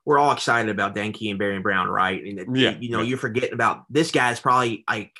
we're 0.03 0.17
all 0.17 0.31
excited 0.31 0.71
about 0.71 0.95
Dane 0.95 1.13
Key 1.13 1.29
and 1.29 1.39
Barion 1.39 1.61
Brown, 1.61 1.89
right? 1.89 2.23
And 2.25 2.57
Yeah, 2.57 2.71
you 2.79 2.89
know, 2.89 3.01
yeah. 3.01 3.09
you're 3.09 3.19
forgetting 3.19 3.53
about 3.53 3.83
this 3.91 4.09
guy's 4.09 4.39
probably 4.39 4.83
like 4.89 5.13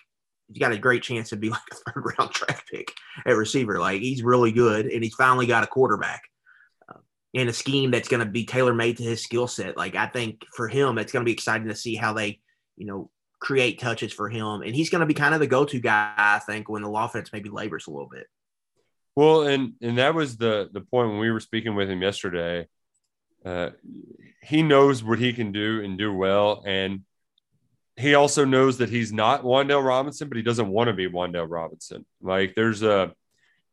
he's 0.47 0.59
got 0.59 0.71
a 0.71 0.77
great 0.77 1.03
chance 1.03 1.29
to 1.29 1.35
be 1.35 1.49
like 1.51 1.61
a 1.71 1.75
third 1.75 2.13
round 2.17 2.31
draft 2.31 2.69
pick 2.69 2.91
at 3.25 3.35
receiver. 3.35 3.79
Like 3.79 4.01
he's 4.01 4.23
really 4.23 4.51
good, 4.51 4.85
and 4.85 5.03
he's 5.03 5.15
finally 5.15 5.47
got 5.47 5.63
a 5.63 5.67
quarterback 5.67 6.23
uh, 6.89 6.99
in 7.33 7.47
a 7.47 7.53
scheme 7.53 7.91
that's 7.91 8.09
going 8.09 8.25
to 8.25 8.31
be 8.31 8.45
tailor 8.45 8.73
made 8.73 8.97
to 8.97 9.03
his 9.03 9.23
skill 9.23 9.47
set. 9.47 9.77
Like 9.77 9.95
I 9.95 10.07
think 10.07 10.43
for 10.55 10.67
him, 10.67 10.97
it's 10.97 11.11
going 11.11 11.23
to 11.23 11.29
be 11.29 11.33
exciting 11.33 11.67
to 11.67 11.75
see 11.75 11.95
how 11.95 12.13
they, 12.13 12.39
you 12.77 12.85
know, 12.85 13.09
create 13.39 13.79
touches 13.79 14.13
for 14.13 14.29
him, 14.29 14.61
and 14.61 14.75
he's 14.75 14.89
going 14.89 15.01
to 15.01 15.05
be 15.05 15.13
kind 15.13 15.33
of 15.33 15.39
the 15.39 15.47
go 15.47 15.65
to 15.65 15.79
guy. 15.79 16.13
I 16.17 16.39
think 16.39 16.69
when 16.69 16.83
the 16.83 16.89
offense 16.89 17.31
maybe 17.33 17.49
labors 17.49 17.87
a 17.87 17.91
little 17.91 18.09
bit. 18.09 18.27
Well, 19.15 19.43
and 19.43 19.73
and 19.81 19.97
that 19.97 20.15
was 20.15 20.37
the 20.37 20.69
the 20.71 20.81
point 20.81 21.09
when 21.09 21.19
we 21.19 21.31
were 21.31 21.39
speaking 21.39 21.75
with 21.75 21.89
him 21.89 22.01
yesterday. 22.01 22.67
Uh, 23.45 23.71
he 24.41 24.63
knows 24.63 25.03
what 25.03 25.19
he 25.19 25.33
can 25.33 25.51
do 25.51 25.81
and 25.83 25.97
do 25.97 26.13
well, 26.13 26.63
and 26.65 27.01
he 27.97 28.15
also 28.15 28.43
knows 28.45 28.77
that 28.79 28.89
he's 28.89 29.13
not 29.13 29.43
Wan'Dale 29.43 29.85
Robinson, 29.85 30.27
but 30.27 30.37
he 30.37 30.43
doesn't 30.43 30.67
want 30.67 30.87
to 30.87 30.93
be 30.93 31.07
Wan'Dale 31.07 31.49
Robinson. 31.49 32.05
Like 32.21 32.55
there's 32.55 32.81
a 32.81 33.13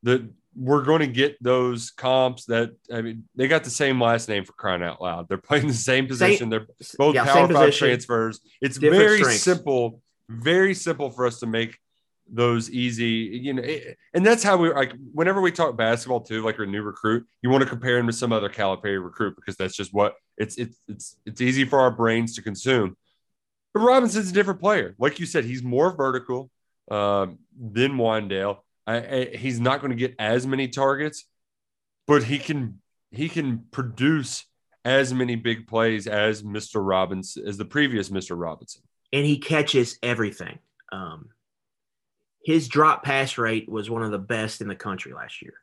the 0.02 0.30
we're 0.56 0.82
going 0.82 1.00
to 1.00 1.06
get 1.06 1.40
those 1.42 1.90
comps 1.90 2.44
that 2.46 2.70
I 2.92 3.02
mean 3.02 3.24
they 3.36 3.48
got 3.48 3.64
the 3.64 3.70
same 3.70 4.00
last 4.00 4.28
name 4.28 4.44
for 4.44 4.52
crying 4.52 4.82
out 4.82 5.00
loud. 5.00 5.28
They're 5.28 5.38
playing 5.38 5.68
the 5.68 5.74
same 5.74 6.06
position. 6.06 6.48
They're 6.50 6.66
both 6.98 7.14
yeah, 7.14 7.24
power 7.24 7.46
five 7.46 7.48
position, 7.48 7.88
transfers. 7.88 8.40
It's 8.60 8.76
very 8.76 9.18
strengths. 9.18 9.42
simple, 9.42 10.02
very 10.28 10.74
simple 10.74 11.10
for 11.10 11.26
us 11.26 11.40
to 11.40 11.46
make 11.46 11.78
those 12.32 12.70
easy, 12.70 13.40
you 13.42 13.52
know, 13.54 13.62
it- 13.62 13.96
and 14.14 14.24
that's 14.24 14.42
how 14.42 14.56
we 14.56 14.72
like 14.72 14.92
whenever 15.12 15.40
we 15.40 15.50
talk 15.50 15.76
basketball 15.76 16.20
too, 16.20 16.42
like 16.44 16.58
a 16.58 16.66
new 16.66 16.82
recruit, 16.82 17.26
you 17.42 17.50
want 17.50 17.62
to 17.62 17.68
compare 17.68 17.98
him 17.98 18.06
to 18.06 18.12
some 18.12 18.32
other 18.32 18.48
Calipari 18.48 19.02
recruit 19.02 19.34
because 19.36 19.56
that's 19.56 19.74
just 19.76 19.92
what 19.94 20.14
it's 20.36 20.56
it's 20.56 20.76
it's 20.88 21.16
it's 21.26 21.40
easy 21.40 21.64
for 21.64 21.80
our 21.80 21.90
brains 21.90 22.34
to 22.36 22.42
consume. 22.42 22.96
But 23.72 23.80
Robinson's 23.80 24.30
a 24.30 24.34
different 24.34 24.60
player. 24.60 24.94
Like 24.98 25.20
you 25.20 25.26
said, 25.26 25.44
he's 25.44 25.62
more 25.62 25.92
vertical 25.92 26.50
um, 26.90 27.38
than 27.58 27.92
Wan'Dale. 27.92 28.58
I, 28.86 28.96
I, 28.96 29.36
he's 29.36 29.60
not 29.60 29.80
going 29.80 29.90
to 29.90 29.96
get 29.96 30.16
as 30.18 30.46
many 30.46 30.68
targets, 30.68 31.24
but 32.06 32.24
he 32.24 32.38
can 32.38 32.80
he 33.12 33.28
can 33.28 33.64
produce 33.70 34.44
as 34.84 35.12
many 35.12 35.36
big 35.36 35.66
plays 35.66 36.06
as 36.06 36.42
Mr. 36.42 36.84
Robinson 36.84 37.46
as 37.46 37.56
the 37.58 37.64
previous 37.64 38.08
Mr. 38.08 38.40
Robinson. 38.40 38.82
and 39.12 39.26
he 39.26 39.38
catches 39.38 39.98
everything. 40.02 40.58
Um, 40.92 41.30
his 42.44 42.68
drop 42.68 43.04
pass 43.04 43.38
rate 43.38 43.68
was 43.68 43.90
one 43.90 44.02
of 44.02 44.10
the 44.10 44.18
best 44.18 44.60
in 44.60 44.68
the 44.68 44.74
country 44.74 45.12
last 45.12 45.42
year. 45.42 45.54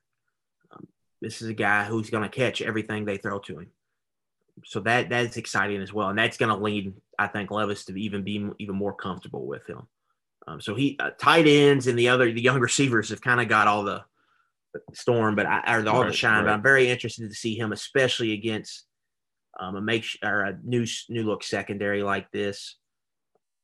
Um, 0.72 0.88
this 1.22 1.42
is 1.42 1.50
a 1.50 1.54
guy 1.54 1.86
who's 1.86 2.10
going 2.10 2.24
to 2.24 2.30
catch 2.30 2.62
everything 2.62 3.06
they 3.06 3.18
throw 3.18 3.40
to 3.40 3.60
him. 3.60 3.72
So 4.66 4.80
that 4.82 5.10
that's 5.10 5.38
exciting 5.38 5.82
as 5.82 5.94
well, 5.94 6.10
and 6.10 6.18
that's 6.18 6.38
going 6.38 6.56
to 6.56 6.62
lead, 6.62 6.94
I 7.20 7.28
think, 7.28 7.52
Levis 7.52 7.86
to 7.86 8.00
even 8.00 8.24
be 8.24 8.50
even 8.60 8.76
more 8.76 8.94
comfortable 8.94 9.46
with 9.46 9.68
him. 9.68 9.88
Um, 10.48 10.62
so 10.62 10.76
he 10.76 10.98
uh, 11.00 11.12
tight 11.20 11.46
ends 11.46 11.88
and 11.88 12.00
the 12.00 12.10
other 12.10 12.32
the 12.32 12.42
young 12.42 12.60
receivers 12.62 13.10
have 13.10 13.22
kind 13.22 13.42
of 13.42 13.48
got 13.48 13.68
all 13.68 13.84
the 13.84 14.04
storm, 14.94 15.36
but 15.36 15.46
I 15.46 15.62
or 15.68 15.88
all 15.88 16.00
the 16.00 16.06
Right, 16.08 16.16
shine. 16.16 16.46
But. 16.46 16.54
I'm 16.54 16.64
very 16.64 16.90
interested 16.90 17.30
to 17.30 17.36
see 17.36 17.58
him, 17.58 17.72
especially 17.72 18.34
against 18.34 18.86
um, 19.60 19.76
a 19.76 19.82
make 19.82 20.06
or 20.24 20.42
a 20.42 20.58
new 20.64 20.86
new 21.10 21.24
look 21.24 21.44
secondary 21.44 22.04
like 22.04 22.32
this. 22.32 22.78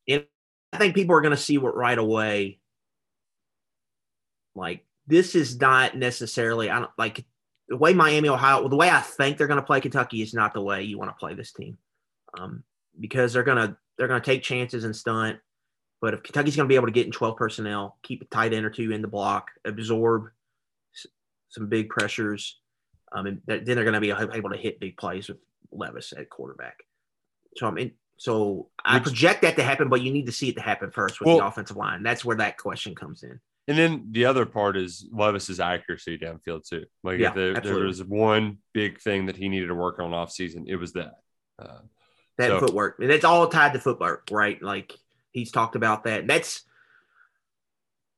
And 0.07 0.25
I 0.71 0.77
think 0.77 0.95
people 0.95 1.15
are 1.15 1.21
going 1.21 1.35
to 1.35 1.37
see 1.37 1.57
what 1.57 1.75
right 1.75 1.97
away. 1.97 2.59
Like 4.55 4.85
this 5.07 5.35
is 5.35 5.59
not 5.59 5.97
necessarily 5.97 6.69
I 6.69 6.79
don't 6.79 6.91
like 6.97 7.25
the 7.73 7.77
way 7.77 7.91
Miami 7.91 8.29
Ohio 8.29 8.67
the 8.67 8.75
way 8.75 8.87
I 8.91 8.99
think 9.01 9.37
they're 9.37 9.47
going 9.47 9.59
to 9.59 9.65
play 9.65 9.81
Kentucky 9.81 10.21
is 10.21 10.31
not 10.35 10.53
the 10.53 10.61
way 10.61 10.83
you 10.83 10.99
want 10.99 11.09
to 11.09 11.15
play 11.19 11.33
this 11.33 11.51
team, 11.51 11.75
um, 12.39 12.63
because 12.99 13.33
they're 13.33 13.41
gonna 13.43 13.75
they're 13.97 14.07
gonna 14.07 14.21
take 14.21 14.43
chances 14.43 14.83
and 14.83 14.95
stunt. 14.95 15.39
But 15.99 16.13
if 16.13 16.21
Kentucky's 16.21 16.55
going 16.55 16.67
to 16.67 16.71
be 16.71 16.75
able 16.75 16.85
to 16.85 16.91
get 16.93 17.07
in 17.07 17.11
12 17.11 17.35
personnel, 17.35 17.97
keep 18.03 18.21
a 18.21 18.25
tight 18.25 18.53
end 18.53 18.63
or 18.65 18.69
two 18.69 18.91
in 18.91 19.01
the 19.01 19.07
block, 19.07 19.47
absorb 19.65 20.25
s- 20.93 21.07
some 21.49 21.67
big 21.67 21.89
pressures, 21.89 22.59
um, 23.11 23.25
and 23.25 23.41
th- 23.47 23.63
then 23.65 23.75
they're 23.75 23.85
going 23.85 23.93
to 23.93 24.01
be 24.01 24.11
able 24.11 24.49
to 24.51 24.57
hit 24.57 24.79
big 24.81 24.97
plays 24.97 25.27
with 25.29 25.37
Levis 25.71 26.13
at 26.15 26.29
quarterback. 26.29 26.83
So 27.57 27.67
I 27.67 27.91
so 28.17 28.69
I 28.85 28.99
project 28.99 29.41
that 29.41 29.55
to 29.55 29.63
happen, 29.63 29.89
but 29.89 30.01
you 30.01 30.11
need 30.11 30.27
to 30.27 30.31
see 30.31 30.49
it 30.49 30.55
to 30.57 30.61
happen 30.61 30.91
first 30.91 31.19
with 31.19 31.27
Well- 31.27 31.37
the 31.39 31.45
offensive 31.47 31.77
line. 31.77 32.03
That's 32.03 32.23
where 32.23 32.37
that 32.37 32.57
question 32.59 32.93
comes 32.93 33.23
in. 33.23 33.39
And 33.67 33.77
then 33.77 34.07
the 34.11 34.25
other 34.25 34.45
part 34.45 34.75
is 34.75 35.07
Levis's 35.11 35.59
accuracy 35.61 36.17
downfield 36.17 36.67
too. 36.67 36.85
Like 37.01 37.19
Yeah, 37.19 37.29
if 37.29 37.35
there, 37.35 37.53
there 37.53 37.85
was 37.85 38.03
one 38.03 38.57
big 38.73 38.99
thing 38.99 39.27
that 39.27 39.37
he 39.37 39.47
needed 39.47 39.67
to 39.67 39.75
work 39.75 39.99
on 39.99 40.13
off 40.13 40.31
season, 40.31 40.65
it 40.67 40.75
was 40.75 40.93
that. 40.93 41.13
Uh, 41.59 41.79
That 42.37 42.49
So- 42.49 42.59
footwork, 42.59 42.97
and 42.99 43.11
it's 43.11 43.23
all 43.23 43.47
tied 43.47 43.73
to 43.73 43.79
footwork, 43.79 44.27
right? 44.31 44.61
Like 44.61 44.97
he's 45.31 45.51
talked 45.51 45.75
about 45.75 46.03
that. 46.05 46.27
That's 46.27 46.63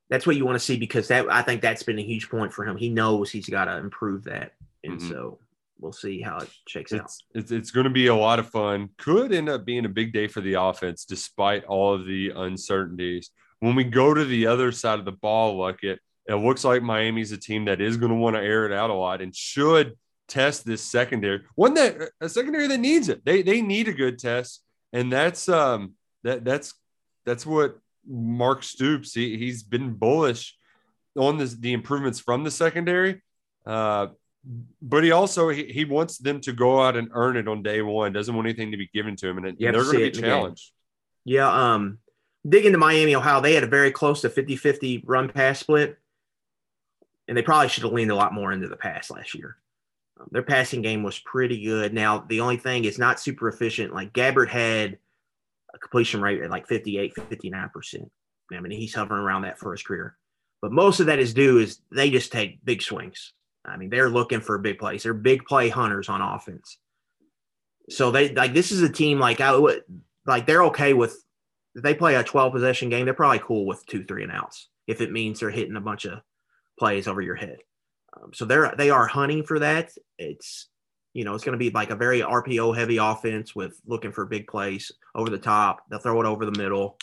that's 0.10 0.26
what 0.28 0.36
you 0.36 0.46
want 0.46 0.56
to 0.56 0.64
see 0.66 0.78
because 0.78 1.08
that 1.08 1.30
I 1.32 1.42
think 1.42 1.62
that's 1.62 1.84
been 1.84 1.98
a 2.00 2.04
huge 2.04 2.30
point 2.30 2.54
for 2.54 2.64
him. 2.66 2.78
He 2.78 2.90
knows 2.90 3.32
he's 3.32 3.50
got 3.50 3.66
to 3.66 3.78
improve 3.78 4.24
that, 4.26 4.54
and 4.84 5.00
Mhm. 5.00 5.10
so 5.10 5.40
we'll 5.80 5.92
see 5.92 6.22
how 6.22 6.38
it 6.38 6.50
shakes 6.68 6.94
out. 6.94 7.02
it's 7.06 7.24
it's, 7.34 7.52
it's 7.52 7.72
going 7.72 7.84
to 7.86 7.90
be 7.90 8.08
a 8.08 8.16
lot 8.16 8.40
of 8.40 8.50
fun. 8.50 8.90
Could 8.98 9.34
end 9.34 9.50
up 9.50 9.66
being 9.66 9.86
a 9.86 9.90
big 9.90 10.14
day 10.14 10.28
for 10.28 10.42
the 10.42 10.54
offense, 10.54 11.06
despite 11.06 11.66
all 11.66 11.94
of 11.94 12.06
the 12.06 12.30
uncertainties. 12.30 13.32
When 13.60 13.76
we 13.76 13.84
go 13.84 14.14
to 14.14 14.26
the 14.26 14.48
other 14.48 14.72
side 14.72 15.00
of 15.00 15.06
the 15.06 15.12
ball, 15.12 15.58
look 15.58 15.84
it 15.84 16.00
it 16.28 16.36
looks 16.36 16.64
like 16.64 16.82
Miami's 16.82 17.32
a 17.32 17.38
team 17.38 17.66
that 17.66 17.82
is 17.82 17.98
going 17.98 18.12
to 18.12 18.18
want 18.18 18.36
to 18.36 18.42
air 18.42 18.66
it 18.66 18.72
out 18.72 18.90
a 18.90 18.94
lot 18.94 19.22
and 19.22 19.36
should 19.36 19.96
test 20.28 20.66
this 20.66 20.82
secondary. 20.82 21.42
One 21.56 21.76
that 21.76 22.10
a 22.20 22.30
secondary 22.30 22.68
that 22.68 22.80
needs 22.80 23.10
it. 23.10 23.24
They 23.26 23.42
they 23.42 23.62
need 23.62 23.88
a 23.88 23.94
good 23.94 24.20
test, 24.20 24.64
and 24.92 25.12
that's 25.12 25.48
um 25.50 25.94
that 26.24 26.44
that's 26.44 26.74
that's 27.26 27.46
what 27.46 27.78
Mark 28.08 28.64
Stoops. 28.64 29.14
He 29.14 29.38
he's 29.38 29.64
been 29.64 29.94
bullish 29.94 30.58
on 31.18 31.38
this, 31.38 31.54
the 31.54 31.74
improvements 31.74 32.20
from 32.20 32.44
the 32.44 32.52
secondary. 32.52 33.22
Uh, 33.66 34.08
but 34.82 35.04
he 35.04 35.12
also 35.12 35.50
he, 35.50 35.66
he 35.66 35.86
wants 35.86 36.18
them 36.18 36.40
to 36.42 36.54
go 36.54 36.82
out 36.82 36.96
and 36.96 37.10
earn 37.14 37.38
it 37.38 37.48
on 37.48 37.64
day 37.64 37.82
one. 37.82 38.14
Doesn't 38.14 38.36
want 38.36 38.48
anything 38.48 38.72
to 38.72 38.78
be 38.78 38.90
given 38.94 39.16
to 39.18 39.28
him, 39.28 39.38
and, 39.38 39.48
and 39.48 39.58
they're 39.60 39.72
going 39.72 39.86
to 39.86 39.98
be 39.98 40.06
in 40.06 40.14
the 40.14 40.22
game. 40.22 40.30
challenged. 40.30 40.72
Yeah, 41.24 41.74
um, 41.74 41.98
dig 42.48 42.66
into 42.66 42.78
Miami, 42.78 43.16
Ohio. 43.16 43.42
They 43.42 43.54
had 43.54 43.64
a 43.64 43.68
very 43.68 43.92
close 43.92 44.22
to 44.22 44.30
50-50 44.30 45.04
run 45.06 45.30
pass 45.30 45.60
split, 45.60 45.98
and 47.28 47.38
they 47.38 47.42
probably 47.42 47.70
should 47.70 47.84
have 47.84 47.94
leaned 47.94 48.12
a 48.12 48.16
lot 48.16 48.34
more 48.34 48.52
into 48.52 48.68
the 48.68 48.78
pass 48.78 49.10
last 49.10 49.34
year. 49.34 49.58
Um, 50.20 50.28
their 50.32 50.44
passing 50.44 50.82
game 50.82 51.04
was 51.04 51.20
pretty 51.20 51.62
good. 51.64 51.94
Now 51.94 52.20
the 52.20 52.42
only 52.42 52.58
thing 52.58 52.86
is 52.86 53.00
not 53.00 53.20
super 53.20 53.48
efficient. 53.48 53.94
Like 53.94 54.14
Gabbert 54.14 54.50
had 54.50 54.98
a 55.74 55.78
completion 55.78 56.22
rate 56.22 56.42
at 56.42 56.50
like 56.50 56.68
58, 56.68 57.14
59 57.16 57.70
percent. 57.70 58.12
I 58.54 58.60
mean, 58.60 58.72
he's 58.72 58.94
hovering 58.94 59.22
around 59.22 59.42
that 59.42 59.60
for 59.60 59.72
his 59.72 59.82
career. 59.82 60.16
But 60.62 60.72
most 60.72 61.00
of 61.00 61.08
that 61.08 61.20
is 61.20 61.34
due 61.34 61.58
is 61.58 61.80
they 61.92 62.10
just 62.10 62.32
take 62.32 62.64
big 62.64 62.82
swings. 62.82 63.34
I 63.66 63.78
mean, 63.78 63.90
they're 63.90 64.10
looking 64.10 64.42
for 64.42 64.58
big 64.58 64.78
plays. 64.78 65.04
They're 65.04 65.14
big 65.14 65.46
play 65.46 65.70
hunters 65.70 66.10
on 66.10 66.22
offense. 66.22 66.78
So 67.90 68.12
they 68.12 68.34
like 68.34 68.54
this 68.54 68.72
is 68.72 68.82
a 68.82 68.90
team 68.90 69.20
like 69.20 69.42
I 69.42 69.56
would 69.56 69.84
like 70.26 70.46
they're 70.46 70.64
okay 70.66 70.94
with 70.94 71.25
if 71.76 71.84
they 71.84 71.94
play 71.94 72.16
a 72.16 72.24
12 72.24 72.54
possession 72.54 72.90
game, 72.90 73.06
they're 73.06 73.14
probably 73.14 73.40
cool 73.40 73.66
with 73.66 73.86
two, 73.86 74.04
three 74.06 74.24
and 74.24 74.32
outs 74.32 74.70
if 74.88 75.02
it 75.02 75.12
means 75.12 75.40
they're 75.40 75.50
hitting 75.50 75.76
a 75.76 75.82
bunch 75.82 76.06
of 76.06 76.22
plays 76.80 77.08
over 77.08 77.22
your 77.22 77.36
head. 77.36 77.58
Um, 78.16 78.32
so 78.34 78.46
they're 78.46 78.74
they 78.78 78.90
are 78.90 79.08
hunting 79.08 79.44
for 79.44 79.60
that. 79.60 79.92
It's 80.18 80.70
you 81.14 81.26
know 81.26 81.36
it's 81.36 81.44
going 81.44 81.58
to 81.58 81.64
be 81.64 81.70
like 81.70 81.90
a 81.90 81.96
very 81.96 82.22
RPO 82.22 82.76
heavy 82.76 82.98
offense 82.98 83.56
with 83.56 83.80
looking 83.86 84.12
for 84.12 84.26
big 84.26 84.48
plays 84.48 84.92
over 85.14 85.30
the 85.30 85.38
top. 85.38 85.82
They'll 85.90 86.00
throw 86.00 86.22
it 86.22 86.26
over 86.26 86.46
the 86.46 86.58
middle. 86.58 86.98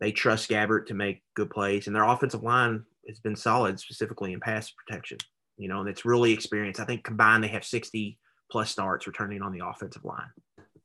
They 0.00 0.12
trust 0.12 0.50
Gabbert 0.50 0.86
to 0.86 0.94
make 0.94 1.22
good 1.34 1.50
plays, 1.50 1.86
and 1.86 1.96
their 1.96 2.04
offensive 2.04 2.42
line 2.42 2.84
has 3.08 3.18
been 3.18 3.36
solid, 3.36 3.80
specifically 3.80 4.32
in 4.32 4.40
pass 4.40 4.70
protection. 4.70 5.18
You 5.56 5.68
know, 5.68 5.80
and 5.80 5.88
it's 5.88 6.04
really 6.04 6.32
experienced. 6.32 6.80
I 6.80 6.84
think 6.84 7.02
combined 7.02 7.42
they 7.42 7.48
have 7.48 7.64
60 7.64 8.18
plus 8.50 8.70
starts 8.70 9.06
returning 9.06 9.42
on 9.42 9.52
the 9.52 9.66
offensive 9.66 10.04
line. 10.04 10.30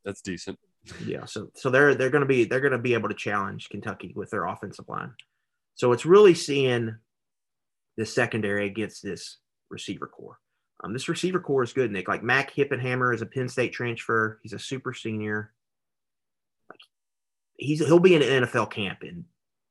That's 0.03 0.21
decent. 0.21 0.57
Yeah, 1.05 1.25
so 1.25 1.49
so 1.55 1.69
they're 1.69 1.95
they're 1.95 2.09
going 2.09 2.21
to 2.21 2.27
be 2.27 2.43
they're 2.43 2.59
going 2.59 2.73
to 2.73 2.77
be 2.77 2.93
able 2.93 3.09
to 3.09 3.15
challenge 3.15 3.69
Kentucky 3.69 4.13
with 4.15 4.29
their 4.29 4.45
offensive 4.45 4.89
line. 4.89 5.13
So 5.75 5.91
it's 5.91 6.05
really 6.05 6.33
seeing 6.33 6.95
the 7.97 8.05
secondary 8.05 8.67
against 8.67 9.01
this 9.01 9.37
receiver 9.69 10.07
core. 10.07 10.39
Um, 10.83 10.91
this 10.91 11.07
receiver 11.07 11.39
core 11.39 11.63
is 11.63 11.73
good, 11.73 11.91
Nick. 11.91 12.07
Like 12.07 12.23
Mac 12.23 12.53
Hippenhammer 12.53 13.13
is 13.13 13.21
a 13.21 13.25
Penn 13.25 13.47
State 13.47 13.71
transfer. 13.71 14.39
He's 14.43 14.53
a 14.53 14.59
super 14.59 14.93
senior. 14.93 15.53
Like 16.69 16.79
he's 17.55 17.79
he'll 17.79 17.99
be 17.99 18.15
in 18.15 18.21
an 18.21 18.43
NFL 18.43 18.71
camp 18.71 19.03
in 19.03 19.23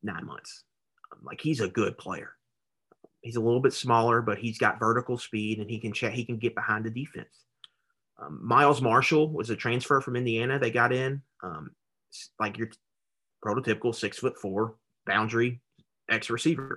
nine 0.03 0.25
months. 0.25 0.64
Um, 1.12 1.20
like 1.25 1.40
he's 1.42 1.61
a 1.61 1.68
good 1.68 1.98
player. 1.98 2.31
He's 3.20 3.37
a 3.37 3.40
little 3.40 3.61
bit 3.61 3.75
smaller, 3.75 4.22
but 4.22 4.38
he's 4.38 4.59
got 4.59 4.81
vertical 4.81 5.18
speed 5.18 5.59
and 5.59 5.70
he 5.70 5.79
can 5.79 5.92
check. 5.92 6.14
He 6.14 6.25
can 6.25 6.38
get 6.38 6.55
behind 6.55 6.85
the 6.85 6.90
defense. 6.90 7.44
Um, 8.22 8.40
Miles 8.42 8.80
Marshall 8.80 9.30
was 9.30 9.50
a 9.50 9.56
transfer 9.56 10.00
from 10.00 10.16
Indiana. 10.16 10.58
They 10.58 10.70
got 10.70 10.92
in, 10.92 11.22
um, 11.42 11.70
like 12.38 12.58
your 12.58 12.70
prototypical 13.44 13.94
six 13.94 14.18
foot 14.18 14.38
four 14.38 14.76
boundary 15.06 15.61
X 16.08 16.30
receiver. 16.30 16.76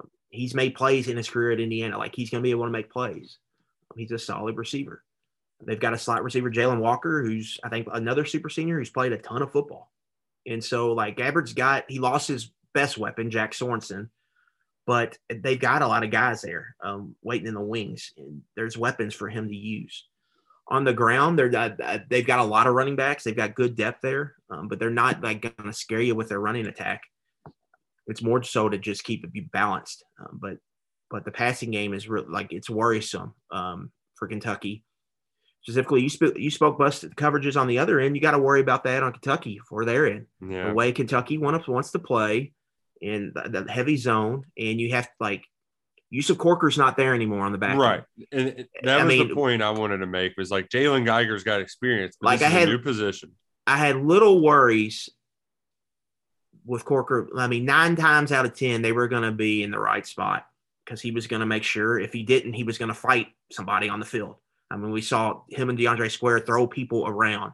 Um, 0.00 0.08
he's 0.30 0.54
made 0.54 0.74
plays 0.74 1.08
in 1.08 1.16
his 1.16 1.28
career 1.28 1.52
at 1.52 1.60
Indiana. 1.60 1.98
Like 1.98 2.14
he's 2.14 2.30
going 2.30 2.42
to 2.42 2.46
be 2.46 2.52
able 2.52 2.64
to 2.64 2.70
make 2.70 2.90
plays. 2.90 3.38
He's 3.96 4.12
a 4.12 4.18
solid 4.18 4.56
receiver. 4.56 5.02
They've 5.64 5.80
got 5.80 5.94
a 5.94 5.98
slot 5.98 6.22
receiver, 6.22 6.50
Jalen 6.50 6.78
Walker, 6.78 7.22
who's 7.22 7.58
I 7.64 7.68
think 7.68 7.88
another 7.92 8.24
super 8.24 8.48
senior 8.48 8.78
who's 8.78 8.90
played 8.90 9.12
a 9.12 9.18
ton 9.18 9.42
of 9.42 9.52
football. 9.52 9.90
And 10.46 10.62
so 10.62 10.92
like 10.92 11.16
Gabbert's 11.16 11.52
got 11.52 11.84
he 11.88 11.98
lost 11.98 12.28
his 12.28 12.52
best 12.74 12.96
weapon, 12.96 13.30
Jack 13.30 13.54
Sorenson, 13.54 14.08
but 14.86 15.18
they've 15.28 15.58
got 15.58 15.82
a 15.82 15.88
lot 15.88 16.04
of 16.04 16.10
guys 16.10 16.42
there 16.42 16.76
um, 16.82 17.16
waiting 17.22 17.48
in 17.48 17.54
the 17.54 17.60
wings, 17.60 18.12
and 18.16 18.42
there's 18.54 18.78
weapons 18.78 19.14
for 19.14 19.28
him 19.28 19.48
to 19.48 19.54
use 19.54 20.04
on 20.68 20.84
the 20.84 20.92
ground, 20.92 21.38
they're 21.38 21.54
uh, 21.56 21.98
they've 22.08 22.26
got 22.26 22.40
a 22.40 22.44
lot 22.44 22.66
of 22.66 22.74
running 22.74 22.96
backs. 22.96 23.24
They've 23.24 23.36
got 23.36 23.54
good 23.54 23.74
depth 23.74 24.02
there, 24.02 24.34
um, 24.50 24.68
but 24.68 24.78
they're 24.78 24.90
not 24.90 25.22
like 25.22 25.42
going 25.42 25.54
to 25.64 25.72
scare 25.72 26.00
you 26.00 26.14
with 26.14 26.28
their 26.28 26.40
running 26.40 26.66
attack. 26.66 27.02
It's 28.06 28.22
more 28.22 28.42
so 28.42 28.68
to 28.68 28.78
just 28.78 29.04
keep 29.04 29.24
it 29.24 29.52
balanced. 29.52 30.04
Um, 30.20 30.38
but 30.40 30.58
but 31.10 31.24
the 31.24 31.30
passing 31.30 31.70
game 31.70 31.94
is 31.94 32.08
really 32.08 32.28
like 32.28 32.52
it's 32.52 32.68
worrisome 32.68 33.34
um, 33.50 33.90
for 34.14 34.28
Kentucky. 34.28 34.84
Specifically, 35.62 36.02
you 36.02 36.10
spoke 36.10 36.38
you 36.38 36.50
spoke 36.50 36.78
busted 36.78 37.16
coverages 37.16 37.58
on 37.58 37.66
the 37.66 37.78
other 37.78 37.98
end. 37.98 38.14
You 38.14 38.22
got 38.22 38.32
to 38.32 38.38
worry 38.38 38.60
about 38.60 38.84
that 38.84 39.02
on 39.02 39.12
Kentucky 39.12 39.60
for 39.68 39.84
their 39.84 40.06
end. 40.06 40.26
Yeah. 40.46 40.68
The 40.68 40.74
way 40.74 40.92
Kentucky 40.92 41.38
wants 41.38 41.66
wants 41.66 41.92
to 41.92 41.98
play 41.98 42.52
in 43.00 43.32
the, 43.34 43.62
the 43.64 43.72
heavy 43.72 43.96
zone, 43.96 44.44
and 44.56 44.80
you 44.80 44.92
have 44.92 45.06
to 45.06 45.12
like 45.18 45.44
Yusuf 46.10 46.38
Corker's 46.38 46.78
not 46.78 46.96
there 46.96 47.14
anymore 47.14 47.40
on 47.40 47.52
the 47.52 47.58
back. 47.58 47.76
Right. 47.76 48.02
And 48.32 48.66
that 48.82 49.00
I 49.00 49.04
was 49.04 49.08
mean- 49.14 49.28
the 49.28 49.34
point 49.34 49.62
I 49.62 49.70
wanted 49.70 49.98
to 49.98 50.06
make 50.06 50.36
was 50.36 50.50
like 50.50 50.68
Jalen 50.68 51.04
Geiger's 51.04 51.44
got 51.44 51.60
experience, 51.60 52.16
but 52.20 52.26
Like, 52.28 52.42
I 52.42 52.48
had- 52.48 52.68
new 52.68 52.78
position. 52.78 53.32
I 53.66 53.76
had 53.76 53.96
little 53.96 54.40
worries 54.42 55.10
with 56.64 56.84
Corker. 56.84 57.28
I 57.36 57.46
mean, 57.46 57.64
nine 57.66 57.96
times 57.96 58.32
out 58.32 58.46
of 58.46 58.54
10, 58.54 58.80
they 58.82 58.92
were 58.92 59.08
going 59.08 59.22
to 59.24 59.32
be 59.32 59.62
in 59.62 59.70
the 59.70 59.78
right 59.78 60.06
spot 60.06 60.46
because 60.84 61.00
he 61.02 61.10
was 61.10 61.26
going 61.26 61.40
to 61.40 61.46
make 61.46 61.64
sure 61.64 61.98
if 61.98 62.12
he 62.12 62.22
didn't, 62.22 62.54
he 62.54 62.64
was 62.64 62.78
going 62.78 62.88
to 62.88 62.94
fight 62.94 63.28
somebody 63.52 63.88
on 63.90 64.00
the 64.00 64.06
field. 64.06 64.36
I 64.70 64.76
mean, 64.76 64.90
we 64.90 65.02
saw 65.02 65.42
him 65.50 65.68
and 65.68 65.78
DeAndre 65.78 66.10
Square 66.10 66.40
throw 66.40 66.66
people 66.66 67.06
around 67.06 67.52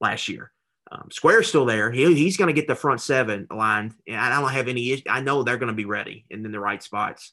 last 0.00 0.28
year. 0.28 0.52
Um, 0.90 1.08
Square's 1.10 1.48
still 1.48 1.66
there. 1.66 1.90
He, 1.90 2.14
he's 2.14 2.36
going 2.36 2.48
to 2.48 2.58
get 2.58 2.66
the 2.66 2.74
front 2.74 3.00
seven 3.00 3.46
aligned. 3.50 3.94
And 4.08 4.16
I 4.16 4.40
don't 4.40 4.50
have 4.50 4.68
any, 4.68 5.02
I 5.08 5.20
know 5.20 5.42
they're 5.42 5.56
going 5.58 5.68
to 5.68 5.74
be 5.74 5.84
ready 5.84 6.24
and 6.30 6.44
in 6.44 6.52
the 6.52 6.60
right 6.60 6.82
spots. 6.82 7.32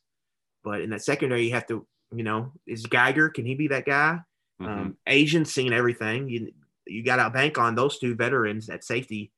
But 0.67 0.81
in 0.81 0.89
that 0.89 1.01
secondary, 1.01 1.45
you 1.45 1.53
have 1.53 1.65
to, 1.67 1.87
you 2.13 2.23
know, 2.23 2.51
is 2.65 2.85
Geiger, 2.85 3.29
can 3.29 3.45
he 3.45 3.55
be 3.55 3.69
that 3.69 3.85
guy? 3.85 4.19
Mm-hmm. 4.61 4.71
Um, 4.71 4.97
Ajian's 5.07 5.53
seen 5.53 5.71
everything. 5.71 6.27
You 6.27 6.51
you 6.85 7.03
got 7.03 7.23
to 7.23 7.29
bank 7.29 7.57
on 7.57 7.73
those 7.75 7.99
two 7.99 8.15
veterans 8.15 8.69
at 8.69 8.83
safety, 8.83 9.31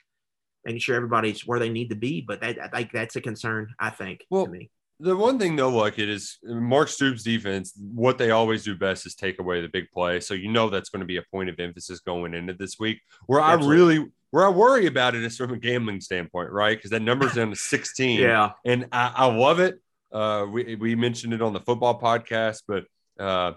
making 0.66 0.80
sure 0.80 0.96
everybody's 0.96 1.46
where 1.46 1.60
they 1.60 1.70
need 1.70 1.90
to 1.90 1.96
be. 1.96 2.22
But 2.22 2.42
that 2.42 2.58
I 2.60 2.68
think 2.68 2.92
that's 2.92 3.16
a 3.16 3.22
concern. 3.22 3.76
I 3.80 3.92
think 3.92 4.26
Well, 4.32 4.46
to 4.46 4.52
me. 4.52 4.72
The 5.02 5.16
one 5.16 5.38
thing 5.38 5.56
though, 5.56 5.70
like 5.70 6.00
it 6.00 6.10
is 6.10 6.40
Mark 6.44 6.90
Stoops' 6.90 7.22
defense. 7.22 7.74
What 7.78 8.18
they 8.18 8.32
always 8.32 8.64
do 8.64 8.76
best 8.76 9.06
is 9.06 9.14
take 9.14 9.40
away 9.40 9.62
the 9.62 9.70
big 9.70 9.92
play. 9.92 10.20
So 10.20 10.34
you 10.34 10.52
know 10.52 10.70
that's 10.70 10.90
going 10.90 11.02
to 11.02 11.06
be 11.06 11.18
a 11.18 11.24
point 11.32 11.50
of 11.50 11.60
emphasis 11.60 12.00
going 12.00 12.34
into 12.34 12.54
this 12.54 12.80
week. 12.80 13.00
Where 13.28 13.40
Absolutely. 13.40 13.96
I 13.96 13.98
really, 13.98 14.12
where 14.32 14.46
I 14.46 14.50
worry 14.50 14.88
about 14.88 15.16
it 15.16 15.24
is 15.24 15.38
from 15.38 15.54
a 15.54 15.60
gambling 15.60 16.02
standpoint, 16.02 16.50
right? 16.50 16.76
Because 16.76 16.90
that 16.90 17.02
number's 17.02 17.36
down 17.36 17.52
to 17.52 17.56
sixteen. 17.56 18.20
Yeah. 18.20 18.52
and 18.66 18.88
I, 18.92 19.14
I 19.16 19.26
love 19.28 19.60
it. 19.60 19.80
Uh, 20.12 20.46
we 20.50 20.76
we 20.76 20.96
mentioned 20.96 21.34
it 21.34 21.42
on 21.42 21.54
the 21.54 21.60
football 21.60 22.00
podcast, 22.00 22.64
but 22.68 22.86
uh, 23.24 23.54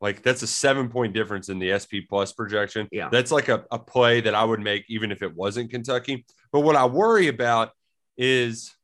like 0.00 0.22
that's 0.22 0.42
a 0.42 0.46
seven 0.46 0.88
point 0.88 1.14
difference 1.14 1.48
in 1.48 1.58
the 1.58 1.78
SP 1.78 2.04
plus 2.08 2.32
projection. 2.32 2.88
Yeah. 2.92 3.08
that's 3.10 3.30
like 3.30 3.48
a, 3.48 3.64
a 3.70 3.78
play 3.78 4.20
that 4.20 4.34
I 4.34 4.44
would 4.44 4.60
make 4.60 4.84
even 4.88 5.10
if 5.12 5.22
it 5.22 5.34
wasn't 5.34 5.70
Kentucky. 5.70 6.26
But 6.52 6.60
what 6.60 6.76
I 6.76 6.86
worry 6.86 7.28
about 7.28 7.70
is 8.18 8.74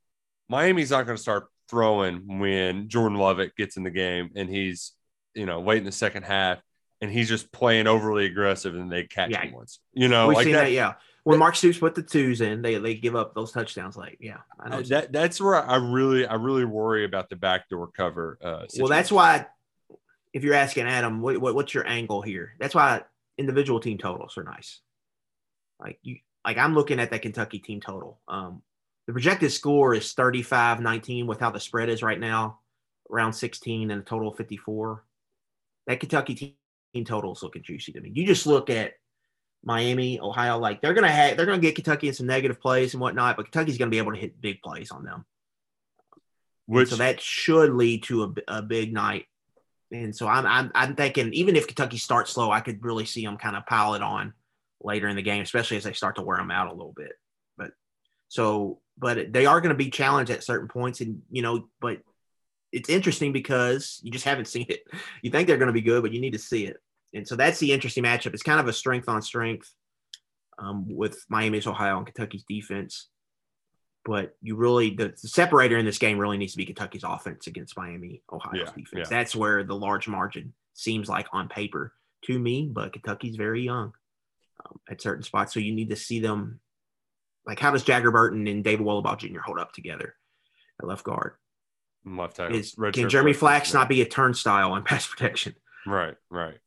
Miami's 0.48 0.90
not 0.90 1.04
going 1.06 1.16
to 1.16 1.22
start 1.22 1.46
throwing 1.68 2.38
when 2.40 2.88
Jordan 2.88 3.18
Lovett 3.18 3.54
gets 3.56 3.76
in 3.76 3.82
the 3.84 3.90
game 3.90 4.30
and 4.34 4.48
he's 4.48 4.92
you 5.34 5.46
know 5.46 5.60
late 5.60 5.78
in 5.78 5.84
the 5.84 5.92
second 5.92 6.24
half 6.24 6.58
and 7.00 7.10
he's 7.10 7.28
just 7.28 7.50
playing 7.52 7.86
overly 7.86 8.26
aggressive 8.26 8.74
and 8.74 8.90
they 8.90 9.04
catch 9.04 9.30
Yeah. 9.30 9.42
him 9.42 9.52
once. 9.52 9.78
You 9.92 10.08
know, 10.08 10.28
We've 10.28 10.36
like 10.36 10.46
that, 10.46 10.52
that, 10.52 10.72
Yeah. 10.72 10.94
When 11.30 11.38
Mark 11.38 11.56
Stoops 11.56 11.78
put 11.78 11.94
the 11.94 12.02
twos 12.02 12.40
in, 12.40 12.62
they 12.62 12.76
they 12.76 12.94
give 12.94 13.16
up 13.16 13.34
those 13.34 13.52
touchdowns 13.52 13.96
Like, 13.96 14.18
Yeah. 14.20 14.38
I 14.58 14.68
know. 14.68 14.78
Uh, 14.78 14.82
that 14.88 15.12
that's 15.12 15.40
where 15.40 15.56
I 15.56 15.76
really 15.76 16.26
I 16.26 16.34
really 16.34 16.64
worry 16.64 17.04
about 17.04 17.28
the 17.28 17.36
backdoor 17.36 17.88
cover. 17.88 18.38
Uh, 18.42 18.66
well, 18.78 18.88
that's 18.88 19.12
why 19.12 19.46
if 20.32 20.44
you're 20.44 20.54
asking 20.54 20.86
Adam, 20.86 21.20
what, 21.20 21.38
what 21.38 21.54
what's 21.54 21.74
your 21.74 21.86
angle 21.86 22.22
here? 22.22 22.54
That's 22.58 22.74
why 22.74 23.02
individual 23.38 23.80
team 23.80 23.98
totals 23.98 24.36
are 24.36 24.44
nice. 24.44 24.80
Like 25.80 25.98
you, 26.02 26.18
like 26.44 26.58
I'm 26.58 26.74
looking 26.74 27.00
at 27.00 27.10
that 27.10 27.22
Kentucky 27.22 27.58
team 27.58 27.80
total. 27.80 28.20
Um, 28.28 28.62
the 29.06 29.12
projected 29.12 29.50
score 29.50 29.94
is 29.94 30.14
35-19 30.14 31.26
with 31.26 31.40
how 31.40 31.50
the 31.50 31.58
spread 31.58 31.88
is 31.88 32.02
right 32.02 32.20
now, 32.20 32.60
around 33.10 33.32
16 33.32 33.90
and 33.90 34.02
a 34.02 34.04
total 34.04 34.28
of 34.28 34.36
54. 34.36 35.04
That 35.86 36.00
Kentucky 36.00 36.34
team, 36.34 36.52
team 36.94 37.04
total 37.04 37.32
is 37.32 37.42
looking 37.42 37.62
juicy 37.62 37.92
to 37.92 38.00
me. 38.00 38.12
You 38.14 38.24
just 38.24 38.46
look 38.46 38.70
at 38.70 38.92
Miami, 39.64 40.20
Ohio, 40.20 40.58
like 40.58 40.80
they're 40.82 40.94
gonna 40.94 41.08
have 41.10 41.36
they're 41.36 41.46
gonna 41.46 41.58
get 41.58 41.74
Kentucky 41.74 42.08
in 42.08 42.14
some 42.14 42.26
negative 42.26 42.60
plays 42.60 42.94
and 42.94 43.00
whatnot, 43.00 43.36
but 43.36 43.46
Kentucky's 43.50 43.78
gonna 43.78 43.90
be 43.90 43.98
able 43.98 44.12
to 44.12 44.18
hit 44.18 44.40
big 44.40 44.62
plays 44.62 44.90
on 44.90 45.04
them. 45.04 45.24
which 46.66 46.90
so 46.90 46.96
that 46.96 47.20
should 47.20 47.72
lead 47.74 48.04
to 48.04 48.24
a, 48.48 48.58
a 48.58 48.62
big 48.62 48.92
night. 48.92 49.26
And 49.92 50.14
so 50.14 50.28
I'm, 50.28 50.46
I'm 50.46 50.70
I'm 50.74 50.94
thinking 50.96 51.32
even 51.34 51.56
if 51.56 51.66
Kentucky 51.66 51.98
starts 51.98 52.32
slow, 52.32 52.50
I 52.50 52.60
could 52.60 52.84
really 52.84 53.04
see 53.06 53.24
them 53.24 53.36
kind 53.38 53.56
of 53.56 53.66
pile 53.66 53.94
it 53.94 54.02
on 54.02 54.34
later 54.82 55.08
in 55.08 55.16
the 55.16 55.22
game, 55.22 55.42
especially 55.42 55.76
as 55.78 55.84
they 55.84 55.92
start 55.92 56.16
to 56.16 56.22
wear 56.22 56.36
them 56.38 56.50
out 56.50 56.68
a 56.68 56.72
little 56.72 56.92
bit. 56.96 57.12
But 57.58 57.72
so, 58.28 58.80
but 58.98 59.32
they 59.32 59.46
are 59.46 59.60
going 59.60 59.70
to 59.70 59.76
be 59.76 59.90
challenged 59.90 60.30
at 60.30 60.44
certain 60.44 60.68
points, 60.68 61.00
and 61.00 61.22
you 61.30 61.42
know, 61.42 61.68
but 61.80 61.98
it's 62.72 62.88
interesting 62.88 63.32
because 63.32 64.00
you 64.02 64.12
just 64.12 64.24
haven't 64.24 64.46
seen 64.48 64.66
it. 64.68 64.82
You 65.22 65.30
think 65.30 65.48
they're 65.48 65.58
going 65.58 65.66
to 65.68 65.72
be 65.72 65.80
good, 65.82 66.02
but 66.02 66.12
you 66.12 66.20
need 66.20 66.34
to 66.34 66.38
see 66.38 66.66
it. 66.66 66.76
And 67.14 67.26
so 67.26 67.36
that's 67.36 67.58
the 67.58 67.72
interesting 67.72 68.04
matchup. 68.04 68.34
It's 68.34 68.42
kind 68.42 68.60
of 68.60 68.68
a 68.68 68.72
strength 68.72 69.08
on 69.08 69.22
strength 69.22 69.72
um, 70.58 70.86
with 70.88 71.24
Miami's 71.28 71.66
Ohio 71.66 71.96
and 71.98 72.06
Kentucky's 72.06 72.44
defense 72.44 73.08
but 74.04 74.34
you 74.40 74.56
really 74.56 74.90
the, 74.94 75.08
the 75.08 75.28
separator 75.28 75.76
in 75.76 75.84
this 75.84 75.98
game 75.98 76.18
really 76.18 76.38
needs 76.38 76.52
to 76.52 76.58
be 76.58 76.64
Kentucky's 76.64 77.04
offense 77.04 77.46
against 77.46 77.76
Miami, 77.76 78.22
Ohio's 78.32 78.54
Yeah, 78.68 78.72
defense. 78.76 79.08
yeah. 79.10 79.16
That's 79.18 79.36
where 79.36 79.62
the 79.62 79.76
large 79.76 80.08
margin 80.08 80.54
seems 80.74 81.08
like 81.08 81.26
on 81.32 81.48
paper 81.48 81.92
to 82.24 82.38
me, 82.38 82.70
but 82.72 82.92
Kentucky's 82.92 83.36
very 83.36 83.62
young 83.62 83.92
um, 84.64 84.80
at 84.88 85.00
certain 85.00 85.22
spots, 85.22 85.52
so 85.52 85.60
you 85.60 85.74
need 85.74 85.90
to 85.90 85.96
see 85.96 86.20
them. 86.20 86.60
Like, 87.46 87.58
how 87.58 87.70
does 87.70 87.82
Jagger 87.82 88.10
Burton 88.10 88.46
and 88.46 88.62
David 88.62 88.86
Wohlabaugh 88.86 89.18
Jr. 89.18 89.40
hold 89.40 89.58
up 89.58 89.72
together 89.72 90.14
at 90.80 90.86
left 90.86 91.04
guard? 91.04 91.34
left 92.04 92.36
tackle. 92.36 92.56
Is 92.56 92.74
can 92.92 93.08
Jeremy 93.08 93.32
Flax 93.32 93.74
not 93.74 93.88
be 93.88 94.00
a 94.00 94.06
turnstile 94.06 94.72
on 94.72 94.82
pass 94.82 95.06
protection? 95.10 95.54
right? 95.86 96.14
Right. 96.30 96.58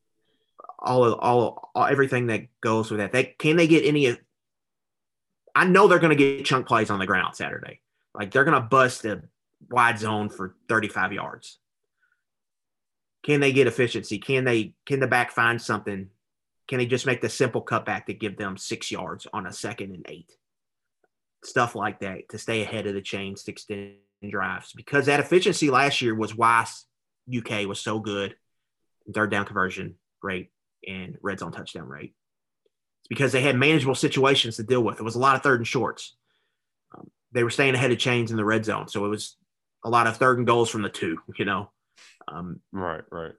All 0.83 1.05
of 1.05 1.19
all, 1.19 1.71
all 1.73 1.85
everything 1.85 2.27
that 2.27 2.47
goes 2.61 2.91
with 2.91 2.99
that. 2.99 3.11
They 3.11 3.23
can 3.23 3.55
they 3.55 3.67
get 3.67 3.85
any 3.85 4.17
I 5.55 5.65
know 5.65 5.87
they're 5.87 5.99
gonna 5.99 6.15
get 6.15 6.45
chunk 6.45 6.67
plays 6.67 6.89
on 6.89 6.99
the 6.99 7.07
ground 7.07 7.35
Saturday. 7.35 7.79
Like 8.13 8.31
they're 8.31 8.43
gonna 8.43 8.61
bust 8.61 9.05
a 9.05 9.23
wide 9.69 9.97
zone 9.97 10.29
for 10.29 10.55
35 10.67 11.13
yards. 11.13 11.59
Can 13.23 13.39
they 13.39 13.53
get 13.53 13.67
efficiency? 13.67 14.19
Can 14.19 14.43
they 14.43 14.75
can 14.85 14.99
the 14.99 15.07
back 15.07 15.31
find 15.31 15.61
something 15.61 16.09
can 16.67 16.79
they 16.79 16.85
just 16.85 17.05
make 17.05 17.21
the 17.21 17.29
simple 17.29 17.63
cutback 17.63 18.05
to 18.05 18.13
give 18.13 18.37
them 18.37 18.57
six 18.57 18.89
yards 18.89 19.27
on 19.33 19.45
a 19.45 19.51
second 19.51 19.93
and 19.93 20.05
eight? 20.07 20.31
Stuff 21.43 21.75
like 21.75 21.99
that 21.99 22.29
to 22.29 22.37
stay 22.37 22.61
ahead 22.61 22.87
of 22.87 22.93
the 22.93 23.01
chains 23.01 23.43
to 23.43 23.51
extend 23.51 23.95
drives 24.29 24.71
because 24.71 25.07
that 25.07 25.19
efficiency 25.19 25.69
last 25.69 26.01
year 26.01 26.15
was 26.15 26.33
why 26.33 26.65
UK 27.27 27.67
was 27.67 27.81
so 27.81 27.99
good. 27.99 28.35
Third 29.13 29.31
down 29.31 29.45
conversion 29.45 29.95
rate 30.21 30.52
and 30.87 31.17
red 31.21 31.39
zone 31.39 31.51
touchdown 31.51 31.87
rate. 31.87 32.13
It's 33.01 33.07
because 33.09 33.31
they 33.31 33.41
had 33.41 33.55
manageable 33.55 33.95
situations 33.95 34.57
to 34.57 34.63
deal 34.63 34.81
with. 34.81 34.99
It 34.99 35.03
was 35.03 35.15
a 35.15 35.19
lot 35.19 35.35
of 35.35 35.43
third 35.43 35.59
and 35.59 35.67
shorts. 35.67 36.15
Um, 36.95 37.09
they 37.31 37.43
were 37.43 37.49
staying 37.49 37.75
ahead 37.75 37.91
of 37.91 37.97
chains 37.97 38.31
in 38.31 38.37
the 38.37 38.45
red 38.45 38.65
zone, 38.65 38.87
so 38.87 39.05
it 39.05 39.09
was 39.09 39.35
a 39.83 39.89
lot 39.89 40.07
of 40.07 40.17
third 40.17 40.37
and 40.37 40.47
goals 40.47 40.69
from 40.69 40.81
the 40.81 40.89
two. 40.89 41.17
You 41.37 41.45
know, 41.45 41.71
um, 42.27 42.61
right, 42.71 43.03
right. 43.11 43.33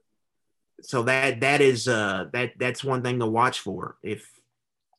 So 0.81 1.03
that 1.03 1.39
that 1.41 1.61
is 1.61 1.87
uh, 1.87 2.25
that 2.33 2.51
that's 2.59 2.83
one 2.83 3.01
thing 3.01 3.19
to 3.19 3.25
watch 3.25 3.59
for. 3.59 3.97
If 4.03 4.29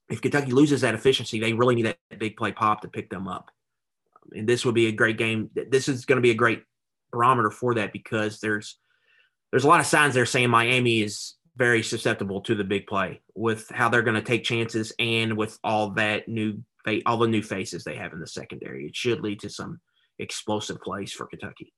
if 0.09 0.20
Kentucky 0.20 0.52
loses 0.52 0.80
that 0.80 0.94
efficiency, 0.94 1.40
they 1.40 1.52
really 1.52 1.74
need 1.74 1.87
that 1.87 2.18
big 2.18 2.37
play 2.37 2.52
pop 2.52 2.82
to 2.82 2.88
pick 2.88 3.11
them 3.11 3.28
up. 3.28 3.50
Um, 4.16 4.38
and 4.38 4.48
this 4.48 4.64
would 4.64 4.74
be 4.74 4.87
a 4.87 4.92
great 4.92 5.18
game. 5.18 5.50
This 5.54 5.88
is 5.88 6.04
going 6.04 6.16
to 6.16 6.22
be 6.22 6.30
a 6.30 6.35
great 6.35 6.62
barometer 7.11 7.50
for 7.50 7.74
that 7.74 7.92
because 7.92 8.40
there's 8.40 8.78
there's 9.50 9.64
a 9.64 9.68
lot 9.68 9.80
of 9.80 9.87
signs 9.87 10.14
there 10.14 10.26
saying 10.26 10.50
Miami 10.50 11.02
is 11.02 11.35
very 11.57 11.83
susceptible 11.83 12.40
to 12.42 12.55
the 12.55 12.64
big 12.64 12.87
play 12.87 13.21
with 13.35 13.69
how 13.71 13.88
they're 13.88 14.03
going 14.03 14.14
to 14.14 14.23
take 14.23 14.45
chances 14.45 14.92
and 14.99 15.37
with 15.37 15.59
all 15.64 15.90
that 15.90 16.29
new 16.29 16.62
all 17.05 17.19
the 17.19 17.27
new 17.27 17.42
faces 17.42 17.83
they 17.83 17.97
have 17.97 18.12
in 18.12 18.21
the 18.21 18.27
secondary. 18.27 18.87
It 18.87 18.95
should 18.95 19.21
lead 19.21 19.40
to 19.40 19.51
some 19.51 19.81
explosive 20.21 20.81
plays 20.81 21.12
for 21.12 21.27
Kentucky. 21.27 21.73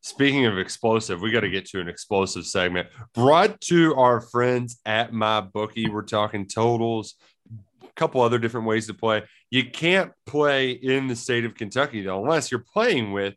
Speaking 0.00 0.46
of 0.46 0.58
explosive, 0.58 1.20
we 1.20 1.30
got 1.30 1.40
to 1.40 1.50
get 1.50 1.66
to 1.66 1.80
an 1.80 1.88
explosive 1.88 2.46
segment 2.46 2.88
brought 3.14 3.60
to 3.62 3.94
our 3.94 4.20
friends 4.20 4.80
at 4.84 5.12
MyBookie. 5.12 5.92
We're 5.92 6.02
talking 6.02 6.48
totals, 6.48 7.14
a 7.82 7.86
couple 7.94 8.20
other 8.20 8.38
different 8.38 8.66
ways 8.66 8.86
to 8.86 8.94
play. 8.94 9.22
You 9.50 9.70
can't 9.70 10.10
play 10.26 10.70
in 10.70 11.06
the 11.06 11.14
state 11.14 11.44
of 11.44 11.54
Kentucky 11.54 12.02
though, 12.02 12.22
unless 12.24 12.50
you're 12.50 12.64
playing 12.72 13.12
with 13.12 13.34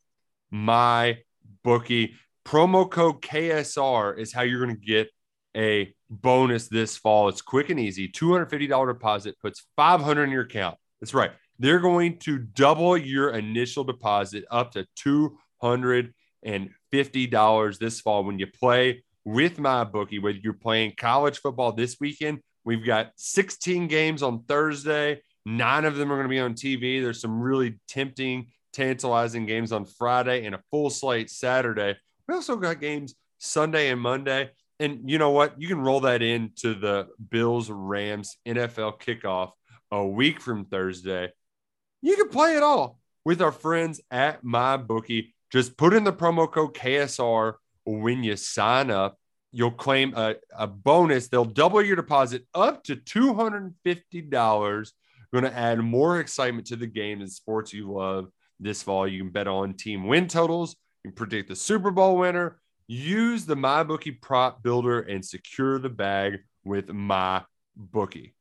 my 0.50 1.20
bookie. 1.64 2.16
Promo 2.46 2.90
code 2.90 3.22
KSR 3.22 4.18
is 4.18 4.32
how 4.32 4.44
you're 4.44 4.64
going 4.64 4.76
to 4.76 4.86
get 4.86 5.10
a 5.56 5.94
bonus 6.10 6.68
this 6.68 6.98
fall. 6.98 7.30
It's 7.30 7.42
quick 7.42 7.70
and 7.70 7.80
easy. 7.80 8.10
$250 8.10 8.88
deposit 8.88 9.40
puts 9.40 9.68
500 9.76 10.24
in 10.24 10.32
your 10.32 10.44
account. 10.44 10.78
That's 11.00 11.14
right. 11.14 11.32
They're 11.58 11.80
going 11.80 12.20
to 12.20 12.40
double 12.40 12.98
your 12.98 13.30
initial 13.30 13.86
deposit 13.86 14.44
up 14.52 14.74
to 14.74 14.86
$250 15.64 17.80
this 17.80 18.02
fall 18.02 18.24
when 18.24 18.40
you 18.40 18.48
play 18.48 19.04
with 19.24 19.58
MyBookie, 19.58 20.22
whether 20.22 20.38
you're 20.38 20.54
playing 20.54 20.94
college 20.98 21.40
football 21.40 21.72
this 21.72 21.98
weekend. 22.00 22.40
We've 22.66 22.86
got 22.86 23.12
16 23.16 23.88
games 23.88 24.22
on 24.22 24.44
Thursday. 24.44 25.22
Nine 25.46 25.86
of 25.86 25.96
them 25.96 26.12
are 26.12 26.16
going 26.16 26.28
to 26.28 26.30
be 26.30 26.40
on 26.40 26.56
TV. 26.56 27.02
There's 27.02 27.22
some 27.22 27.40
really 27.40 27.80
tempting, 27.88 28.48
tantalizing 28.74 29.46
games 29.46 29.72
on 29.72 29.86
Friday 29.86 30.46
and 30.46 30.56
a 30.56 30.64
full 30.72 30.90
slate 30.90 31.30
Saturday. 31.30 31.96
We 32.28 32.34
also 32.34 32.58
got 32.58 32.82
games 32.82 33.16
Sunday 33.38 33.90
and 33.90 34.02
Monday 34.02 34.50
and 34.80 35.10
you 35.10 35.18
know 35.18 35.32
what? 35.32 35.60
You 35.60 35.68
can 35.68 35.82
roll 35.82 36.02
that 36.02 36.22
into 36.22 36.74
the 36.74 37.08
Bills 37.30 37.70
Rams 37.70 38.38
NFL 38.46 39.00
kickoff 39.00 39.52
a 39.92 40.06
week 40.06 40.42
from 40.42 40.66
Thursday. 40.66 41.32
You 42.02 42.16
can 42.18 42.30
play 42.30 42.56
it 42.58 42.64
all 42.64 43.00
with 43.24 43.42
our 43.42 43.52
friends 43.52 44.02
at 44.12 44.44
MyBookie. 44.44 45.34
Just 45.52 45.78
put 45.78 45.94
in 45.94 46.04
the 46.04 46.14
promo 46.14 46.52
code 46.52 46.74
KSR 46.74 47.54
when 47.86 48.24
you 48.24 48.36
sign 48.36 48.92
up. 48.92 49.18
You'll 49.52 49.72
claim 49.72 50.14
a, 50.16 50.36
a 50.58 50.68
bonus. 50.68 51.30
They'll 51.30 51.46
double 51.46 51.82
your 51.82 51.96
deposit 51.96 52.46
up 52.54 52.84
to 52.86 52.98
$250. 52.98 54.92
Going 55.34 55.44
to 55.44 55.58
add 55.58 55.80
more 55.80 56.20
excitement 56.20 56.68
to 56.68 56.76
the 56.76 56.88
game 56.88 57.22
and 57.22 57.32
sports 57.32 57.74
you 57.74 57.92
love 57.92 58.28
this 58.60 58.84
fall. 58.84 59.08
You 59.08 59.24
can 59.24 59.32
bet 59.32 59.48
on 59.48 59.74
team 59.74 60.08
win 60.08 60.28
totals. 60.28 60.76
You 61.04 61.12
can 61.12 61.16
predict 61.16 61.50
the 61.50 61.56
Super 61.56 61.92
Bowl 61.92 62.18
winner 62.18 62.60
Use 62.88 63.46
the 63.46 63.56
MyBookie 63.56 64.22
prop 64.22 64.62
builder 64.62 65.00
and 65.00 65.26
secure 65.26 65.80
the 65.80 65.90
bag 65.90 66.42
with 66.64 66.88
MyBookie. 66.88 68.34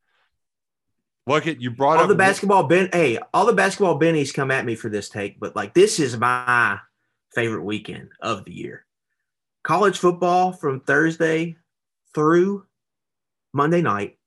Look 1.26 1.46
at 1.46 1.60
you 1.60 1.70
brought 1.70 1.96
all 1.96 2.02
up 2.02 2.08
the 2.08 2.14
basketball 2.14 2.64
ben. 2.64 2.90
Hey, 2.92 3.18
all 3.32 3.46
the 3.46 3.54
basketball 3.54 3.98
bennies 3.98 4.34
come 4.34 4.50
at 4.50 4.66
me 4.66 4.74
for 4.74 4.90
this 4.90 5.08
take, 5.08 5.40
but 5.40 5.56
like 5.56 5.72
this 5.72 5.98
is 5.98 6.18
my 6.18 6.78
favorite 7.34 7.64
weekend 7.64 8.10
of 8.20 8.44
the 8.44 8.52
year. 8.52 8.84
College 9.62 9.96
football 9.96 10.52
from 10.52 10.80
Thursday 10.80 11.56
through 12.14 12.66
Monday 13.54 13.80
night. 13.80 14.18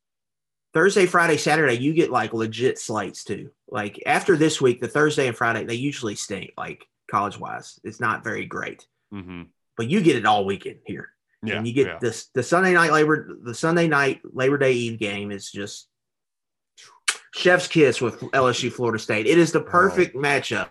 Thursday, 0.73 1.05
Friday, 1.05 1.37
Saturday, 1.37 1.75
you 1.75 1.93
get 1.93 2.11
like 2.11 2.33
legit 2.33 2.79
slates 2.79 3.23
too. 3.23 3.51
Like 3.69 4.01
after 4.07 4.35
this 4.35 4.59
week, 4.59 4.81
the 4.81 4.87
Thursday 4.87 5.27
and 5.27 5.37
Friday, 5.37 5.65
they 5.65 5.75
usually 5.75 6.15
stink, 6.15 6.53
like 6.57 6.87
college 7.09 7.39
wise. 7.39 7.79
It's 7.83 7.99
not 7.99 8.23
very 8.23 8.45
great. 8.45 8.87
Mm-hmm 9.13 9.43
but 9.77 9.87
you 9.87 10.01
get 10.01 10.15
it 10.15 10.25
all 10.25 10.43
weekend 10.43 10.79
here. 10.85 11.09
Yeah, 11.43 11.57
and 11.57 11.67
you 11.67 11.73
get 11.73 11.87
yeah. 11.87 11.97
this 12.01 12.29
the 12.33 12.41
Sunday 12.41 12.73
night 12.73 12.91
labor 12.91 13.37
the 13.43 13.53
Sunday 13.53 13.87
night 13.87 14.21
Labor 14.33 14.57
Day 14.57 14.73
Eve 14.73 14.99
game 14.99 15.31
is 15.31 15.51
just 15.51 15.87
chef's 17.35 17.67
kiss 17.67 18.01
with 18.01 18.19
LSU 18.19 18.71
Florida 18.71 18.97
State. 18.97 19.27
It 19.27 19.37
is 19.37 19.51
the 19.51 19.61
perfect 19.61 20.15
oh. 20.15 20.19
matchup. 20.19 20.69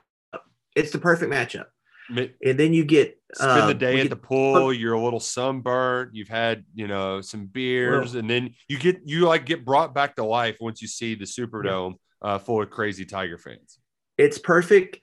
It's 0.75 0.91
the 0.91 0.99
perfect 0.99 1.33
matchup. 1.33 1.67
And 2.09 2.59
then 2.59 2.73
you 2.73 2.85
get 2.85 3.19
spend 3.35 3.69
the 3.69 3.75
day 3.75 3.95
at 4.01 4.03
get, 4.05 4.11
the 4.11 4.17
pool. 4.17 4.73
You're 4.73 4.95
a 4.95 5.03
little 5.03 5.21
sunburnt. 5.21 6.15
You've 6.15 6.29
had 6.29 6.65
you 6.75 6.87
know 6.87 7.21
some 7.21 7.47
beers, 7.47 8.13
well, 8.13 8.21
and 8.21 8.31
then 8.31 8.55
you 8.69 8.79
get 8.79 9.01
you 9.05 9.27
like 9.27 9.45
get 9.47 9.65
brought 9.65 9.95
back 9.95 10.17
to 10.17 10.25
life 10.25 10.57
once 10.61 10.83
you 10.83 10.89
see 10.89 11.15
the 11.15 11.25
Superdome 11.25 11.95
yeah. 12.23 12.29
uh, 12.29 12.39
full 12.39 12.63
of 12.63 12.71
crazy 12.71 13.05
Tiger 13.05 13.39
fans. 13.39 13.79
It's 14.19 14.39
perfect. 14.39 15.01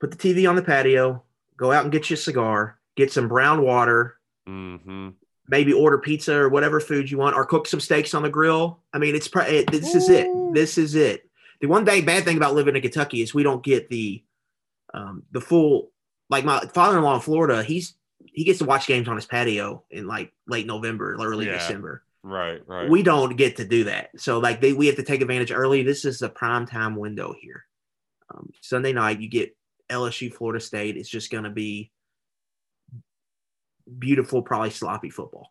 Put 0.00 0.10
the 0.12 0.16
TV 0.16 0.48
on 0.48 0.56
the 0.56 0.62
patio. 0.62 1.24
Go 1.58 1.72
out 1.72 1.82
and 1.82 1.92
get 1.92 2.08
you 2.08 2.14
a 2.14 2.16
cigar 2.16 2.79
get 3.00 3.12
some 3.12 3.28
brown 3.28 3.62
water, 3.62 4.16
mm-hmm. 4.48 5.10
maybe 5.48 5.72
order 5.72 5.98
pizza 5.98 6.34
or 6.34 6.48
whatever 6.48 6.80
food 6.80 7.10
you 7.10 7.18
want, 7.18 7.36
or 7.36 7.44
cook 7.44 7.66
some 7.66 7.80
steaks 7.80 8.14
on 8.14 8.22
the 8.22 8.30
grill. 8.30 8.80
I 8.92 8.98
mean, 8.98 9.14
it's 9.14 9.28
it, 9.34 9.70
this 9.70 9.94
Ooh. 9.94 9.98
is 9.98 10.08
it. 10.08 10.28
This 10.54 10.78
is 10.78 10.94
it. 10.94 11.28
The 11.60 11.68
one 11.68 11.84
day 11.84 12.00
bad 12.00 12.24
thing 12.24 12.36
about 12.36 12.54
living 12.54 12.76
in 12.76 12.82
Kentucky 12.82 13.22
is 13.22 13.34
we 13.34 13.42
don't 13.42 13.62
get 13.62 13.88
the 13.88 14.22
um, 14.94 15.24
the 15.30 15.40
full 15.40 15.90
like 16.28 16.44
my 16.44 16.60
father-in-law 16.60 17.16
in 17.16 17.20
Florida. 17.20 17.62
He's 17.62 17.94
he 18.24 18.44
gets 18.44 18.58
to 18.60 18.64
watch 18.64 18.86
games 18.86 19.08
on 19.08 19.16
his 19.16 19.26
patio 19.26 19.84
in 19.90 20.06
like 20.06 20.32
late 20.46 20.66
November, 20.66 21.16
early 21.20 21.46
yeah. 21.46 21.54
December. 21.54 22.02
Right, 22.22 22.60
right. 22.66 22.88
We 22.88 23.02
don't 23.02 23.36
get 23.36 23.56
to 23.56 23.64
do 23.64 23.84
that. 23.84 24.10
So 24.18 24.38
like 24.38 24.60
they 24.60 24.72
we 24.72 24.86
have 24.86 24.96
to 24.96 25.02
take 25.02 25.22
advantage 25.22 25.52
early. 25.52 25.82
This 25.82 26.04
is 26.04 26.22
a 26.22 26.28
prime 26.28 26.66
time 26.66 26.96
window 26.96 27.34
here. 27.38 27.64
Um, 28.32 28.50
Sunday 28.60 28.92
night, 28.92 29.20
you 29.20 29.28
get 29.28 29.56
LSU, 29.90 30.32
Florida 30.32 30.60
State. 30.60 30.96
It's 30.96 31.08
just 31.08 31.30
going 31.30 31.44
to 31.44 31.50
be 31.50 31.90
beautiful, 33.98 34.42
probably 34.42 34.70
sloppy 34.70 35.10
football. 35.10 35.48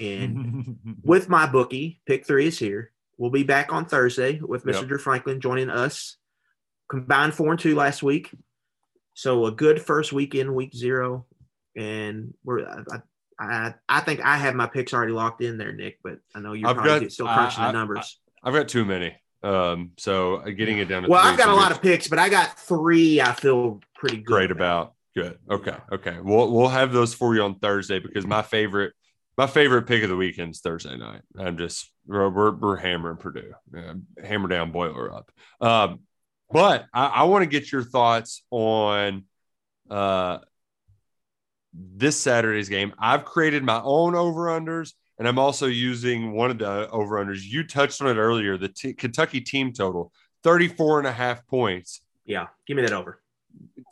And 0.00 0.76
with 1.02 1.28
MyBookie, 1.28 1.98
pick 2.06 2.26
three 2.26 2.46
is 2.46 2.58
here. 2.58 2.92
We'll 3.18 3.30
be 3.30 3.42
back 3.42 3.72
on 3.72 3.84
Thursday 3.84 4.40
with 4.40 4.64
Mr. 4.64 4.80
Yep. 4.80 4.88
Drew 4.88 4.98
Franklin 4.98 5.40
joining 5.40 5.70
us. 5.70 6.16
Combined 6.88 7.34
four 7.34 7.50
and 7.50 7.60
two 7.60 7.74
last 7.74 8.02
week. 8.02 8.30
So 9.14 9.46
a 9.46 9.52
good 9.52 9.80
first 9.80 10.12
weekend, 10.12 10.54
week 10.54 10.74
zero. 10.74 11.26
And 11.76 12.34
we're 12.44 12.66
I, 12.66 12.98
I, 13.38 13.74
I 13.88 14.00
think 14.00 14.20
I 14.20 14.36
have 14.36 14.54
my 14.54 14.66
picks 14.66 14.92
already 14.92 15.12
locked 15.12 15.42
in 15.42 15.58
there, 15.58 15.72
Nick, 15.72 15.98
but 16.02 16.18
I 16.34 16.40
know 16.40 16.52
you're 16.52 16.68
I've 16.68 16.76
probably 16.76 17.00
got, 17.00 17.12
still 17.12 17.26
crunching 17.26 17.64
the 17.64 17.72
numbers. 17.72 18.18
I, 18.42 18.50
have 18.50 18.58
got 18.58 18.68
too 18.68 18.84
many. 18.84 19.14
Um, 19.42 19.92
so 19.98 20.38
getting 20.38 20.78
it 20.78 20.86
down 20.86 21.02
to 21.02 21.08
Well, 21.08 21.20
i 21.20 21.30
I've 21.30 21.38
got 21.38 21.48
a 21.48 21.54
lot 21.54 21.72
of 21.72 21.82
picks, 21.82 22.08
but 22.08 22.18
I 22.18 22.28
got 22.28 22.58
three 22.58 23.20
I 23.20 23.32
feel 23.32 23.80
pretty 23.94 24.18
good. 24.18 24.26
Great 24.26 24.50
about. 24.50 24.82
about. 24.82 24.94
Good. 25.14 25.38
Okay. 25.50 25.76
Okay. 25.92 26.18
We'll 26.22 26.50
we'll 26.52 26.68
have 26.68 26.92
those 26.92 27.14
for 27.14 27.34
you 27.34 27.42
on 27.42 27.56
Thursday 27.56 27.98
because 27.98 28.26
my 28.26 28.42
favorite 28.42 28.94
my 29.36 29.46
favorite 29.46 29.82
pick 29.82 30.02
of 30.02 30.08
the 30.08 30.16
weekend 30.16 30.52
is 30.52 30.60
Thursday 30.60 30.96
night. 30.96 31.22
I'm 31.38 31.58
just 31.58 31.90
we're 32.06 32.28
we're, 32.28 32.50
we're 32.52 32.76
hammering 32.76 33.18
Purdue, 33.18 33.52
yeah, 33.74 33.94
hammer 34.22 34.48
down, 34.48 34.72
boiler 34.72 35.12
up. 35.12 35.30
Um, 35.60 36.00
but 36.50 36.86
I, 36.92 37.06
I 37.06 37.22
want 37.24 37.42
to 37.42 37.46
get 37.46 37.70
your 37.72 37.82
thoughts 37.82 38.42
on 38.50 39.24
uh 39.90 40.38
this 41.74 42.18
Saturday's 42.18 42.68
game. 42.68 42.92
I've 42.98 43.24
created 43.24 43.64
my 43.64 43.80
own 43.82 44.14
over 44.14 44.46
unders, 44.46 44.92
and 45.18 45.26
I'm 45.26 45.38
also 45.38 45.66
using 45.66 46.32
one 46.32 46.50
of 46.50 46.58
the 46.58 46.88
over 46.90 47.24
unders. 47.24 47.42
You 47.42 47.66
touched 47.66 48.02
on 48.02 48.08
it 48.08 48.20
earlier. 48.20 48.58
The 48.58 48.68
t- 48.68 48.94
Kentucky 48.94 49.40
team 49.40 49.72
total 49.72 50.12
34 50.42 50.98
and 50.98 51.08
a 51.08 51.12
half 51.12 51.46
points. 51.46 52.02
Yeah, 52.26 52.48
give 52.66 52.76
me 52.76 52.82
that 52.82 52.92
over. 52.92 53.21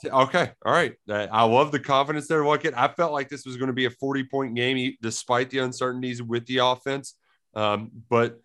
Okay. 0.05 0.51
All 0.65 0.73
right. 0.73 0.95
I 1.09 1.45
love 1.45 1.73
the 1.73 1.81
confidence 1.81 2.27
there. 2.27 2.47
Look. 2.47 2.67
I 2.67 2.89
felt 2.89 3.13
like 3.13 3.29
this 3.29 3.47
was 3.47 3.57
going 3.57 3.69
to 3.69 3.73
be 3.73 3.87
a 3.87 3.91
40 3.91 4.25
point 4.25 4.55
game 4.55 4.97
despite 5.01 5.51
the 5.51 5.59
uncertainties 5.59 6.23
with 6.23 6.47
the 6.47 6.59
offense. 6.59 7.15
Um, 7.55 7.91
but 8.09 8.41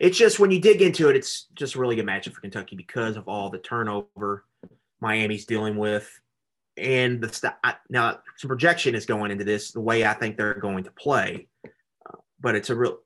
it's 0.00 0.18
just 0.18 0.38
when 0.38 0.50
you 0.50 0.60
dig 0.60 0.82
into 0.82 1.08
it, 1.08 1.16
it's 1.16 1.46
just 1.54 1.74
a 1.74 1.78
really 1.78 1.96
good 1.96 2.06
matchup 2.06 2.32
for 2.34 2.40
Kentucky 2.40 2.76
because 2.76 3.16
of 3.16 3.28
all 3.28 3.50
the 3.50 3.58
turnover 3.58 4.44
Miami's 5.00 5.46
dealing 5.46 5.76
with. 5.76 6.08
And 6.76 7.20
the 7.20 7.32
st- 7.32 7.54
I, 7.64 7.74
now 7.88 8.20
some 8.36 8.48
projection 8.48 8.94
is 8.94 9.06
going 9.06 9.30
into 9.30 9.44
this 9.44 9.72
the 9.72 9.80
way 9.80 10.04
I 10.04 10.14
think 10.14 10.36
they're 10.36 10.54
going 10.54 10.84
to 10.84 10.92
play, 10.92 11.48
uh, 11.64 12.18
but 12.40 12.54
it's 12.54 12.70
a 12.70 12.76
real 12.76 12.98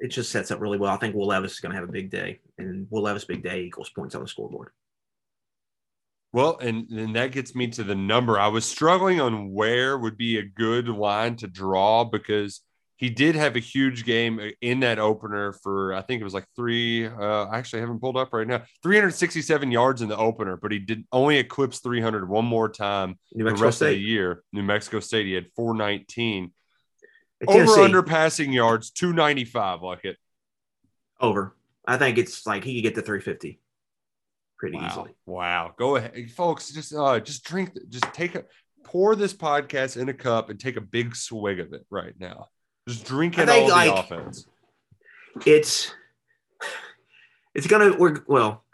it 0.00 0.08
just 0.08 0.32
sets 0.32 0.50
up 0.50 0.60
really 0.60 0.78
well. 0.78 0.92
I 0.92 0.96
think 0.96 1.14
Will 1.14 1.28
Levis 1.28 1.52
is 1.52 1.60
going 1.60 1.70
to 1.70 1.80
have 1.80 1.88
a 1.88 1.92
big 1.92 2.10
day, 2.10 2.40
and 2.58 2.86
Will 2.90 3.02
Levis 3.02 3.24
big 3.24 3.44
day 3.44 3.62
equals 3.62 3.90
points 3.90 4.14
on 4.14 4.22
the 4.22 4.28
scoreboard. 4.28 4.70
Well, 6.34 6.58
and 6.58 6.90
and 6.90 7.14
that 7.14 7.30
gets 7.30 7.54
me 7.54 7.68
to 7.68 7.84
the 7.84 7.94
number. 7.94 8.40
I 8.40 8.48
was 8.48 8.64
struggling 8.64 9.20
on 9.20 9.52
where 9.52 9.96
would 9.96 10.16
be 10.16 10.38
a 10.38 10.42
good 10.42 10.88
line 10.88 11.36
to 11.36 11.46
draw 11.46 12.02
because 12.02 12.60
he 12.96 13.08
did 13.08 13.36
have 13.36 13.54
a 13.54 13.60
huge 13.60 14.04
game 14.04 14.40
in 14.60 14.80
that 14.80 14.98
opener 14.98 15.52
for 15.52 15.94
I 15.94 16.02
think 16.02 16.20
it 16.20 16.24
was 16.24 16.34
like 16.34 16.46
three. 16.56 17.06
Uh, 17.06 17.44
I 17.44 17.58
actually 17.58 17.82
haven't 17.82 18.00
pulled 18.00 18.16
up 18.16 18.32
right 18.32 18.48
now. 18.48 18.62
367 18.82 19.70
yards 19.70 20.02
in 20.02 20.08
the 20.08 20.16
opener, 20.16 20.56
but 20.56 20.72
he 20.72 20.80
did 20.80 21.04
only 21.12 21.38
eclipse 21.38 21.78
300 21.78 22.28
one 22.28 22.46
more 22.46 22.68
time 22.68 23.16
New 23.32 23.44
the 23.44 23.50
Mexico 23.50 23.66
rest 23.66 23.82
of 23.82 23.88
the 23.90 23.96
year. 23.96 24.42
New 24.52 24.64
Mexico 24.64 24.98
State, 24.98 25.26
he 25.26 25.34
had 25.34 25.46
419. 25.54 26.50
Over 27.46 27.80
under 27.80 28.02
passing 28.02 28.52
yards, 28.52 28.90
295. 28.90 29.82
Like 29.82 30.04
it. 30.04 30.16
over. 31.20 31.54
I 31.86 31.96
think 31.96 32.18
it's 32.18 32.44
like 32.44 32.64
he 32.64 32.74
could 32.74 32.88
get 32.88 32.94
to 32.96 33.02
350 33.02 33.60
pretty 34.64 34.78
Wow. 34.78 34.88
easily. 34.90 35.14
Wow. 35.26 35.74
Go 35.78 35.96
ahead, 35.96 36.30
folks. 36.30 36.70
Just 36.70 36.94
uh, 36.94 37.20
just 37.20 37.44
drink. 37.44 37.70
Just 37.90 38.04
take 38.14 38.34
a 38.34 38.44
pour 38.84 39.14
this 39.16 39.34
podcast 39.34 39.96
in 40.00 40.08
a 40.08 40.14
cup 40.14 40.48
and 40.50 40.58
take 40.58 40.76
a 40.76 40.80
big 40.80 41.14
swig 41.16 41.60
of 41.60 41.72
it 41.72 41.84
right 41.90 42.14
now. 42.18 42.48
Just 42.88 43.04
drink 43.06 43.38
it 43.38 43.46
think, 43.46 43.62
all 43.62 43.66
the 43.68 43.72
like- 43.90 44.04
offense. 44.04 44.46
It's 45.44 45.92
it's 47.54 47.66
gonna 47.66 47.96
we're 47.98 48.22
well, 48.26 48.64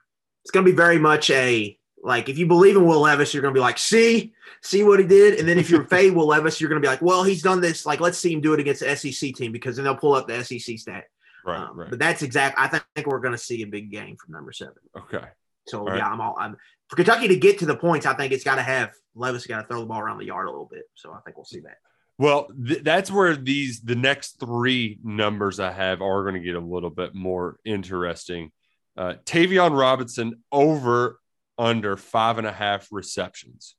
it's 0.44 0.50
gonna 0.50 0.64
be 0.66 0.72
very 0.72 0.98
much 0.98 1.30
a 1.30 1.76
like 2.02 2.28
if 2.28 2.38
you 2.38 2.46
believe 2.46 2.76
in 2.76 2.86
Will 2.86 3.00
Levis, 3.00 3.32
you're 3.34 3.42
gonna 3.42 3.54
be 3.54 3.60
like, 3.60 3.78
see, 3.78 4.32
see 4.62 4.82
what 4.82 4.98
he 5.00 5.06
did, 5.06 5.38
and 5.38 5.48
then 5.48 5.58
if 5.58 5.68
you're 5.70 5.84
fade 5.88 6.12
Will 6.14 6.26
Levis, 6.26 6.60
you're 6.60 6.68
gonna 6.70 6.80
be 6.80 6.86
like, 6.88 7.02
well, 7.02 7.24
he's 7.24 7.42
done 7.42 7.60
this. 7.60 7.84
Like, 7.86 8.00
let's 8.00 8.18
see 8.18 8.32
him 8.32 8.40
do 8.40 8.52
it 8.54 8.60
against 8.60 8.80
the 8.80 8.94
SEC 8.96 9.34
team 9.34 9.52
because 9.52 9.76
then 9.76 9.84
they'll 9.84 9.96
pull 9.96 10.14
up 10.14 10.28
the 10.28 10.42
SEC 10.44 10.78
stat. 10.78 11.04
Right. 11.44 11.56
Um, 11.58 11.78
right. 11.78 11.88
But 11.90 11.98
that's 11.98 12.22
exact. 12.22 12.58
I 12.58 12.68
think 12.68 13.06
we're 13.06 13.20
gonna 13.20 13.38
see 13.38 13.62
a 13.62 13.66
big 13.66 13.90
game 13.90 14.16
from 14.16 14.32
number 14.34 14.52
seven. 14.52 14.74
Okay. 14.96 15.24
So 15.70 15.84
right. 15.84 15.98
yeah, 15.98 16.08
I'm 16.08 16.20
all. 16.20 16.36
I'm 16.38 16.56
for 16.88 16.96
Kentucky 16.96 17.28
to 17.28 17.36
get 17.36 17.58
to 17.60 17.66
the 17.66 17.76
points. 17.76 18.06
I 18.06 18.14
think 18.14 18.32
it's 18.32 18.44
got 18.44 18.56
to 18.56 18.62
have 18.62 18.90
Levis 19.14 19.46
got 19.46 19.62
to 19.62 19.66
throw 19.66 19.80
the 19.80 19.86
ball 19.86 20.00
around 20.00 20.18
the 20.18 20.26
yard 20.26 20.46
a 20.46 20.50
little 20.50 20.68
bit. 20.70 20.84
So 20.94 21.12
I 21.12 21.20
think 21.24 21.36
we'll 21.36 21.44
see 21.44 21.60
that. 21.60 21.76
Well, 22.18 22.48
th- 22.66 22.82
that's 22.82 23.10
where 23.10 23.34
these 23.34 23.80
the 23.80 23.94
next 23.94 24.40
three 24.40 24.98
numbers 25.02 25.58
I 25.58 25.72
have 25.72 26.02
are 26.02 26.22
going 26.22 26.34
to 26.34 26.40
get 26.40 26.56
a 26.56 26.60
little 26.60 26.90
bit 26.90 27.14
more 27.14 27.56
interesting. 27.64 28.50
Uh, 28.96 29.14
Tayvion 29.24 29.78
Robinson 29.78 30.42
over 30.52 31.18
under 31.56 31.96
five 31.96 32.38
and 32.38 32.46
a 32.46 32.52
half 32.52 32.88
receptions. 32.90 33.74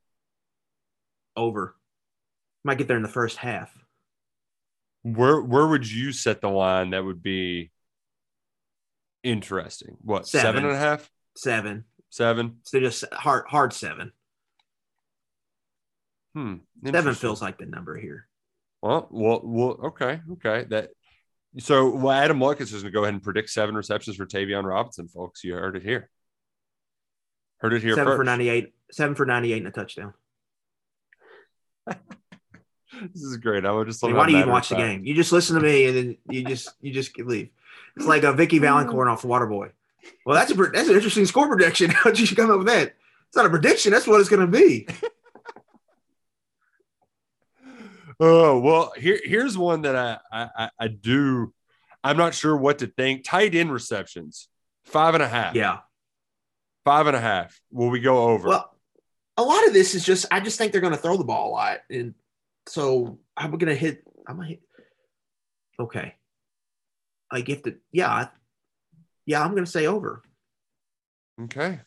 Over. 1.35 1.75
Might 2.63 2.77
get 2.77 2.87
there 2.87 2.97
in 2.97 3.03
the 3.03 3.09
first 3.09 3.37
half. 3.37 3.71
Where 5.03 5.41
where 5.41 5.67
would 5.67 5.89
you 5.89 6.11
set 6.11 6.41
the 6.41 6.49
line 6.49 6.91
that 6.91 7.03
would 7.03 7.23
be 7.23 7.71
interesting? 9.23 9.97
What 10.01 10.27
Seven. 10.27 10.45
seven 10.45 10.65
and 10.65 10.75
a 10.75 10.79
half? 10.79 11.09
Seven. 11.35 11.85
Seven. 12.09 12.57
So 12.63 12.79
just 12.79 13.05
hard 13.13 13.45
hard 13.47 13.73
seven. 13.73 14.11
Hmm. 16.33 16.55
Seven 16.85 17.13
feels 17.15 17.41
like 17.41 17.57
the 17.57 17.65
number 17.65 17.97
here. 17.97 18.27
Well, 18.81 19.07
well, 19.11 19.41
well, 19.43 19.79
okay, 19.85 20.21
okay. 20.33 20.65
That 20.69 20.89
so 21.59 21.89
well, 21.89 22.11
Adam 22.11 22.39
Luckett 22.39 22.61
is 22.61 22.71
going 22.71 22.85
to 22.85 22.91
go 22.91 23.03
ahead 23.03 23.13
and 23.13 23.23
predict 23.23 23.49
seven 23.49 23.75
receptions 23.75 24.17
for 24.17 24.25
Tayvion 24.25 24.63
Robinson, 24.63 25.07
folks. 25.07 25.43
You 25.43 25.53
heard 25.55 25.75
it 25.75 25.83
here. 25.83 26.09
Heard 27.57 27.73
it 27.73 27.81
here 27.83 27.93
seven 27.93 28.05
first. 28.07 28.17
for 28.17 28.23
ninety 28.23 28.49
eight. 28.49 28.73
Seven 28.91 29.15
for 29.15 29.25
ninety 29.25 29.53
eight 29.53 29.59
and 29.59 29.67
a 29.67 29.71
touchdown. 29.71 30.13
This 33.13 33.23
is 33.23 33.37
great. 33.37 33.65
I 33.65 33.71
would 33.71 33.87
just 33.87 34.03
mean, 34.03 34.15
why 34.15 34.27
do 34.27 34.37
you 34.37 34.45
watch 34.45 34.69
the 34.69 34.75
game? 34.75 35.05
You 35.05 35.15
just 35.15 35.31
listen 35.31 35.55
to 35.55 35.61
me 35.61 35.85
and 35.85 35.97
then 35.97 36.17
you 36.29 36.43
just 36.43 36.69
you 36.81 36.91
just 36.91 37.17
leave. 37.17 37.49
It's 37.95 38.05
like 38.05 38.23
a 38.23 38.33
Vicky 38.33 38.59
Valancourt 38.59 39.07
off 39.07 39.23
Waterboy. 39.23 39.71
Well, 40.25 40.35
that's 40.35 40.51
a 40.51 40.55
that's 40.55 40.89
an 40.89 40.95
interesting 40.95 41.25
score 41.25 41.47
prediction. 41.47 41.89
How'd 41.95 42.17
you 42.19 42.35
come 42.35 42.51
up 42.51 42.59
with 42.59 42.67
that? 42.67 42.95
It's 43.27 43.35
not 43.35 43.45
a 43.45 43.49
prediction. 43.49 43.91
That's 43.91 44.07
what 44.07 44.19
it's 44.19 44.29
going 44.29 44.41
to 44.41 44.47
be. 44.59 44.87
Oh 48.19 48.59
well, 48.59 48.93
here 48.97 49.19
here's 49.23 49.57
one 49.57 49.81
that 49.81 49.95
I, 49.95 50.19
I 50.55 50.69
I- 50.79 50.87
do. 50.89 51.53
I'm 52.03 52.17
not 52.17 52.33
sure 52.35 52.55
what 52.55 52.79
to 52.79 52.87
think. 52.87 53.23
Tight 53.23 53.55
end 53.55 53.71
receptions, 53.71 54.47
five 54.85 55.13
and 55.15 55.23
a 55.23 55.27
half. 55.27 55.55
Yeah. 55.55 55.79
five 56.85 57.07
and 57.07 57.15
a 57.15 57.19
half. 57.19 57.59
Will 57.71 57.89
we 57.89 57.99
go 57.99 58.25
over? 58.29 58.47
Well, 58.47 58.77
a 59.37 59.43
lot 59.43 59.65
of 59.67 59.73
this 59.73 59.95
is 59.95 60.03
just 60.05 60.25
I 60.31 60.39
just 60.39 60.57
think 60.59 60.71
they're 60.71 60.81
going 60.81 60.93
to 60.93 60.99
throw 60.99 61.17
the 61.17 61.23
ball 61.23 61.49
a 61.49 61.51
lot, 61.51 61.79
and 61.89 62.13
so 62.67 63.17
I'm 63.35 63.51
going 63.51 63.67
to 63.67 63.75
hit. 63.75 64.03
I'm 64.27 64.35
going 64.35 64.47
to 64.49 64.53
hit. 64.55 64.61
Okay. 65.79 66.13
Like 67.31 67.49
if 67.49 67.63
the 67.63 67.79
yeah, 67.91 68.27
yeah, 69.25 69.41
I'm 69.43 69.51
going 69.51 69.65
to 69.65 69.71
say 69.71 69.85
over. 69.87 70.23
okay, 71.43 71.79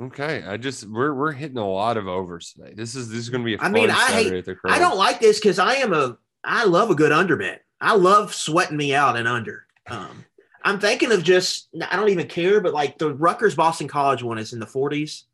okay. 0.00 0.42
I 0.42 0.56
just 0.56 0.84
we're 0.88 1.14
we're 1.14 1.32
hitting 1.32 1.58
a 1.58 1.68
lot 1.68 1.96
of 1.96 2.06
overs 2.08 2.52
today. 2.52 2.72
This 2.74 2.94
is 2.94 3.08
this 3.08 3.18
is 3.18 3.30
going 3.30 3.42
to 3.42 3.46
be 3.46 3.54
a 3.54 3.58
I 3.60 3.68
mean, 3.68 3.90
I 3.90 4.10
hate- 4.12 4.48
I 4.64 4.78
don't 4.78 4.96
like 4.98 5.20
this 5.20 5.38
because 5.38 5.58
I 5.58 5.74
am 5.76 5.92
a 5.92 6.16
I 6.44 6.64
love 6.64 6.90
a 6.90 6.94
good 6.94 7.12
under 7.12 7.36
bet. 7.36 7.62
I 7.80 7.94
love 7.94 8.34
sweating 8.34 8.76
me 8.76 8.94
out 8.94 9.16
and 9.16 9.26
under. 9.28 9.66
Um, 9.88 10.24
I'm 10.64 10.78
thinking 10.78 11.10
of 11.12 11.22
just 11.24 11.68
I 11.90 11.96
don't 11.96 12.08
even 12.10 12.28
care, 12.28 12.60
but 12.60 12.72
like 12.72 12.98
the 12.98 13.14
Rutgers 13.14 13.54
Boston 13.54 13.88
College 13.88 14.22
one 14.22 14.38
is 14.38 14.52
in 14.52 14.60
the 14.60 14.66
40s. 14.66 15.24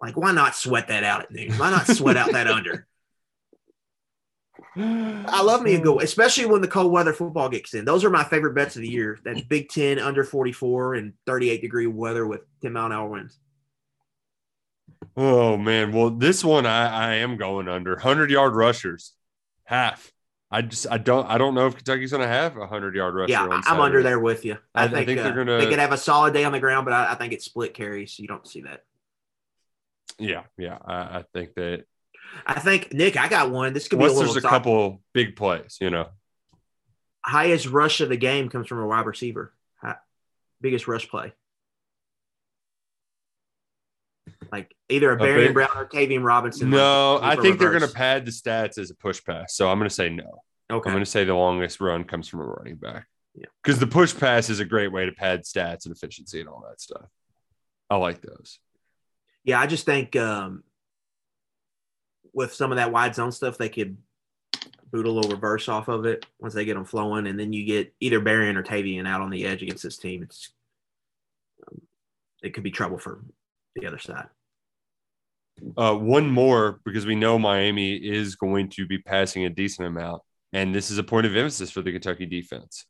Like, 0.00 0.16
why 0.16 0.32
not 0.32 0.54
sweat 0.54 0.88
that 0.88 1.02
out 1.02 1.22
at 1.22 1.30
noon? 1.32 1.52
Why 1.54 1.70
not 1.70 1.86
sweat 1.86 2.16
out 2.16 2.30
that 2.32 2.46
under? 2.48 2.86
I 4.78 5.42
love 5.42 5.62
me 5.62 5.74
a 5.74 5.80
good, 5.80 6.02
especially 6.02 6.46
when 6.46 6.60
the 6.60 6.68
cold 6.68 6.92
weather 6.92 7.12
football 7.12 7.48
gets 7.48 7.74
in. 7.74 7.84
Those 7.84 8.04
are 8.04 8.10
my 8.10 8.24
favorite 8.24 8.54
bets 8.54 8.76
of 8.76 8.82
the 8.82 8.88
year. 8.88 9.18
That 9.24 9.48
Big 9.48 9.68
Ten 9.68 9.98
under 9.98 10.24
44 10.24 10.94
and 10.94 11.12
38 11.26 11.60
degree 11.60 11.86
weather 11.86 12.26
with 12.26 12.40
10 12.62 12.72
mile 12.72 12.86
an 12.86 12.92
hour 12.92 13.08
winds. 13.08 13.38
Oh 15.16 15.56
man, 15.56 15.92
well 15.92 16.10
this 16.10 16.44
one 16.44 16.64
I 16.64 16.88
I 16.88 17.14
am 17.16 17.36
going 17.36 17.68
under 17.68 17.98
hundred 17.98 18.30
yard 18.30 18.54
rushers, 18.54 19.14
half. 19.64 20.12
I 20.50 20.62
just 20.62 20.86
I 20.90 20.98
don't 20.98 21.28
I 21.28 21.38
don't 21.38 21.54
know 21.54 21.66
if 21.66 21.76
Kentucky's 21.76 22.10
going 22.12 22.22
to 22.22 22.28
have 22.28 22.56
a 22.56 22.66
hundred 22.66 22.94
yard 22.94 23.14
rusher. 23.14 23.32
Yeah, 23.32 23.60
I'm 23.66 23.80
under 23.80 24.02
there 24.02 24.18
with 24.20 24.44
you. 24.44 24.58
I- 24.74 24.82
I, 24.82 24.84
I 24.84 24.88
think, 24.88 25.06
think 25.06 25.20
they're 25.20 25.32
uh, 25.32 25.34
gonna- 25.34 25.58
they 25.58 25.66
could 25.68 25.78
have 25.78 25.92
a 25.92 25.96
solid 25.98 26.34
day 26.34 26.44
on 26.44 26.52
the 26.52 26.60
ground, 26.60 26.84
but 26.84 26.94
I, 26.94 27.12
I 27.12 27.14
think 27.16 27.32
it's 27.32 27.44
split 27.44 27.74
carries. 27.74 28.12
So 28.12 28.22
you 28.22 28.28
don't 28.28 28.46
see 28.46 28.62
that. 28.62 28.84
Yeah, 30.18 30.44
yeah. 30.56 30.78
I, 30.84 30.94
I 31.18 31.24
think 31.34 31.54
that 31.54 31.84
I 32.46 32.60
think 32.60 32.92
Nick, 32.92 33.16
I 33.16 33.28
got 33.28 33.50
one. 33.50 33.72
This 33.72 33.88
could 33.88 33.98
be 33.98 34.04
a 34.04 34.08
little 34.08 34.22
there's 34.22 34.36
a 34.36 34.40
top- 34.40 34.50
couple 34.50 35.02
big 35.12 35.36
plays, 35.36 35.78
you 35.80 35.90
know. 35.90 36.08
highest 37.24 37.66
rush 37.66 38.00
of 38.00 38.08
the 38.08 38.16
game 38.16 38.48
comes 38.48 38.66
from 38.66 38.78
a 38.78 38.86
wide 38.86 39.06
receiver. 39.06 39.52
Biggest 40.60 40.88
rush 40.88 41.08
play. 41.08 41.32
Like 44.50 44.74
either 44.88 45.10
a 45.10 45.14
A 45.14 45.18
Barry 45.18 45.46
big- 45.46 45.54
Brown 45.54 45.70
or 45.76 45.86
Tayvion 45.86 46.24
Robinson. 46.24 46.70
No, 46.70 47.20
I 47.22 47.36
think 47.36 47.58
they're 47.58 47.70
going 47.70 47.86
to 47.86 47.94
pad 47.94 48.24
the 48.24 48.32
stats 48.32 48.78
as 48.78 48.90
a 48.90 48.94
push 48.94 49.22
pass. 49.24 49.54
So 49.54 49.70
I'm 49.70 49.78
going 49.78 49.88
to 49.88 49.94
say 49.94 50.08
no. 50.08 50.42
Okay. 50.70 50.88
I'm 50.88 50.94
going 50.94 51.04
to 51.04 51.10
say 51.10 51.24
the 51.24 51.34
longest 51.34 51.80
run 51.80 52.04
comes 52.04 52.28
from 52.28 52.40
a 52.40 52.44
running 52.44 52.76
back. 52.76 53.06
Yeah. 53.34 53.46
Because 53.62 53.78
the 53.78 53.86
push 53.86 54.16
pass 54.16 54.50
is 54.50 54.58
a 54.60 54.64
great 54.64 54.90
way 54.92 55.06
to 55.06 55.12
pad 55.12 55.44
stats 55.44 55.86
and 55.86 55.94
efficiency 55.94 56.40
and 56.40 56.48
all 56.48 56.64
that 56.68 56.80
stuff. 56.80 57.06
I 57.88 57.96
like 57.96 58.20
those. 58.20 58.58
Yeah, 59.44 59.60
I 59.60 59.66
just 59.66 59.86
think 59.86 60.16
um, 60.16 60.64
with 62.38 62.54
some 62.54 62.70
of 62.70 62.76
that 62.76 62.92
wide 62.92 63.16
zone 63.16 63.32
stuff, 63.32 63.58
they 63.58 63.68
could 63.68 63.96
boot 64.92 65.06
a 65.06 65.10
little 65.10 65.30
reverse 65.30 65.68
off 65.68 65.88
of 65.88 66.06
it 66.06 66.24
once 66.38 66.54
they 66.54 66.64
get 66.64 66.74
them 66.74 66.84
flowing, 66.84 67.26
and 67.26 67.38
then 67.38 67.52
you 67.52 67.64
get 67.66 67.92
either 67.98 68.20
Barry 68.20 68.48
or 68.48 68.62
Tayvion 68.62 69.08
out 69.08 69.20
on 69.20 69.28
the 69.28 69.44
edge 69.44 69.60
against 69.60 69.82
this 69.82 69.98
team. 69.98 70.22
It's 70.22 70.52
um, 71.66 71.82
it 72.40 72.54
could 72.54 72.62
be 72.62 72.70
trouble 72.70 72.96
for 72.96 73.24
the 73.74 73.86
other 73.86 73.98
side. 73.98 74.28
Uh, 75.76 75.96
one 75.96 76.30
more 76.30 76.80
because 76.84 77.04
we 77.04 77.16
know 77.16 77.40
Miami 77.40 77.96
is 77.96 78.36
going 78.36 78.68
to 78.68 78.86
be 78.86 78.98
passing 78.98 79.44
a 79.44 79.50
decent 79.50 79.88
amount, 79.88 80.22
and 80.52 80.72
this 80.72 80.92
is 80.92 80.98
a 80.98 81.02
point 81.02 81.26
of 81.26 81.36
emphasis 81.36 81.72
for 81.72 81.82
the 81.82 81.90
Kentucky 81.90 82.24
defense. 82.24 82.86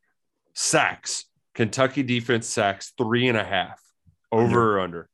Sacks. 0.53 1.25
Kentucky 1.55 2.03
defense 2.03 2.47
sacks 2.47 2.93
three 2.99 3.29
and 3.29 3.39
a 3.39 3.45
half. 3.45 3.81
Over 4.31 4.77
or 4.77 4.81
under? 4.81 5.09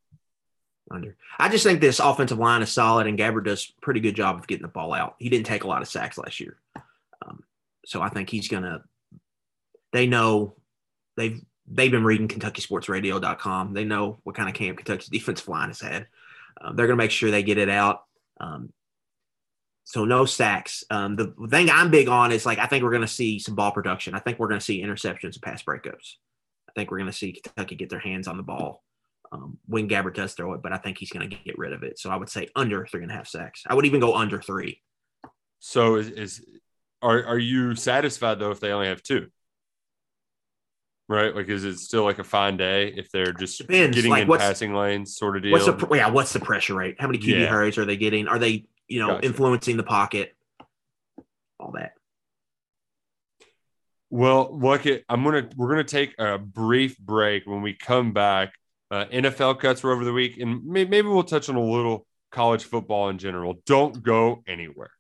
Under. 0.91 1.17
I 1.39 1.49
just 1.49 1.65
think 1.65 1.81
this 1.81 1.99
offensive 1.99 2.39
line 2.39 2.63
is 2.63 2.71
solid, 2.71 3.07
and 3.07 3.19
Gabbert 3.19 3.45
does 3.45 3.73
a 3.77 3.81
pretty 3.81 4.01
good 4.01 4.15
job 4.15 4.37
of 4.37 4.47
getting 4.47 4.63
the 4.63 4.69
ball 4.69 4.93
out. 4.93 5.17
He 5.19 5.31
didn't 5.31 5.47
take 5.47 5.65
a 5.65 5.69
lot 5.69 5.83
of 5.83 5.89
sacks 5.89 6.19
last 6.19 6.41
year, 6.41 6.59
um, 7.27 7.43
so 7.87 8.03
I 8.03 8.11
think 8.11 8.29
he's 8.29 8.49
gonna. 8.49 8.83
They 9.93 10.07
know 10.07 10.57
they've 11.17 11.41
they've 11.67 11.91
been 11.91 12.05
reading 12.05 12.29
KentuckySportsRadio.com. 12.29 13.73
They 13.73 13.85
know 13.85 14.19
what 14.25 14.37
kind 14.37 14.49
of 14.49 14.55
camp 14.55 14.77
Kentucky's 14.77 15.09
defensive 15.09 15.49
line 15.49 15.69
has 15.69 15.81
had. 15.81 16.07
Um, 16.61 16.77
they're 16.77 16.87
gonna 16.87 16.97
make 16.97 17.11
sure 17.11 17.31
they 17.31 17.43
get 17.43 17.59
it 17.59 17.71
out. 17.71 18.05
Um, 18.39 18.73
so 19.85 20.05
no 20.05 20.27
sacks. 20.27 20.85
Um, 20.91 21.17
the 21.17 21.35
thing 21.49 21.71
I'm 21.71 21.91
big 21.91 22.09
on 22.09 22.31
is 22.31 22.45
like 22.45 22.59
I 22.59 22.67
think 22.67 22.85
we're 22.85 22.93
gonna 22.93 23.09
see 23.09 23.39
some 23.39 23.55
ball 23.55 23.73
production. 23.73 24.15
I 24.15 24.19
think 24.19 24.39
we're 24.39 24.49
gonna 24.49 24.61
see 24.61 24.83
interceptions 24.83 25.35
and 25.35 25.43
pass 25.43 25.63
breakups. 25.63 26.17
I 26.69 26.73
think 26.75 26.91
we're 26.91 26.99
gonna 26.99 27.13
see 27.13 27.33
Kentucky 27.33 27.75
get 27.75 27.89
their 27.89 27.99
hands 27.99 28.29
on 28.29 28.37
the 28.37 28.43
ball 28.43 28.84
um, 29.35 29.59
when 29.67 29.89
Gabbert 29.89 30.15
does 30.15 30.35
throw 30.35 30.55
it, 30.55 30.63
but 30.63 30.73
I 30.73 30.79
think 30.79 30.99
he's 30.99 31.11
going 31.11 31.29
to 31.29 31.37
get 31.37 31.59
rid 31.59 31.73
of 31.73 31.83
it. 31.83 31.99
So 31.99 32.11
I 32.11 32.17
would 32.17 32.29
say 32.29 32.49
under 32.55 32.87
three 32.87 33.03
and 33.03 33.11
a 33.11 33.15
half 33.15 33.27
sacks. 33.27 33.63
I 33.67 33.75
would 33.75 33.85
even 33.87 34.01
go 34.01 34.15
under 34.15 34.41
three. 34.41 34.81
So 35.59 35.97
is, 35.97 36.09
is 36.09 36.45
are 37.03 37.25
are 37.25 37.39
you 37.39 37.75
satisfied 37.75 38.39
though 38.39 38.51
if 38.51 38.61
they 38.61 38.71
only 38.71 38.89
have 38.89 39.03
two? 39.03 39.29
right? 41.09 41.35
Like, 41.35 41.49
is 41.49 41.65
it 41.65 41.79
still 41.79 42.05
like 42.05 42.19
a 42.19 42.25
fine 42.25 42.57
day 42.57 42.89
if 42.97 43.11
they're 43.11 43.33
just 43.33 43.59
Depends, 43.59 43.95
getting 43.95 44.11
like, 44.11 44.23
in 44.27 44.39
passing 44.39 44.75
lanes, 44.75 45.17
sort 45.17 45.37
of 45.37 45.43
deal? 45.43 45.53
What's 45.53 45.67
the 45.67 45.97
yeah? 45.97 46.09
What's 46.09 46.33
the 46.33 46.41
pressure 46.41 46.75
rate? 46.75 46.97
How 46.99 47.07
many 47.07 47.19
QB 47.19 47.41
Yeah. 47.41 47.47
hurries 47.47 47.77
are 47.79 47.85
they 47.85 47.97
getting? 47.97 48.29
Are 48.29 48.39
they 48.39 48.67
you 48.89 49.01
know 49.01 49.09
Gotcha. 49.09 49.27
influencing 49.27 49.77
the 49.77 49.83
pocket? 49.83 50.35
All 51.59 51.73
that. 51.73 51.93
Well, 54.11 54.57
look 54.59 54.87
it. 54.87 55.05
I'm 55.09 55.25
gonna 55.25 55.49
we're 55.57 55.71
gonna 55.71 55.85
take 55.85 56.15
a 56.19 56.39
brief 56.39 56.99
break. 56.99 57.47
When 57.47 57.63
we 57.63 57.75
come 57.75 58.13
back, 58.13 58.55
uh, 58.95 59.07
NFL 59.07 59.59
cuts 59.59 59.83
were 59.83 59.93
over 59.93 60.05
the 60.05 60.13
week, 60.13 60.39
and 60.39 60.65
may, 60.65 60.85
maybe 60.85 61.09
we'll 61.09 61.25
touch 61.25 61.49
on 61.49 61.57
a 61.57 61.61
little 61.61 62.07
college 62.31 62.65
football 62.65 63.09
in 63.09 63.19
general. 63.19 63.55
Don't 63.67 64.03
go 64.03 64.45
anywhere. 64.47 64.91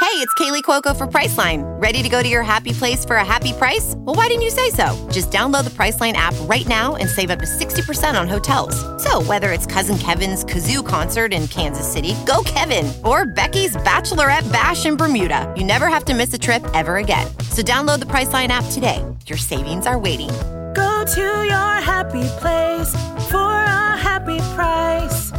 Hey, 0.00 0.24
it's 0.24 0.32
Kaley 0.34 0.62
Cuoco 0.62 0.96
for 0.96 1.06
Priceline. 1.06 1.62
Ready 1.82 2.02
to 2.02 2.08
go 2.08 2.22
to 2.22 2.28
your 2.28 2.42
happy 2.42 2.72
place 2.72 3.04
for 3.04 3.16
a 3.16 3.24
happy 3.24 3.52
price? 3.52 3.94
Well, 3.98 4.16
why 4.16 4.28
didn't 4.28 4.42
you 4.42 4.50
say 4.50 4.70
so? 4.70 4.86
Just 5.12 5.30
download 5.30 5.64
the 5.64 5.70
Priceline 5.70 6.14
app 6.14 6.34
right 6.42 6.66
now 6.66 6.96
and 6.96 7.10
save 7.10 7.30
up 7.30 7.40
to 7.40 7.44
60% 7.44 8.18
on 8.18 8.26
hotels. 8.26 8.74
So, 9.02 9.20
whether 9.22 9.52
it's 9.52 9.66
Cousin 9.66 9.98
Kevin's 9.98 10.44
Kazoo 10.46 10.86
concert 10.86 11.34
in 11.34 11.48
Kansas 11.48 11.90
City, 11.92 12.14
go 12.24 12.42
Kevin, 12.46 12.90
or 13.04 13.26
Becky's 13.26 13.76
Bachelorette 13.76 14.50
Bash 14.50 14.86
in 14.86 14.96
Bermuda, 14.96 15.52
you 15.56 15.64
never 15.64 15.88
have 15.88 16.06
to 16.06 16.14
miss 16.14 16.32
a 16.32 16.38
trip 16.38 16.64
ever 16.72 16.96
again. 16.96 17.26
So, 17.50 17.60
download 17.60 17.98
the 17.98 18.06
Priceline 18.06 18.48
app 18.48 18.64
today. 18.70 19.04
Your 19.26 19.38
savings 19.38 19.86
are 19.86 19.98
waiting. 19.98 20.30
Go 20.74 21.04
to 21.04 21.20
your 21.20 21.80
happy 21.80 22.26
place 22.40 22.92
for 23.30 23.38
a 23.38 23.96
happy 23.96 24.38
price. 24.54 25.30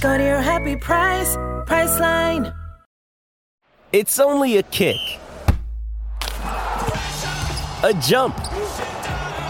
Go 0.00 0.16
to 0.16 0.24
your 0.24 0.40
happy 0.40 0.76
price, 0.76 1.36
Priceline. 1.66 2.54
It's 3.92 4.18
only 4.18 4.58
a 4.58 4.62
kick, 4.62 4.96
a 7.82 7.94
jump, 8.02 8.36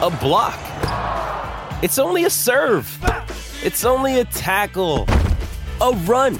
a 0.00 0.16
block. 0.20 0.58
It's 1.82 1.98
only 1.98 2.24
a 2.24 2.30
serve. 2.30 2.86
It's 3.62 3.84
only 3.84 4.20
a 4.20 4.24
tackle, 4.24 5.06
a 5.80 5.92
run. 6.06 6.34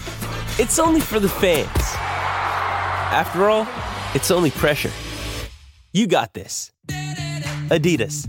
It's 0.59 0.79
only 0.79 1.01
for 1.01 1.21
the 1.21 1.29
fans. 1.29 1.69
After 3.11 3.49
all, 3.49 3.67
it's 4.15 4.31
only 4.31 4.51
pressure. 4.51 4.93
You 5.93 6.07
got 6.07 6.35
this. 6.35 6.73
Adidas. 7.71 8.29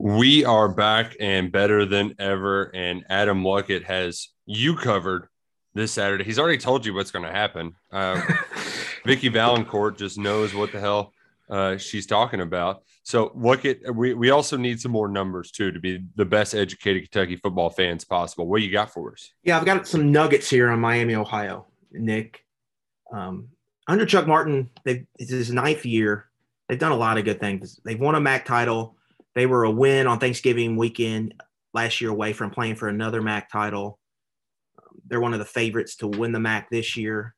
We 0.00 0.44
are 0.44 0.68
back 0.68 1.16
and 1.18 1.50
better 1.50 1.84
than 1.84 2.14
ever. 2.20 2.70
And 2.74 3.04
Adam 3.08 3.42
Luckett 3.42 3.82
has 3.84 4.28
you 4.46 4.76
covered 4.76 5.28
this 5.74 5.90
Saturday. 5.90 6.22
He's 6.22 6.38
already 6.38 6.58
told 6.58 6.86
you 6.86 6.94
what's 6.94 7.10
going 7.10 7.24
to 7.24 7.32
happen. 7.32 7.74
Uh, 7.90 8.20
Vicki 9.04 9.28
Vallencourt 9.28 9.98
just 9.98 10.16
knows 10.16 10.54
what 10.54 10.70
the 10.70 10.78
hell 10.78 11.12
uh, 11.50 11.76
she's 11.78 12.06
talking 12.06 12.40
about. 12.40 12.82
So 13.02 13.32
look 13.34 13.64
at 13.64 13.78
we 13.92 14.14
we 14.14 14.30
also 14.30 14.56
need 14.56 14.80
some 14.80 14.92
more 14.92 15.08
numbers 15.08 15.50
too 15.50 15.72
to 15.72 15.80
be 15.80 16.04
the 16.14 16.24
best 16.24 16.54
educated 16.54 17.10
Kentucky 17.10 17.36
football 17.36 17.70
fans 17.70 18.04
possible. 18.04 18.46
What 18.46 18.62
you 18.62 18.70
got 18.70 18.92
for 18.92 19.12
us? 19.12 19.32
Yeah, 19.42 19.58
I've 19.58 19.64
got 19.64 19.88
some 19.88 20.12
nuggets 20.12 20.50
here 20.50 20.68
on 20.68 20.78
Miami, 20.78 21.14
Ohio. 21.14 21.66
Nick, 21.90 22.44
um, 23.10 23.48
under 23.88 24.04
Chuck 24.04 24.26
Martin, 24.26 24.70
they 24.84 25.06
it's 25.18 25.30
his 25.30 25.50
ninth 25.50 25.86
year. 25.86 26.26
They've 26.68 26.78
done 26.78 26.92
a 26.92 26.96
lot 26.96 27.16
of 27.16 27.24
good 27.24 27.40
things. 27.40 27.80
They've 27.82 27.98
won 27.98 28.14
a 28.14 28.20
MAC 28.20 28.44
title. 28.44 28.97
They 29.38 29.46
were 29.46 29.62
a 29.62 29.70
win 29.70 30.08
on 30.08 30.18
Thanksgiving 30.18 30.74
weekend 30.76 31.32
last 31.72 32.00
year 32.00 32.10
away 32.10 32.32
from 32.32 32.50
playing 32.50 32.74
for 32.74 32.88
another 32.88 33.22
MAC 33.22 33.48
title. 33.52 34.00
Um, 34.76 35.00
they're 35.06 35.20
one 35.20 35.32
of 35.32 35.38
the 35.38 35.44
favorites 35.44 35.94
to 35.98 36.08
win 36.08 36.32
the 36.32 36.40
MAC 36.40 36.68
this 36.70 36.96
year. 36.96 37.36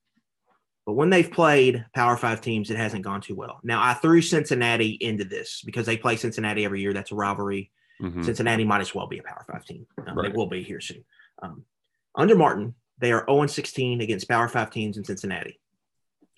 But 0.87 0.95
when 0.95 1.11
they've 1.11 1.31
played 1.31 1.85
Power 1.95 2.17
Five 2.17 2.41
teams, 2.41 2.71
it 2.71 2.79
hasn't 2.79 3.05
gone 3.05 3.21
too 3.21 3.35
well. 3.35 3.61
Now, 3.63 3.83
I 3.83 3.93
threw 3.93 4.23
Cincinnati 4.23 4.93
into 4.93 5.25
this 5.25 5.61
because 5.63 5.85
they 5.85 5.99
play 5.99 6.17
Cincinnati 6.17 6.65
every 6.65 6.81
year. 6.81 6.95
That's 6.95 7.13
a 7.13 7.17
rivalry. 7.17 7.71
Mhm. 8.01 8.25
Cincinnati 8.25 8.65
might 8.65 8.81
as 8.81 8.95
well 8.95 9.07
be 9.07 9.19
a 9.19 9.23
Power 9.23 9.45
Five 9.47 9.67
team. 9.67 9.87
Um, 10.07 10.17
Right. 10.17 10.33
They 10.33 10.35
will 10.35 10.47
be 10.49 10.63
here 10.63 10.81
soon. 10.81 11.05
Um, 11.43 11.67
under 12.15 12.35
Martin, 12.35 12.77
they 12.97 13.13
are 13.13 13.27
0 13.29 13.47
16 13.47 14.01
against 14.01 14.27
Power 14.27 14.49
Five 14.49 14.71
teams 14.71 14.97
in 14.97 15.05
Cincinnati. 15.05 15.61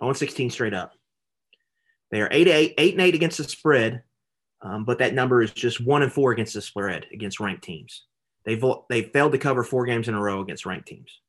0 0.02 0.12
16 0.12 0.50
straight 0.50 0.74
up. 0.74 0.94
They 2.10 2.20
are 2.20 2.28
8 2.32 2.48
8, 2.48 2.74
8 2.78 2.94
and 2.94 3.00
8 3.00 3.14
against 3.14 3.38
the 3.38 3.44
spread, 3.44 4.02
um, 4.62 4.84
but 4.84 4.98
that 4.98 5.14
number 5.14 5.42
is 5.42 5.52
just 5.52 5.80
1 5.80 6.02
and 6.02 6.12
4 6.12 6.32
against 6.32 6.54
the 6.54 6.62
spread 6.62 7.06
against 7.12 7.40
ranked 7.40 7.64
teams. 7.64 8.04
They've, 8.44 8.62
they've 8.88 9.10
failed 9.10 9.32
to 9.32 9.38
cover 9.38 9.62
four 9.62 9.86
games 9.86 10.08
in 10.08 10.14
a 10.14 10.20
row 10.20 10.40
against 10.40 10.66
ranked 10.66 10.88
teams. 10.88 11.20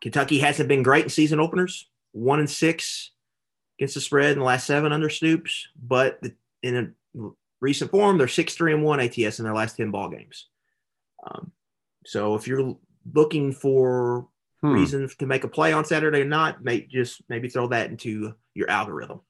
Kentucky 0.00 0.38
hasn't 0.38 0.68
been 0.68 0.84
great 0.84 1.04
in 1.04 1.10
season 1.10 1.40
openers, 1.40 1.88
1 2.12 2.38
and 2.38 2.50
6 2.50 3.10
against 3.78 3.94
the 3.94 4.00
spread 4.00 4.32
in 4.32 4.38
the 4.38 4.44
last 4.44 4.66
seven 4.66 4.92
under 4.92 5.08
Stoops, 5.08 5.68
but 5.80 6.20
the, 6.22 6.34
in 6.62 6.94
a 7.16 7.28
recent 7.60 7.90
form, 7.90 8.18
they're 8.18 8.28
6 8.28 8.54
3 8.54 8.74
and 8.74 8.84
1 8.84 9.00
ATS 9.00 9.38
in 9.38 9.44
their 9.44 9.54
last 9.54 9.76
10 9.76 9.90
ball 9.90 10.08
games. 10.08 10.48
Um, 11.26 11.52
so 12.06 12.34
if 12.34 12.46
you're 12.46 12.76
looking 13.12 13.52
for 13.52 14.28
Hmm. 14.60 14.72
reasons 14.72 15.14
to 15.16 15.26
make 15.26 15.44
a 15.44 15.48
play 15.48 15.72
on 15.72 15.84
Saturday 15.84 16.22
or 16.22 16.24
not, 16.24 16.64
may 16.64 16.80
just 16.80 17.22
maybe 17.28 17.48
throw 17.48 17.68
that 17.68 17.90
into 17.90 18.34
your 18.54 18.68
algorithm. 18.68 19.20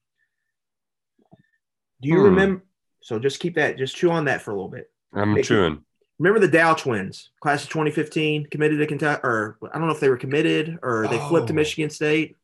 Do 2.01 2.09
you 2.09 2.17
Hmm. 2.19 2.23
remember? 2.25 2.63
So 3.01 3.17
just 3.19 3.39
keep 3.39 3.55
that, 3.55 3.77
just 3.77 3.95
chew 3.95 4.11
on 4.11 4.25
that 4.25 4.41
for 4.41 4.51
a 4.51 4.53
little 4.53 4.69
bit. 4.69 4.91
I'm 5.13 5.33
Maybe- 5.33 5.43
chewing. 5.43 5.83
Remember 6.19 6.39
the 6.39 6.49
Dow 6.51 6.73
twins, 6.73 7.29
class 7.39 7.63
of 7.63 7.69
2015, 7.69 8.47
committed 8.47 8.77
to 8.79 8.87
Kentucky, 8.87 9.21
or 9.23 9.57
I 9.71 9.77
don't 9.77 9.87
know 9.87 9.93
if 9.93 10.01
they 10.01 10.09
were 10.09 10.17
committed 10.17 10.77
or 10.83 11.07
they 11.07 11.17
flipped 11.17 11.47
to 11.47 11.53
Oh. 11.53 11.55
Michigan 11.55 11.89
State. 11.89 12.35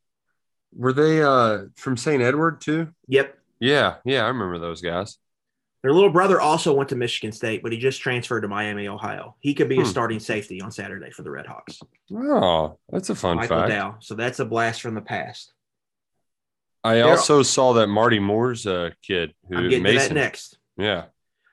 Were 0.73 0.93
they 0.93 1.21
uh, 1.21 1.65
from 1.75 1.97
St. 1.97 2.21
Edward 2.23 2.61
too? 2.61 2.89
Yep. 3.07 3.37
Yeah, 3.59 3.95
yeah, 4.05 4.23
I 4.23 4.27
remember 4.29 4.59
those 4.59 4.81
guys. 4.81 5.17
Their 5.81 5.93
little 5.93 6.09
brother 6.09 6.41
also 6.41 6.73
went 6.73 6.89
to 6.89 6.95
Michigan 6.95 7.31
State, 7.31 7.61
but 7.63 7.71
he 7.71 7.77
just 7.77 8.01
transferred 8.01 8.41
to 8.41 8.47
Miami, 8.47 8.87
Ohio. 8.87 9.35
He 9.39 9.53
could 9.53 9.69
be 9.69 9.77
a 9.77 9.81
Hmm. 9.81 9.85
starting 9.87 10.19
safety 10.19 10.61
on 10.61 10.71
Saturday 10.71 11.11
for 11.11 11.21
the 11.23 11.29
Red 11.31 11.45
Hawks. 11.45 11.79
Oh, 12.13 12.77
that's 12.89 13.09
a 13.09 13.15
fun 13.15 13.37
Michael 13.37 13.57
fact. 13.59 13.69
Dow. 13.69 13.97
So 13.99 14.15
that's 14.15 14.39
a 14.39 14.45
blast 14.45 14.81
from 14.81 14.95
the 14.95 15.01
past. 15.01 15.53
I 16.85 16.95
They're- 16.95 17.07
also 17.09 17.41
saw 17.43 17.73
that 17.73 17.87
Marty 17.87 18.19
Moore's 18.19 18.67
uh, 18.67 18.91
kid 19.01 19.33
who 19.49 19.57
I'm 19.57 19.63
getting 19.69 19.83
Mason. 19.83 20.09
to 20.09 20.13
that 20.13 20.19
next. 20.19 20.57
Yeah, 20.77 21.05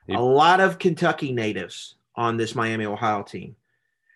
He- 0.07 0.13
a 0.13 0.19
lot 0.19 0.59
of 0.59 0.77
Kentucky 0.79 1.31
natives 1.31 1.95
on 2.15 2.37
this 2.37 2.53
Miami, 2.55 2.85
Ohio 2.85 3.23
team. 3.23 3.55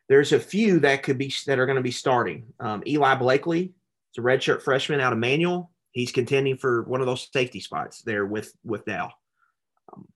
There's 0.10 0.32
a 0.32 0.40
few 0.40 0.80
that 0.82 1.04
could 1.04 1.18
be 1.18 1.34
that 1.48 1.60
are 1.60 1.66
going 1.66 1.76
to 1.78 1.82
be 1.82 1.92
starting. 1.92 2.54
Um, 2.60 2.84
Eli 2.86 3.16
Blakely, 3.16 3.74
it's 4.10 4.18
a 4.18 4.22
redshirt 4.22 4.62
freshman 4.62 5.02
out 5.02 5.12
of 5.12 5.20
Manual. 5.20 5.72
He's 5.92 6.12
contending 6.12 6.58
for 6.58 6.84
one 6.84 7.02
of 7.02 7.08
those 7.08 7.28
safety 7.34 7.60
spots 7.60 8.04
there 8.04 8.26
with 8.26 8.54
with 8.64 8.86
Dow. 8.86 9.12
Um, 9.92 10.08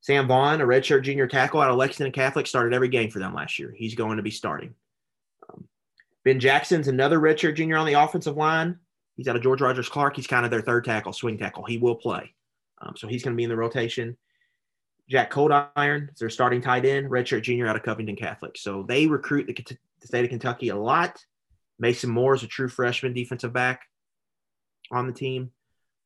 Sam 0.00 0.28
Vaughn, 0.28 0.60
a 0.60 0.64
redshirt 0.66 1.02
junior 1.02 1.26
tackle 1.26 1.60
out 1.60 1.70
of 1.70 1.76
Lexington 1.76 2.12
Catholic, 2.12 2.46
started 2.46 2.72
every 2.72 2.88
game 2.88 3.10
for 3.10 3.18
them 3.18 3.34
last 3.34 3.58
year. 3.58 3.74
He's 3.76 3.94
going 3.96 4.16
to 4.18 4.22
be 4.22 4.30
starting. 4.30 4.74
Um, 5.52 5.66
ben 6.24 6.38
Jackson's 6.40 6.88
another 6.88 7.18
redshirt 7.18 7.56
junior 7.56 7.76
on 7.76 7.86
the 7.86 7.94
offensive 8.00 8.36
line. 8.36 8.78
He's 9.18 9.26
out 9.28 9.36
of 9.36 9.42
George 9.42 9.60
Rogers 9.60 9.88
Clark. 9.88 10.14
He's 10.16 10.26
kind 10.28 10.44
of 10.46 10.50
their 10.50 10.62
third 10.62 10.84
tackle, 10.84 11.12
swing 11.12 11.36
tackle. 11.36 11.64
He 11.64 11.76
will 11.76 11.96
play. 11.96 12.32
Um, 12.80 12.94
so 12.96 13.08
he's 13.08 13.22
going 13.24 13.34
to 13.34 13.36
be 13.36 13.42
in 13.42 13.50
the 13.50 13.56
rotation. 13.56 14.16
Jack 15.10 15.30
Coldiron 15.30 16.12
is 16.12 16.18
their 16.20 16.30
starting 16.30 16.60
tight 16.62 16.84
end, 16.84 17.10
redshirt 17.10 17.42
junior 17.42 17.66
out 17.66 17.74
of 17.76 17.82
Covington 17.82 18.14
Catholic. 18.14 18.56
So 18.56 18.84
they 18.84 19.06
recruit 19.08 19.46
the, 19.48 19.54
the 20.00 20.06
state 20.06 20.24
of 20.24 20.30
Kentucky 20.30 20.68
a 20.68 20.76
lot. 20.76 21.24
Mason 21.80 22.10
Moore 22.10 22.34
is 22.34 22.44
a 22.44 22.46
true 22.46 22.68
freshman 22.68 23.12
defensive 23.12 23.52
back 23.52 23.82
on 24.92 25.06
the 25.08 25.12
team. 25.12 25.50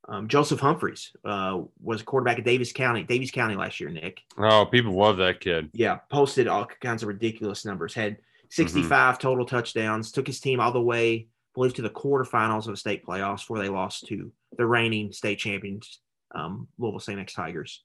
Um, 0.09 0.27
Joseph 0.29 0.61
Humphreys 0.61 1.13
uh, 1.25 1.61
was 1.83 2.01
a 2.01 2.05
quarterback 2.05 2.39
at 2.39 2.45
Davis 2.45 2.73
County, 2.73 3.03
Davies 3.03 3.31
County 3.31 3.55
last 3.55 3.79
year. 3.79 3.89
Nick, 3.91 4.23
Oh, 4.39 4.65
people 4.65 4.95
love 4.95 5.19
that 5.19 5.41
kid. 5.41 5.69
yeah, 5.75 5.97
posted 6.11 6.49
all 6.49 6.65
kinds 6.81 7.03
of 7.03 7.09
ridiculous 7.09 7.65
numbers. 7.65 7.95
Had 7.95 8.17
65 8.51 9.19
total 9.19 9.47
touchdowns. 9.47 10.11
Took 10.13 10.27
his 10.27 10.41
team 10.41 10.61
all 10.61 10.73
the 10.73 10.81
way, 10.83 11.29
believe, 11.55 11.75
to 11.75 11.83
the 11.83 11.91
quarterfinals 11.91 12.67
of 12.67 12.73
the 12.73 12.77
state 12.77 13.05
playoffs, 13.05 13.41
before 13.41 13.59
they 13.59 13.69
lost 13.69 14.07
to 14.09 14.33
the 14.57 14.67
reigning 14.67 15.13
state 15.13 15.39
champions, 15.39 16.01
um, 16.35 16.69
Louisville 16.79 17.01
St. 17.01 17.21
X 17.21 17.35
Tigers. 17.35 17.85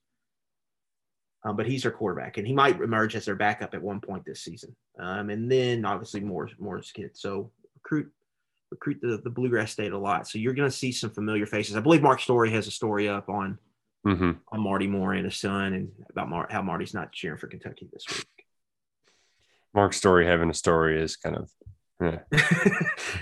Um, 1.43 1.55
but 1.55 1.67
he's 1.67 1.83
their 1.83 1.91
quarterback, 1.91 2.37
and 2.37 2.47
he 2.47 2.53
might 2.53 2.81
emerge 2.81 3.15
as 3.15 3.25
their 3.25 3.35
backup 3.35 3.73
at 3.73 3.81
one 3.81 4.01
point 4.01 4.25
this 4.25 4.41
season. 4.41 4.75
Um, 4.99 5.29
and 5.29 5.49
then 5.51 5.85
obviously 5.85 6.19
more 6.19 6.49
Moore's 6.59 6.91
kids. 6.91 7.21
So 7.21 7.51
recruit 7.75 8.11
recruit 8.71 8.99
the, 9.01 9.21
the 9.23 9.29
Bluegrass 9.29 9.71
State 9.71 9.93
a 9.93 9.97
lot. 9.97 10.27
So 10.27 10.39
you're 10.39 10.53
going 10.53 10.69
to 10.69 10.75
see 10.75 10.91
some 10.91 11.09
familiar 11.09 11.45
faces. 11.45 11.75
I 11.75 11.79
believe 11.79 12.01
Mark 12.01 12.19
Story 12.19 12.51
has 12.51 12.67
a 12.67 12.71
story 12.71 13.07
up 13.07 13.29
on 13.29 13.59
hmm 14.03 14.31
on 14.51 14.61
Marty 14.61 14.87
Moore 14.87 15.13
and 15.13 15.25
his 15.25 15.37
son, 15.37 15.73
and 15.73 15.89
about 16.09 16.29
Mar- 16.29 16.47
how 16.49 16.61
Marty's 16.61 16.93
not 16.93 17.11
cheering 17.11 17.37
for 17.37 17.47
Kentucky 17.47 17.87
this 17.91 18.05
week. 18.09 18.45
Mark 19.73 19.93
story 19.93 20.25
having 20.25 20.49
a 20.49 20.53
story 20.53 21.01
is 21.01 21.15
kind 21.15 21.35
of. 21.35 21.51
Yeah. 22.01 22.19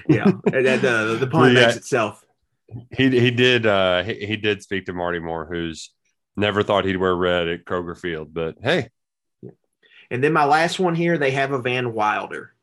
yeah, 0.09 0.25
and, 0.25 0.67
and, 0.67 0.85
uh, 0.85 1.13
the 1.15 1.27
pun 1.27 1.53
Yeah. 1.55 1.65
makes 1.65 1.77
itself. 1.77 2.23
He 2.91 3.09
he 3.19 3.31
did 3.31 3.65
uh 3.65 4.03
he, 4.03 4.25
he 4.25 4.37
did 4.37 4.61
speak 4.63 4.85
to 4.87 4.93
Marty 4.93 5.19
Moore, 5.19 5.45
who's 5.49 5.91
never 6.35 6.63
thought 6.63 6.83
he'd 6.85 6.97
wear 6.97 7.15
red 7.15 7.47
at 7.47 7.63
Kroger 7.63 7.97
Field, 7.97 8.33
but 8.33 8.55
hey, 8.61 8.89
And 10.11 10.23
then 10.23 10.33
my 10.33 10.45
last 10.45 10.79
one 10.79 10.95
here, 10.95 11.17
they 11.17 11.31
have 11.31 11.51
a 11.51 11.61
Van 11.61 11.93
Wilder. 11.93 12.53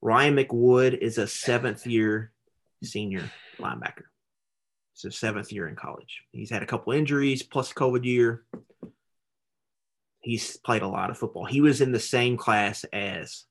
Ryan 0.00 0.36
McWood 0.36 0.96
is 0.96 1.18
a 1.18 1.26
seventh 1.26 1.86
year 1.86 2.30
senior 2.84 3.28
linebacker. 3.58 4.04
It's 4.92 5.02
his 5.02 5.18
seventh 5.18 5.50
year 5.52 5.66
in 5.66 5.74
college. 5.76 6.22
He's 6.30 6.50
had 6.50 6.62
a 6.62 6.66
couple 6.66 6.92
injuries 6.92 7.42
plus 7.42 7.72
COVID 7.72 8.04
year. 8.04 8.44
He's 10.20 10.56
played 10.58 10.82
a 10.82 10.88
lot 10.88 11.10
of 11.10 11.18
football. 11.18 11.46
He 11.46 11.60
was 11.60 11.80
in 11.80 11.90
the 11.92 11.98
same 12.00 12.36
class 12.36 12.84
as 12.92 13.44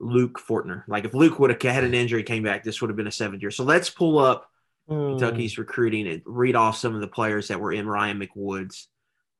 Luke 0.00 0.40
Fortner. 0.40 0.82
Like 0.88 1.04
if 1.04 1.14
Luke 1.14 1.38
would 1.38 1.50
have 1.50 1.62
had 1.62 1.84
an 1.84 1.94
injury, 1.94 2.22
came 2.22 2.42
back, 2.42 2.64
this 2.64 2.80
would 2.80 2.90
have 2.90 2.96
been 2.96 3.06
a 3.06 3.12
seventh 3.12 3.42
year. 3.42 3.50
So 3.50 3.64
let's 3.64 3.90
pull 3.90 4.18
up 4.18 4.50
Kentucky's 4.88 5.58
recruiting 5.58 6.08
and 6.08 6.22
read 6.24 6.56
off 6.56 6.76
some 6.76 6.94
of 6.94 7.00
the 7.00 7.06
players 7.06 7.48
that 7.48 7.60
were 7.60 7.72
in 7.72 7.86
Ryan 7.86 8.18
McWood's 8.18 8.88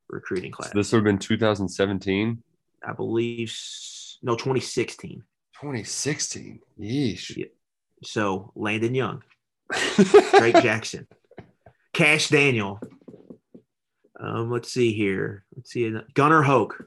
recruiting 0.08 0.52
class. 0.52 0.70
So 0.70 0.78
this 0.78 0.92
would 0.92 0.98
have 0.98 1.04
been 1.04 1.18
2017. 1.18 2.42
I 2.86 2.92
believe 2.92 3.56
no 4.22 4.34
2016. 4.36 5.22
2016. 5.54 6.61
Yeesh. 6.78 7.36
Yeah. 7.36 7.46
So 8.02 8.52
Landon 8.54 8.94
Young, 8.94 9.22
Drake 10.38 10.62
Jackson, 10.62 11.06
Cash 11.92 12.28
Daniel. 12.28 12.80
Um, 14.18 14.50
let's 14.50 14.72
see 14.72 14.92
here. 14.92 15.44
Let's 15.54 15.72
see. 15.72 15.94
Gunner 16.14 16.42
Hoke, 16.42 16.84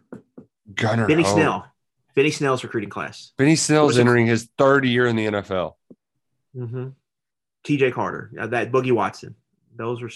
Gunner. 0.73 1.07
Benny 1.07 1.23
Hoke. 1.23 1.33
Snell. 1.33 1.72
Benny 2.15 2.31
Snell's 2.31 2.63
recruiting 2.63 2.89
class. 2.89 3.31
Benny 3.37 3.55
Snell's 3.55 3.87
Was 3.89 3.97
it- 3.97 4.01
entering 4.01 4.25
his 4.27 4.49
third 4.57 4.85
year 4.85 5.05
in 5.07 5.15
the 5.15 5.25
NFL. 5.25 5.73
Mm-hmm. 6.55 6.89
T.J. 7.63 7.91
Carter, 7.91 8.31
uh, 8.39 8.47
that 8.47 8.71
Boogie 8.71 8.91
Watson. 8.91 9.35
Those 9.75 10.01
were 10.01 10.11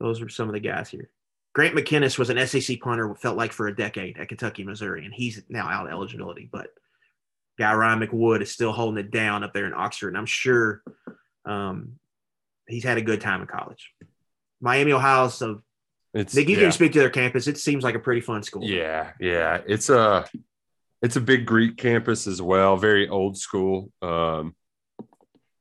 those 0.00 0.20
were 0.22 0.28
some 0.28 0.48
of 0.48 0.54
the 0.54 0.60
guys 0.60 0.88
here. 0.88 1.10
Grant 1.54 1.74
McKinniss 1.74 2.18
was 2.18 2.30
an 2.30 2.46
SEC 2.46 2.80
punter. 2.80 3.14
Felt 3.16 3.36
like 3.36 3.52
for 3.52 3.66
a 3.66 3.74
decade 3.74 4.16
at 4.18 4.28
Kentucky, 4.28 4.62
Missouri, 4.64 5.04
and 5.04 5.12
he's 5.12 5.42
now 5.48 5.66
out 5.66 5.86
of 5.86 5.92
eligibility. 5.92 6.48
But 6.50 6.68
guy 7.58 7.74
Ryan 7.74 8.00
McWood 8.00 8.40
is 8.42 8.52
still 8.52 8.72
holding 8.72 9.04
it 9.04 9.10
down 9.10 9.42
up 9.42 9.52
there 9.52 9.66
in 9.66 9.74
Oxford, 9.74 10.08
and 10.08 10.16
I'm 10.16 10.24
sure 10.26 10.82
um, 11.44 11.98
he's 12.68 12.84
had 12.84 12.96
a 12.96 13.02
good 13.02 13.20
time 13.20 13.40
in 13.40 13.46
college. 13.48 13.92
Miami, 14.60 14.92
Ohio. 14.92 15.28
So 15.28 15.62
It's 16.14 16.34
Nick, 16.34 16.48
you 16.48 16.56
yeah. 16.56 16.62
can 16.62 16.72
speak 16.72 16.92
to 16.92 17.00
their 17.00 17.10
campus. 17.10 17.48
It 17.48 17.58
seems 17.58 17.82
like 17.84 17.96
a 17.96 18.00
pretty 18.00 18.20
fun 18.20 18.42
school. 18.44 18.62
Yeah, 18.64 19.10
yeah. 19.20 19.60
It's 19.66 19.90
a 19.90 20.24
it's 21.02 21.16
a 21.16 21.20
big 21.20 21.46
Greek 21.46 21.76
campus 21.76 22.26
as 22.26 22.40
well, 22.42 22.76
very 22.76 23.08
old 23.08 23.36
school. 23.38 23.90
Um, 24.02 24.54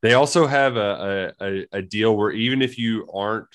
they 0.01 0.13
also 0.13 0.47
have 0.47 0.77
a, 0.77 1.33
a 1.39 1.65
a- 1.71 1.81
deal 1.81 2.15
where 2.15 2.31
even 2.31 2.61
if 2.61 2.77
you 2.77 3.07
aren't 3.13 3.47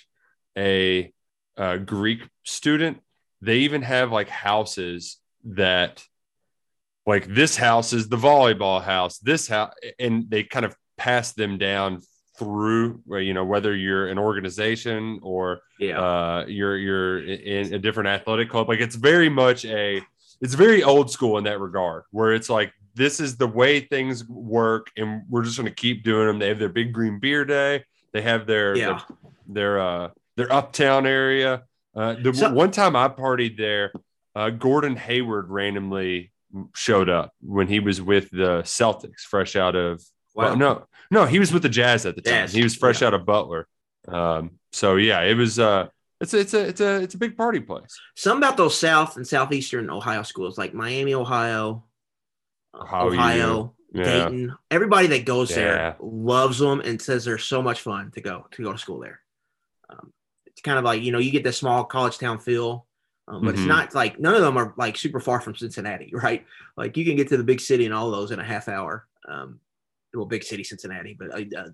a, 0.59 1.13
a 1.57 1.79
Greek 1.79 2.21
student, 2.45 3.01
they 3.41 3.59
even 3.59 3.83
have 3.83 4.11
like 4.13 4.29
houses 4.29 5.19
that 5.45 6.05
like 7.07 7.27
this 7.27 7.57
house 7.57 7.93
is 7.93 8.09
the 8.09 8.17
volleyball 8.17 8.83
house, 8.83 9.19
this 9.19 9.49
house, 9.49 9.73
and 9.99 10.29
they 10.31 10.45
kind 10.45 10.65
of 10.65 10.75
pass 10.97 11.33
them 11.33 11.59
down 11.59 12.01
through 12.39 13.01
you 13.21 13.35
know 13.35 13.45
whether 13.45 13.77
you're 13.77 14.09
an 14.09 14.19
organization 14.19 15.21
or 15.23 15.61
Yeah. 15.79 16.01
uh, 16.01 16.45
you're 16.49 16.77
you're 16.77 17.25
in 17.25 17.75
a 17.75 17.79
different 17.79 18.09
athletic 18.09 18.49
club. 18.51 18.69
Like 18.69 18.81
it's 18.81 18.97
very 18.97 19.29
much 19.29 19.65
a 19.65 20.01
it's 20.43 20.55
very 20.55 20.83
old 20.83 21.11
school 21.11 21.39
in 21.39 21.45
that 21.45 21.59
regard, 21.61 22.03
where 22.11 22.33
it's 22.35 22.51
like 22.51 22.73
this 22.95 23.21
is 23.21 23.37
the 23.39 23.47
way 23.47 23.81
things 23.81 24.29
work, 24.29 24.89
and 24.99 25.23
we're 25.31 25.43
just 25.45 25.57
going 25.57 25.69
to 25.69 25.75
keep 25.75 26.05
doing 26.05 26.27
them. 26.27 26.39
They 26.39 26.49
have 26.49 26.59
their 26.59 26.69
big 26.69 26.93
green 26.93 27.19
beer 27.21 27.45
day. 27.47 27.85
They 28.13 28.21
have 28.21 28.47
their 28.47 28.77
Yeah. 28.77 29.01
their, 29.47 29.79
their 29.79 29.81
uh 29.81 30.09
their 30.37 30.53
uptown 30.53 31.07
area. 31.07 31.63
Uh, 31.95 32.15
the 32.23 32.35
So- 32.35 32.53
one 32.53 32.71
time 32.71 32.95
I 32.97 33.09
partied 33.09 33.57
there, 33.57 33.93
uh, 34.35 34.51
Gordon 34.51 34.97
Hayward 34.97 35.49
randomly 35.51 36.33
showed 36.75 37.09
up 37.09 37.33
when 37.41 37.67
he 37.69 37.81
was 37.81 38.03
with 38.03 38.31
the 38.31 38.63
Celtics, 38.65 39.21
fresh 39.21 39.57
out 39.57 39.75
of 39.77 40.03
Wow. 40.35 40.45
well, 40.45 40.57
no, 40.57 40.87
no, 41.11 41.25
he 41.27 41.39
was 41.39 41.53
with 41.53 41.63
the 41.63 41.69
Jazz 41.69 42.05
at 42.07 42.17
the 42.17 42.23
time. 42.23 42.33
Jazz, 42.33 42.53
He 42.53 42.63
was 42.63 42.75
fresh 42.75 43.01
out 43.03 43.13
of 43.15 43.25
Butler. 43.27 43.67
Um, 44.09 44.53
so 44.73 44.97
yeah, 44.97 45.21
it 45.23 45.35
was 45.37 45.59
uh 45.59 45.89
it's 46.23 46.35
a, 46.35 46.39
it's 46.41 46.55
a 46.55 46.69
it's 46.69 46.81
a 46.81 47.03
it's 47.03 47.15
a 47.15 47.19
big 47.19 47.37
party 47.37 47.61
place. 47.61 47.99
Some 48.17 48.39
about 48.39 48.57
those 48.57 48.79
South 48.79 49.17
and 49.17 49.27
Southeastern 49.27 49.91
Ohio 49.91 50.23
schools, 50.23 50.57
like 50.57 50.73
Miami, 50.73 51.15
Ohio, 51.15 51.85
uh, 52.75 52.79
Ohio, 52.83 53.07
Ohio, 53.09 53.75
yeah. 53.93 54.05
Dayton. 54.05 54.57
Everybody 54.71 55.09
that 55.09 55.25
goes 55.27 55.51
Yeah. 55.51 55.57
there 55.57 55.97
loves 56.01 56.59
them 56.59 56.81
and 56.81 57.01
says 57.03 57.25
they're 57.25 57.39
so 57.39 57.61
much 57.61 57.81
fun 57.83 58.11
to 58.13 58.21
go 58.21 58.47
to 58.53 58.63
go 58.63 58.73
to 58.73 58.79
school 58.79 59.01
there. 59.01 59.21
Um, 59.91 60.13
it's 60.47 60.63
kind 60.63 60.79
of 60.79 60.85
like 60.85 61.03
you 61.03 61.13
know 61.13 61.19
you 61.19 61.31
get 61.31 61.45
the 61.45 61.53
small 61.53 61.85
college 61.85 62.19
town 62.19 62.39
feel, 62.39 62.87
um, 63.29 63.45
but 63.45 63.55
Mhm. 63.55 63.59
it's 63.59 63.67
not 63.67 63.95
like 63.95 64.19
none 64.19 64.35
of 64.35 64.41
them 64.43 64.57
are 64.57 64.75
like 64.77 64.97
super 64.97 65.21
far 65.21 65.41
from 65.41 65.55
Cincinnati, 65.55 66.11
right? 66.15 66.47
Like 66.77 66.97
you 66.97 67.05
can 67.05 67.17
get 67.17 67.29
to 67.29 67.37
the 67.37 67.45
big 67.45 67.61
city 67.61 67.85
and 67.85 67.95
all 67.95 68.11
those 68.11 68.31
in 68.31 68.39
a 68.39 68.45
half 68.45 68.69
hour. 68.69 69.07
Um, 69.29 69.61
well, 70.15 70.27
big 70.27 70.45
city 70.45 70.63
Cincinnati, 70.63 71.17
but 71.19 71.31
uh, 71.57 71.71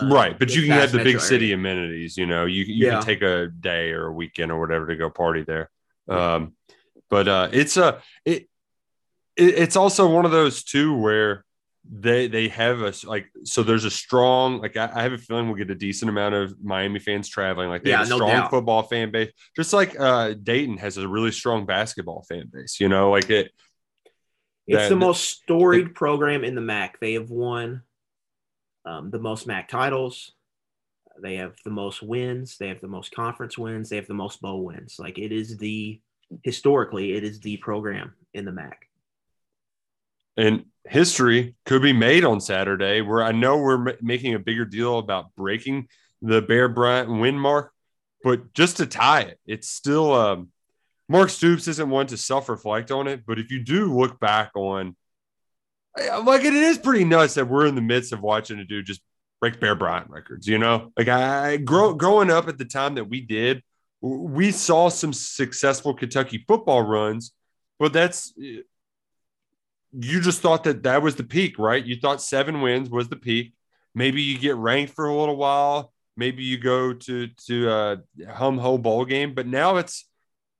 uh, 0.00 0.06
right, 0.08 0.38
but 0.38 0.54
you 0.54 0.62
can 0.62 0.70
have 0.72 0.92
the 0.92 1.02
big 1.04 1.20
city 1.20 1.46
area. 1.46 1.54
amenities. 1.56 2.16
You 2.16 2.26
know, 2.26 2.44
you 2.46 2.64
you 2.64 2.86
Yeah. 2.86 2.94
can 2.94 3.02
take 3.04 3.22
a 3.22 3.48
day 3.48 3.90
or 3.90 4.06
a 4.06 4.12
weekend 4.12 4.52
or 4.52 4.60
whatever 4.60 4.86
to 4.86 4.96
go 4.96 5.10
party 5.10 5.42
there. 5.44 5.70
Um, 6.08 6.54
but 7.10 7.28
uh, 7.28 7.48
it's 7.52 7.76
a 7.76 8.00
it, 8.24 8.48
it 9.36 9.54
it's 9.58 9.76
also 9.76 10.08
one 10.08 10.24
of 10.24 10.30
those 10.30 10.64
too 10.64 10.96
where 10.96 11.44
they 11.90 12.28
they 12.28 12.48
have 12.48 12.82
a 12.82 12.92
like 13.04 13.26
so 13.44 13.62
there's 13.62 13.84
a 13.86 13.90
strong 13.90 14.60
like 14.60 14.76
I, 14.76 14.90
I 14.94 15.02
have 15.02 15.12
a 15.14 15.18
feeling 15.18 15.46
we'll 15.46 15.56
get 15.56 15.70
a 15.70 15.74
decent 15.74 16.10
amount 16.10 16.34
of 16.34 16.54
Miami 16.62 16.98
fans 16.98 17.28
traveling 17.30 17.70
like 17.70 17.82
they 17.82 17.90
Yeah, 17.90 17.98
have 17.98 18.06
a 18.08 18.10
no 18.10 18.16
strong 18.16 18.30
doubt. 18.30 18.50
football 18.50 18.82
fan 18.82 19.10
base 19.10 19.32
just 19.56 19.72
like 19.72 19.98
uh 19.98 20.34
Dayton 20.34 20.76
has 20.78 20.98
a 20.98 21.08
really 21.08 21.30
strong 21.32 21.64
basketball 21.64 22.26
fan 22.28 22.50
base 22.52 22.78
you 22.78 22.90
know 22.90 23.10
like 23.10 23.30
it 23.30 23.52
It's 24.66 24.82
that- 24.82 24.88
the 24.90 24.96
most 24.96 25.24
storied 25.30 25.94
program 25.94 26.44
in 26.44 26.54
the 26.54 26.60
MAC. 26.60 27.00
They 27.00 27.14
have 27.14 27.30
won 27.30 27.82
um, 28.88 29.10
the 29.10 29.18
most 29.18 29.46
MAC 29.46 29.68
titles. 29.68 30.32
They 31.20 31.36
have 31.42 31.54
the 31.64 31.70
most 31.82 32.02
wins. 32.02 32.56
They 32.58 32.68
have 32.68 32.80
the 32.80 32.94
most 32.96 33.10
conference 33.12 33.58
wins. 33.58 33.88
They 33.88 33.96
have 33.96 34.06
the 34.06 34.14
most 34.24 34.40
bowl 34.40 34.64
wins. 34.64 34.96
Like 34.98 35.18
it 35.18 35.32
is 35.32 35.56
the 35.58 36.00
historically, 36.42 37.06
it 37.16 37.24
is 37.24 37.40
the 37.40 37.56
program 37.58 38.14
in 38.32 38.44
the 38.44 38.52
MAC. 38.52 38.78
and 40.36 40.64
history 40.86 41.54
could 41.66 41.82
be 41.82 41.92
made 41.92 42.24
on 42.24 42.40
Saturday. 42.40 43.00
Where 43.02 43.22
I 43.22 43.32
know 43.32 43.58
we're 43.58 43.78
ma- 43.78 44.00
making 44.00 44.34
a 44.34 44.38
bigger 44.38 44.64
deal 44.64 44.98
about 44.98 45.34
breaking 45.36 45.88
the 46.22 46.40
Bear 46.40 46.68
Bryant 46.68 47.10
win 47.10 47.38
mark, 47.38 47.72
but 48.22 48.52
just 48.54 48.76
to 48.78 48.86
tie 48.86 49.22
it, 49.22 49.38
it's 49.46 49.68
still 49.68 50.14
um, 50.14 50.48
Mark 51.08 51.30
Stoops 51.30 51.68
isn't 51.68 51.90
one 51.90 52.06
to 52.08 52.16
self-reflect 52.16 52.90
on 52.90 53.08
it. 53.08 53.24
But 53.26 53.38
if 53.38 53.50
you 53.50 53.62
do 53.64 53.92
look 53.98 54.20
back 54.20 54.52
on, 54.54 54.96
like 56.24 56.44
it 56.44 56.54
is 56.54 56.78
pretty 56.78 57.04
nuts 57.04 57.34
that 57.34 57.48
we're 57.48 57.66
in 57.66 57.74
the 57.74 57.82
midst 57.82 58.12
of 58.12 58.20
watching 58.20 58.58
a 58.58 58.64
dude 58.64 58.86
just 58.86 59.00
break 59.40 59.60
Bear 59.60 59.74
Bryant 59.74 60.10
records. 60.10 60.46
You 60.46 60.58
know, 60.58 60.92
like 60.96 61.08
I 61.08 61.56
grow, 61.56 61.94
growing 61.94 62.30
up 62.30 62.48
at 62.48 62.58
the 62.58 62.64
time 62.64 62.96
that 62.96 63.04
we 63.04 63.20
did, 63.20 63.62
we 64.00 64.52
saw 64.52 64.88
some 64.88 65.12
successful 65.12 65.94
Kentucky 65.94 66.44
football 66.46 66.82
runs, 66.82 67.32
but 67.78 67.92
that's 67.92 68.32
you 68.36 70.20
just 70.20 70.40
thought 70.40 70.64
that 70.64 70.82
that 70.82 71.02
was 71.02 71.16
the 71.16 71.24
peak, 71.24 71.58
right? 71.58 71.84
You 71.84 71.96
thought 71.96 72.22
seven 72.22 72.60
wins 72.60 72.90
was 72.90 73.08
the 73.08 73.16
peak. 73.16 73.54
Maybe 73.94 74.22
you 74.22 74.38
get 74.38 74.56
ranked 74.56 74.94
for 74.94 75.06
a 75.06 75.16
little 75.16 75.36
while. 75.36 75.92
Maybe 76.16 76.44
you 76.44 76.58
go 76.58 76.92
to 76.92 77.28
to 77.46 77.70
a 77.70 77.98
hum 78.30 78.58
ho 78.58 78.78
bowl 78.78 79.04
game, 79.04 79.34
but 79.34 79.46
now 79.46 79.76
it's 79.76 80.04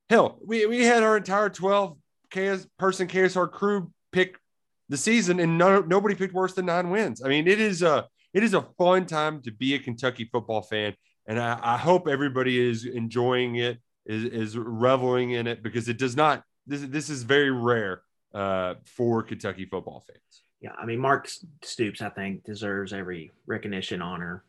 hell. 0.09 0.39
We 0.45 0.67
we 0.67 0.85
had 0.85 1.03
our 1.03 1.17
entire 1.17 1.51
twelve 1.51 1.99
KS 2.31 2.67
person 2.79 3.09
KSR 3.09 3.51
crew 3.51 3.91
pick 4.13 4.39
the 4.89 4.97
season, 4.97 5.41
and 5.41 5.59
no, 5.59 5.81
nobody 5.81 6.15
picked 6.15 6.35
worse 6.35 6.55
than 6.55 6.67
nine 6.67 6.91
wins. 6.91 7.23
I 7.23 7.29
mean, 7.29 7.47
it 7.47 7.61
is 7.61 7.83
a 7.83 8.07
it 8.33 8.43
is 8.43 8.55
a 8.55 8.63
fun 8.79 9.07
time 9.07 9.43
to 9.43 9.51
be 9.51 9.75
a 9.75 9.79
Kentucky 9.79 10.29
football 10.31 10.63
fan, 10.63 10.95
and 11.27 11.39
I, 11.39 11.59
I 11.63 11.77
hope 11.77 12.09
everybody 12.09 12.59
is 12.59 12.85
enjoying 12.85 13.57
it, 13.57 13.79
is 14.07 14.25
is 14.25 14.59
reveling 14.59 15.33
in 15.33 15.47
it 15.47 15.63
because 15.63 15.89
it 15.89 15.99
does 15.99 16.17
not. 16.17 16.43
This 16.67 16.83
this 16.83 17.11
is 17.11 17.23
very 17.23 17.51
rare 17.51 18.03
uh, 18.35 18.75
for 18.85 19.23
Kentucky 19.23 19.67
football 19.67 20.05
fans. 20.07 20.43
Yeah, 20.61 20.73
I 20.79 20.87
mean 20.87 20.99
Mark 20.99 21.29
Stoops, 21.63 22.03
I 22.03 22.09
think, 22.09 22.45
deserves 22.45 22.93
every 22.93 23.33
recognition, 23.47 24.03
honor, 24.03 24.43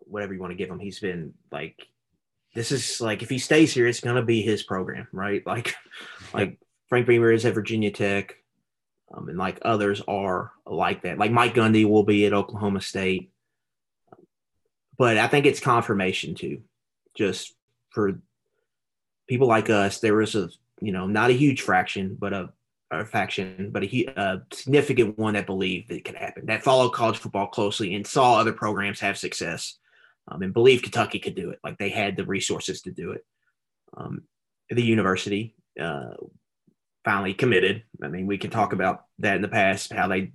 whatever 0.00 0.34
you 0.34 0.40
want 0.40 0.52
to 0.52 0.56
give 0.56 0.68
him. 0.68 0.80
He's 0.80 0.98
been 0.98 1.34
like, 1.52 1.86
this 2.54 2.72
is 2.72 3.00
like 3.00 3.22
if 3.22 3.28
he 3.28 3.38
stays 3.38 3.72
here, 3.72 3.86
it's 3.86 4.00
gonna 4.00 4.24
be 4.24 4.42
his 4.42 4.62
program, 4.62 5.06
right? 5.12 5.46
Like, 5.46 5.74
like 6.34 6.58
Frank 6.88 7.06
Beamer 7.06 7.32
is 7.32 7.44
at 7.44 7.54
Virginia 7.54 7.90
Tech, 7.90 8.34
um, 9.12 9.28
and 9.28 9.38
like 9.38 9.58
others 9.62 10.02
are 10.06 10.52
like 10.66 11.02
that. 11.02 11.18
Like 11.18 11.32
Mike 11.32 11.54
Gundy 11.54 11.88
will 11.88 12.04
be 12.04 12.26
at 12.26 12.32
Oklahoma 12.32 12.80
State, 12.80 13.30
but 14.96 15.16
I 15.16 15.28
think 15.28 15.46
it's 15.46 15.60
confirmation 15.60 16.34
too, 16.34 16.62
just 17.14 17.54
for 17.90 18.20
people 19.28 19.48
like 19.48 19.70
us. 19.70 20.00
There 20.00 20.14
was 20.14 20.34
a 20.34 20.50
you 20.80 20.92
know 20.92 21.06
not 21.06 21.30
a 21.30 21.34
huge 21.34 21.62
fraction, 21.62 22.16
but 22.18 22.32
a 22.32 22.50
a 22.90 23.04
faction, 23.04 23.70
but 23.72 23.84
a, 23.84 24.06
a 24.16 24.42
significant 24.52 25.16
one 25.16 25.34
that 25.34 25.46
believed 25.46 25.88
that 25.88 25.96
it 25.96 26.04
could 26.04 26.16
happen, 26.16 26.46
that 26.46 26.62
followed 26.64 26.90
college 26.90 27.18
football 27.18 27.46
closely 27.46 27.94
and 27.94 28.06
saw 28.06 28.36
other 28.36 28.52
programs 28.52 29.00
have 29.00 29.16
success 29.16 29.78
um, 30.28 30.42
and 30.42 30.52
believed 30.52 30.82
Kentucky 30.82 31.18
could 31.18 31.34
do 31.34 31.50
it. 31.50 31.60
Like 31.62 31.78
they 31.78 31.90
had 31.90 32.16
the 32.16 32.24
resources 32.24 32.82
to 32.82 32.90
do 32.90 33.12
it. 33.12 33.24
Um, 33.96 34.22
the 34.70 34.82
university, 34.82 35.54
uh, 35.80 36.14
finally 37.04 37.34
committed. 37.34 37.82
I 38.02 38.08
mean, 38.08 38.26
we 38.26 38.38
can 38.38 38.50
talk 38.50 38.72
about 38.72 39.04
that 39.18 39.36
in 39.36 39.42
the 39.42 39.48
past, 39.48 39.92
how 39.92 40.08
they, 40.08 40.32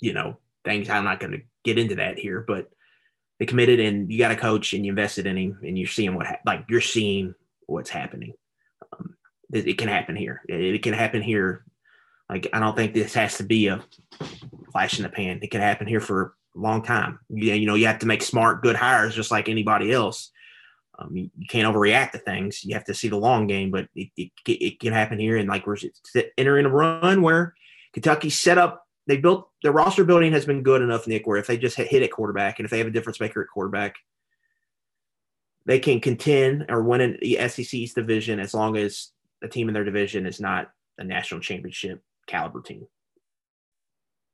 you 0.00 0.12
know, 0.12 0.38
things. 0.64 0.88
I'm 0.88 1.04
not 1.04 1.20
going 1.20 1.32
to 1.32 1.42
get 1.64 1.78
into 1.78 1.96
that 1.96 2.18
here, 2.18 2.44
but 2.46 2.70
they 3.38 3.46
committed, 3.46 3.80
and 3.80 4.10
you 4.10 4.18
got 4.18 4.32
a 4.32 4.36
coach, 4.36 4.72
and 4.72 4.84
you 4.84 4.92
invested 4.92 5.26
in 5.26 5.36
him, 5.36 5.58
and 5.62 5.78
you're 5.78 5.88
seeing 5.88 6.14
what, 6.14 6.26
ha- 6.26 6.40
like, 6.44 6.66
you're 6.68 6.80
seeing 6.80 7.34
what's 7.66 7.90
happening. 7.90 8.34
Um, 8.92 9.16
it, 9.52 9.66
it, 9.66 9.78
can 9.78 9.88
happen 9.88 10.16
here. 10.16 10.42
It, 10.48 10.60
it, 10.60 10.82
can 10.82 10.92
happen 10.92 11.22
here. 11.22 11.64
Like, 12.28 12.48
I 12.52 12.60
don't 12.60 12.76
think 12.76 12.92
this 12.92 13.14
has 13.14 13.38
to 13.38 13.44
be 13.44 13.68
a 13.68 13.82
flash 14.72 14.98
in 14.98 15.04
the 15.04 15.08
pan. 15.08 15.40
It 15.42 15.50
can 15.50 15.62
happen 15.62 15.86
here 15.86 16.00
for 16.00 16.34
a 16.54 16.58
long 16.58 16.82
time. 16.82 17.18
You, 17.30 17.54
you 17.54 17.66
know, 17.66 17.76
you 17.76 17.86
have 17.86 18.00
to 18.00 18.06
make 18.06 18.22
smart, 18.22 18.62
good 18.62 18.76
hires, 18.76 19.14
just 19.14 19.30
like 19.30 19.48
anybody 19.48 19.90
else. 19.90 20.30
Um, 21.00 21.16
you, 21.16 21.30
you, 21.38 21.46
can't 21.46 21.66
overreact 21.66 22.12
to 22.12 22.18
things. 22.18 22.64
You 22.64 22.74
have 22.74 22.84
to 22.84 22.94
see 22.94 23.08
the 23.08 23.16
long 23.16 23.46
game, 23.46 23.70
but 23.70 23.88
it, 23.94 24.10
it, 24.16 24.30
it 24.46 24.80
can 24.80 24.92
happen 24.92 25.18
here. 25.18 25.36
And 25.36 25.48
like 25.48 25.66
we're 25.66 25.76
entering 26.36 26.66
a 26.66 26.70
run 26.70 27.22
where 27.22 27.54
Kentucky 27.92 28.30
set 28.30 28.58
up, 28.58 28.86
they 29.06 29.16
built 29.16 29.48
their 29.62 29.72
roster 29.72 30.04
building 30.04 30.32
has 30.32 30.44
been 30.44 30.62
good 30.62 30.82
enough, 30.82 31.06
Nick, 31.06 31.26
where 31.26 31.38
if 31.38 31.46
they 31.46 31.56
just 31.56 31.76
hit 31.76 31.88
hit 31.88 32.02
at 32.02 32.12
quarterback 32.12 32.58
and 32.58 32.64
if 32.64 32.70
they 32.70 32.78
have 32.78 32.86
a 32.86 32.92
difference 32.92 33.18
maker 33.18 33.42
at 33.42 33.48
quarterback, 33.48 33.96
they 35.66 35.78
can 35.78 36.00
contend 36.00 36.66
or 36.68 36.82
win 36.82 37.00
an 37.00 37.18
the 37.20 37.36
SEC 37.48 37.72
East 37.74 37.94
division 37.94 38.38
as 38.38 38.54
long 38.54 38.76
as 38.76 39.10
the 39.40 39.48
team 39.48 39.68
in 39.68 39.74
their 39.74 39.84
division 39.84 40.26
is 40.26 40.40
not 40.40 40.70
a 40.98 41.04
national 41.04 41.40
championship 41.40 42.02
caliber 42.26 42.60
team. 42.60 42.86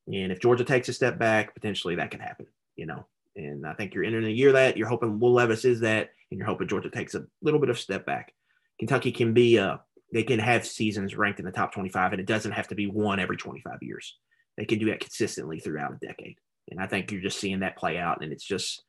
And 0.09 0.31
if 0.31 0.41
Georgia 0.41 0.64
takes 0.64 0.89
a 0.89 0.93
step 0.93 1.19
back, 1.19 1.55
potentially 1.55 1.97
that 1.97 2.11
can 2.11 2.21
happen, 2.21 2.47
you 2.77 2.87
know. 2.87 3.07
And 3.35 3.67
I 3.67 3.75
think 3.75 3.93
you're 3.93 4.05
entering 4.05 4.27
a 4.27 4.31
year 4.31 4.53
that 4.53 4.77
you're 4.77 4.89
hoping 4.89 5.19
Will 5.19 5.33
Levis 5.33 5.64
is 5.64 5.81
that, 5.81 6.11
and 6.31 6.39
you're 6.39 6.47
hoping 6.47 6.68
Georgia 6.68 6.91
takes 6.91 7.14
a 7.14 7.24
little 7.43 7.61
bit 7.61 7.70
of 7.70 7.79
step 7.79 8.07
back. 8.07 8.33
Kentucky 8.79 9.12
can 9.12 9.33
be, 9.33 9.59
uh, 9.59 9.79
they 10.12 10.22
can 10.22 10.39
have 10.39 10.66
seasons 10.66 11.16
ranked 11.16 11.39
in 11.39 11.47
the 11.47 11.53
top 11.53 11.72
25, 11.72 12.12
and 12.12 12.20
it 12.20 12.27
doesn't 12.27 12.53
have 12.53 12.68
to 12.68 12.74
be 12.74 12.87
one 12.87 13.20
every 13.20 13.37
25 13.37 13.79
years. 13.83 14.16
They 14.57 14.64
can 14.64 14.79
do 14.79 14.87
that 14.87 15.01
consistently 15.01 15.61
throughout 15.61 15.93
a 15.93 16.07
decade. 16.07 16.39
And 16.70 16.81
I 16.81 16.87
think 16.87 17.11
you're 17.11 17.20
just 17.20 17.39
seeing 17.39 17.61
that 17.61 17.77
play 17.77 17.99
out. 17.99 18.22
And 18.22 18.33
it's 18.33 18.45
just, 18.45 18.83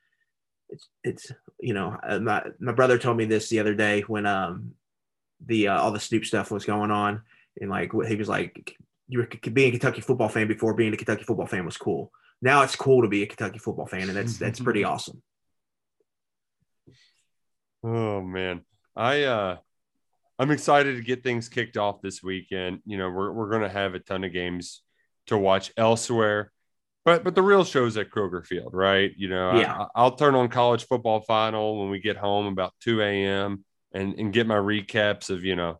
it's, 0.69 0.87
it's, 1.03 1.31
you 1.59 1.73
know, 1.73 1.97
uh, 2.07 2.19
my, 2.19 2.43
my 2.59 2.71
brother 2.71 2.97
told 2.97 3.17
me 3.17 3.25
this 3.25 3.49
the 3.49 3.59
other 3.59 3.75
day 3.75 4.01
when, 4.01 4.25
um, 4.25 4.73
the, 5.45 5.67
uh, 5.67 5.79
all 5.79 5.91
the 5.91 5.99
Snoop 5.99 6.25
stuff 6.25 6.51
was 6.51 6.65
going 6.65 6.91
on. 6.91 7.21
And 7.59 7.69
like, 7.69 7.91
he 8.07 8.15
was 8.15 8.29
like, 8.29 8.75
you 9.07 9.19
were 9.19 9.29
being 9.51 9.69
a 9.69 9.71
Kentucky 9.71 10.01
football 10.01 10.29
fan 10.29 10.47
before 10.47 10.73
being 10.73 10.93
a 10.93 10.97
Kentucky 10.97 11.23
football 11.23 11.47
fan 11.47 11.65
was 11.65 11.77
cool 11.77 12.11
now 12.41 12.63
it's 12.63 12.75
cool 12.75 13.01
to 13.01 13.07
be 13.07 13.23
a 13.23 13.27
Kentucky 13.27 13.59
football 13.59 13.87
fan, 13.87 14.03
and 14.03 14.15
that's 14.15 14.37
that's 14.37 14.59
pretty 14.59 14.83
awesome. 14.83 15.21
Oh 17.83 18.21
man, 18.21 18.61
I 18.95 19.23
uh, 19.23 19.57
I'm 20.39 20.51
excited 20.51 20.95
to 20.95 21.03
get 21.03 21.23
things 21.23 21.49
kicked 21.49 21.77
off 21.77 22.01
this 22.01 22.21
weekend. 22.21 22.81
You 22.85 22.97
know, 22.97 23.09
we're 23.09 23.31
we're 23.31 23.49
gonna 23.49 23.69
have 23.69 23.95
a 23.95 23.99
ton 23.99 24.23
of 24.23 24.33
games 24.33 24.81
to 25.27 25.37
watch 25.37 25.71
elsewhere, 25.77 26.51
but 27.05 27.23
but 27.23 27.35
the 27.35 27.41
real 27.41 27.63
show's 27.63 27.97
at 27.97 28.11
Kroger 28.11 28.45
Field, 28.45 28.73
right? 28.73 29.11
You 29.15 29.29
know, 29.29 29.59
yeah. 29.59 29.85
I, 29.95 30.03
will 30.03 30.11
turn 30.11 30.35
on 30.35 30.49
college 30.49 30.85
football 30.85 31.21
final 31.21 31.79
when 31.79 31.89
we 31.89 31.99
get 31.99 32.17
home 32.17 32.47
about 32.47 32.73
2 32.81 33.01
a.m. 33.01 33.63
and 33.93 34.13
and 34.15 34.33
get 34.33 34.47
my 34.47 34.55
recaps 34.55 35.29
of 35.29 35.43
you 35.43 35.55
know 35.55 35.79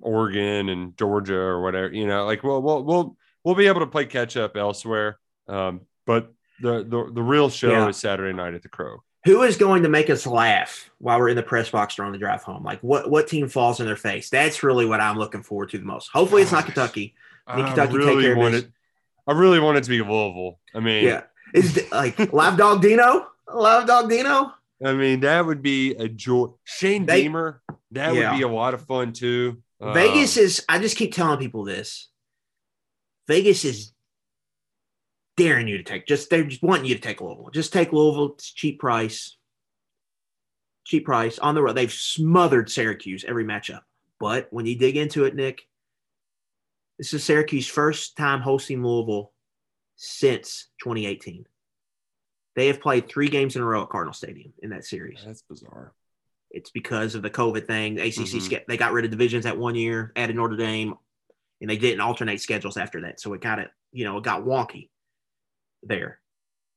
Oregon 0.00 0.68
and 0.68 0.96
Georgia 0.96 1.38
or 1.38 1.62
whatever. 1.62 1.92
You 1.92 2.06
know, 2.06 2.26
like 2.26 2.42
we'll 2.42 2.62
we'll 2.62 2.84
we'll 2.84 3.16
we'll 3.44 3.54
be 3.54 3.66
able 3.66 3.80
to 3.80 3.86
play 3.86 4.06
catch 4.06 4.36
up 4.36 4.56
elsewhere. 4.56 5.18
Um, 5.48 5.82
but 6.06 6.32
the, 6.60 6.84
the 6.84 7.10
the 7.12 7.22
real 7.22 7.48
show 7.48 7.70
yeah. 7.70 7.88
is 7.88 7.96
Saturday 7.96 8.36
night 8.36 8.54
at 8.54 8.62
the 8.62 8.68
Crow. 8.68 8.98
Who 9.24 9.42
is 9.42 9.56
going 9.56 9.82
to 9.82 9.88
make 9.88 10.08
us 10.08 10.26
laugh 10.26 10.90
while 10.98 11.18
we're 11.18 11.28
in 11.28 11.36
the 11.36 11.42
press 11.42 11.68
box 11.68 11.98
or 11.98 12.04
on 12.04 12.12
the 12.12 12.18
drive 12.18 12.42
home? 12.42 12.64
Like 12.64 12.80
what 12.80 13.10
what 13.10 13.28
team 13.28 13.48
falls 13.48 13.80
in 13.80 13.86
their 13.86 13.96
face? 13.96 14.30
That's 14.30 14.62
really 14.62 14.86
what 14.86 15.00
I'm 15.00 15.18
looking 15.18 15.42
forward 15.42 15.70
to 15.70 15.78
the 15.78 15.84
most. 15.84 16.08
Hopefully, 16.08 16.42
it's 16.42 16.52
not 16.52 16.64
Kentucky. 16.64 17.14
I 17.46 17.56
think 17.56 17.68
Kentucky 17.68 17.98
really 17.98 18.24
take 18.24 18.34
care 18.34 18.46
of 18.46 18.54
it. 18.54 18.70
I 19.26 19.32
really 19.32 19.60
want 19.60 19.78
it 19.78 19.84
to 19.84 19.90
be 19.90 20.00
Louisville. 20.00 20.58
I 20.74 20.80
mean, 20.80 21.04
yeah, 21.04 21.22
is 21.52 21.90
like 21.92 22.18
Live 22.32 22.56
Dog 22.56 22.80
Dino, 22.80 23.28
Live 23.52 23.86
Dog 23.86 24.08
Dino. 24.08 24.54
I 24.82 24.94
mean, 24.94 25.20
that 25.20 25.44
would 25.44 25.60
be 25.60 25.92
a 25.92 26.08
joy. 26.08 26.48
Shane 26.64 27.04
they, 27.04 27.22
Beamer, 27.22 27.60
that 27.90 28.14
yeah. 28.14 28.30
would 28.30 28.38
be 28.38 28.42
a 28.42 28.48
lot 28.48 28.72
of 28.72 28.86
fun 28.86 29.12
too. 29.12 29.62
Vegas 29.80 30.36
um, 30.36 30.44
is. 30.44 30.64
I 30.68 30.78
just 30.78 30.96
keep 30.96 31.14
telling 31.14 31.38
people 31.38 31.64
this. 31.64 32.08
Vegas 33.26 33.64
is 33.64 33.92
daring 35.40 35.68
you 35.68 35.78
to 35.78 35.82
take. 35.82 36.06
Just 36.06 36.28
they're 36.28 36.44
just 36.44 36.62
wanting 36.62 36.84
you 36.84 36.94
to 36.94 37.00
take 37.00 37.20
Louisville. 37.20 37.48
Just 37.52 37.72
take 37.72 37.92
Louisville. 37.92 38.34
It's 38.34 38.52
cheap 38.52 38.78
price. 38.78 39.36
Cheap 40.84 41.06
price 41.06 41.38
on 41.38 41.54
the 41.54 41.62
road. 41.62 41.76
They've 41.76 41.90
smothered 41.90 42.70
Syracuse 42.70 43.24
every 43.26 43.44
matchup. 43.44 43.80
But 44.18 44.48
when 44.50 44.66
you 44.66 44.76
dig 44.76 44.98
into 44.98 45.24
it, 45.24 45.34
Nick, 45.34 45.62
this 46.98 47.14
is 47.14 47.24
Syracuse's 47.24 47.70
first 47.70 48.18
time 48.18 48.40
hosting 48.40 48.84
Louisville 48.84 49.32
since 49.96 50.68
2018. 50.82 51.46
They 52.54 52.66
have 52.66 52.82
played 52.82 53.08
three 53.08 53.28
games 53.28 53.56
in 53.56 53.62
a 53.62 53.64
row 53.64 53.84
at 53.84 53.88
Cardinal 53.88 54.12
Stadium 54.12 54.52
in 54.62 54.70
that 54.70 54.84
series. 54.84 55.22
That's 55.24 55.42
bizarre. 55.42 55.94
It's 56.50 56.70
because 56.70 57.14
of 57.14 57.22
the 57.22 57.30
COVID 57.30 57.66
thing. 57.66 57.94
The 57.94 58.02
ACC 58.02 58.16
mm-hmm. 58.16 58.56
they 58.68 58.76
got 58.76 58.92
rid 58.92 59.06
of 59.06 59.10
divisions 59.10 59.44
that 59.44 59.56
one 59.56 59.76
year, 59.76 60.12
added 60.16 60.36
Notre 60.36 60.56
Dame, 60.56 60.94
and 61.62 61.70
they 61.70 61.78
didn't 61.78 62.00
alternate 62.00 62.42
schedules 62.42 62.76
after 62.76 63.02
that. 63.02 63.20
So 63.20 63.32
it 63.32 63.40
kind 63.40 63.62
of 63.62 63.68
you 63.92 64.04
know 64.04 64.18
it 64.18 64.24
got 64.24 64.44
wonky 64.44 64.89
there. 65.82 66.20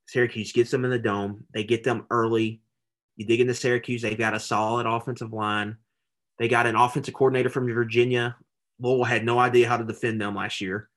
Syracuse 0.07 0.51
gets 0.51 0.71
them 0.71 0.85
in 0.85 0.91
the 0.91 0.99
dome. 0.99 1.45
They 1.53 1.63
get 1.63 1.83
them 1.83 2.05
early. 2.09 2.61
You 3.15 3.25
dig 3.25 3.41
into 3.41 3.53
Syracuse, 3.53 4.01
they've 4.01 4.17
got 4.17 4.33
a 4.33 4.39
solid 4.39 4.85
offensive 4.85 5.31
line. 5.31 5.77
They 6.39 6.47
got 6.47 6.65
an 6.65 6.75
offensive 6.75 7.13
coordinator 7.13 7.49
from 7.49 7.71
Virginia. 7.71 8.35
Louisville 8.79 9.03
had 9.03 9.23
no 9.23 9.39
idea 9.39 9.69
how 9.69 9.77
to 9.77 9.83
defend 9.83 10.19
them 10.19 10.35
last 10.35 10.61
year. 10.61 10.89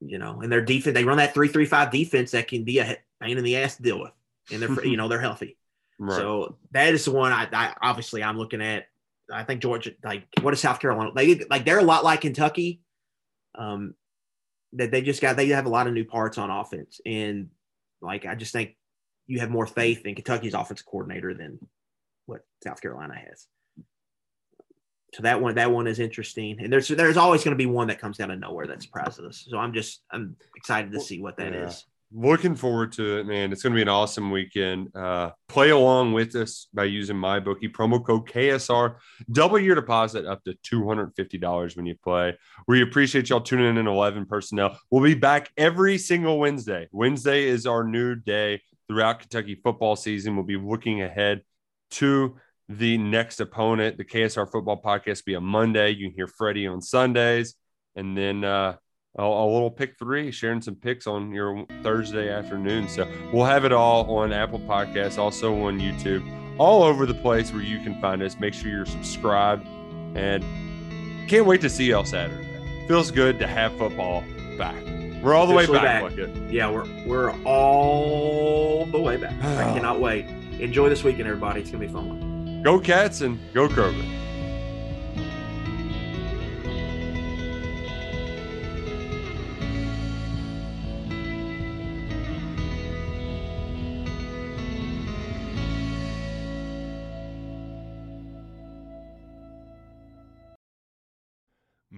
You 0.00 0.18
know, 0.18 0.40
and 0.40 0.50
their 0.50 0.64
defense, 0.64 0.94
they 0.94 1.04
run 1.04 1.18
that 1.18 1.34
three-three-five 1.34 1.90
defense 1.90 2.30
that 2.32 2.48
can 2.48 2.64
be 2.64 2.78
a 2.78 2.96
pain 3.20 3.38
in 3.38 3.44
the 3.44 3.56
ass 3.56 3.76
to 3.76 3.82
deal 3.82 4.00
with. 4.00 4.12
And 4.50 4.62
they're, 4.62 4.84
you 4.86 4.96
know, 4.96 5.08
they're 5.08 5.20
healthy. 5.20 5.56
Right. 5.98 6.16
So 6.16 6.56
that 6.72 6.92
is 6.94 7.04
the 7.04 7.12
one 7.12 7.32
I, 7.32 7.48
I 7.52 7.74
obviously 7.80 8.22
I'm 8.22 8.38
looking 8.38 8.62
at. 8.62 8.86
I 9.32 9.42
think 9.42 9.60
Georgia, 9.60 9.90
like, 10.04 10.24
what 10.40 10.54
is 10.54 10.60
South 10.60 10.78
Carolina? 10.78 11.10
They 11.14 11.40
like 11.50 11.64
they're 11.64 11.78
a 11.78 11.84
lot 11.84 12.04
like 12.04 12.20
Kentucky. 12.20 12.80
Um, 13.56 13.94
that 14.76 14.90
they 14.90 15.02
just 15.02 15.20
got 15.20 15.36
they 15.36 15.48
have 15.48 15.66
a 15.66 15.70
lot 15.70 15.86
of 15.86 15.94
new 15.94 16.04
parts 16.04 16.38
on 16.38 16.50
offense, 16.50 17.00
and 17.04 17.48
like 18.00 18.26
I 18.26 18.34
just 18.34 18.52
think 18.52 18.76
you 19.26 19.40
have 19.40 19.50
more 19.50 19.66
faith 19.66 20.06
in 20.06 20.14
Kentucky's 20.14 20.54
offensive 20.54 20.86
coordinator 20.86 21.34
than 21.34 21.58
what 22.26 22.42
South 22.62 22.80
Carolina 22.80 23.14
has. 23.14 23.46
So 25.14 25.22
that 25.22 25.40
one 25.40 25.54
that 25.54 25.70
one 25.70 25.86
is 25.86 25.98
interesting, 25.98 26.58
and 26.60 26.72
there's 26.72 26.88
there's 26.88 27.16
always 27.16 27.42
going 27.42 27.56
to 27.56 27.62
be 27.62 27.66
one 27.66 27.88
that 27.88 28.00
comes 28.00 28.20
out 28.20 28.30
of 28.30 28.38
nowhere 28.38 28.66
that 28.66 28.82
surprises 28.82 29.24
us. 29.24 29.46
So 29.48 29.58
I'm 29.58 29.72
just 29.72 30.02
I'm 30.10 30.36
excited 30.56 30.92
to 30.92 31.00
see 31.00 31.20
what 31.20 31.38
that 31.38 31.52
yeah. 31.52 31.66
is 31.66 31.84
looking 32.12 32.54
forward 32.54 32.92
to 32.92 33.18
it, 33.18 33.26
man. 33.26 33.52
It's 33.52 33.62
going 33.62 33.72
to 33.72 33.76
be 33.76 33.82
an 33.82 33.88
awesome 33.88 34.30
weekend. 34.30 34.94
Uh, 34.94 35.30
play 35.48 35.70
along 35.70 36.12
with 36.12 36.34
us 36.36 36.68
by 36.72 36.84
using 36.84 37.16
MyBookie 37.16 37.72
promo 37.72 38.04
code 38.04 38.28
KSR. 38.28 38.96
Double 39.30 39.58
your 39.58 39.74
deposit 39.74 40.24
up 40.24 40.42
to 40.44 40.54
$250 40.64 41.76
when 41.76 41.86
you 41.86 41.94
play. 42.02 42.36
We 42.68 42.82
appreciate 42.82 43.28
y'all 43.28 43.40
tuning 43.40 43.66
in 43.66 43.78
in 43.78 43.86
11 43.86 44.26
personnel. 44.26 44.78
We'll 44.90 45.02
be 45.02 45.14
back 45.14 45.50
every 45.56 45.98
single 45.98 46.38
Wednesday. 46.38 46.88
Wednesday 46.92 47.44
is 47.44 47.66
our 47.66 47.84
new 47.84 48.14
day 48.14 48.62
throughout 48.88 49.20
Kentucky 49.20 49.56
football 49.56 49.96
season. 49.96 50.36
We'll 50.36 50.44
be 50.44 50.56
looking 50.56 51.02
ahead 51.02 51.42
to 51.92 52.36
the 52.68 52.98
next 52.98 53.40
opponent. 53.40 53.96
The 53.96 54.04
KSR 54.04 54.50
football 54.50 54.80
podcast 54.80 55.18
will 55.18 55.32
be 55.32 55.34
a 55.34 55.40
Monday. 55.40 55.90
You 55.90 56.08
can 56.08 56.16
hear 56.16 56.28
Freddie 56.28 56.66
on 56.66 56.82
Sundays. 56.82 57.54
And 57.94 58.16
then, 58.16 58.44
uh, 58.44 58.76
a, 59.18 59.22
a, 59.22 59.46
little 59.52 59.70
pick 59.70 59.98
three, 59.98 60.30
sharing 60.30 60.60
some 60.60 60.74
picks 60.74 61.06
on 61.06 61.32
your 61.32 61.66
Thursday 61.82 62.30
afternoon. 62.30 62.88
So 62.88 63.08
we'll 63.32 63.44
have 63.44 63.64
it 63.64 63.72
all 63.72 64.10
on 64.16 64.32
Apple 64.32 64.60
Podcasts, 64.60 65.18
also 65.18 65.54
on 65.62 65.80
YouTube, 65.80 66.22
all 66.58 66.82
over 66.82 67.06
the 67.06 67.14
place 67.14 67.52
where 67.52 67.62
you 67.62 67.78
can 67.80 68.00
find 68.00 68.22
us. 68.22 68.38
Make 68.38 68.54
sure 68.54 68.70
you're 68.70 68.86
subscribed 68.86 69.66
and 70.16 70.44
can't 71.28 71.46
wait 71.46 71.60
to 71.62 71.70
see 71.70 71.86
y'all 71.86 72.04
Saturday. 72.04 72.46
Feels 72.88 73.10
good 73.10 73.38
to 73.40 73.46
have 73.46 73.76
football 73.76 74.22
back. 74.56 74.82
We're 75.22 75.34
all 75.34 75.46
the 75.46 75.54
way 75.54 75.66
back. 75.66 76.14
back. 76.14 76.28
Yeah, 76.48 76.70
we're 76.70 76.86
we're 77.04 77.32
all 77.44 78.86
the 78.86 79.00
way 79.00 79.16
back. 79.16 79.32
I 79.42 79.72
cannot 79.74 80.00
wait. 80.00 80.26
Enjoy 80.60 80.88
this 80.88 81.02
weekend, 81.02 81.26
everybody. 81.26 81.62
It's 81.62 81.70
gonna 81.70 81.84
be 81.84 81.92
fun. 81.92 82.62
Go 82.62 82.78
Cats 82.78 83.22
and 83.22 83.38
go 83.52 83.68
Kroger. 83.68 84.04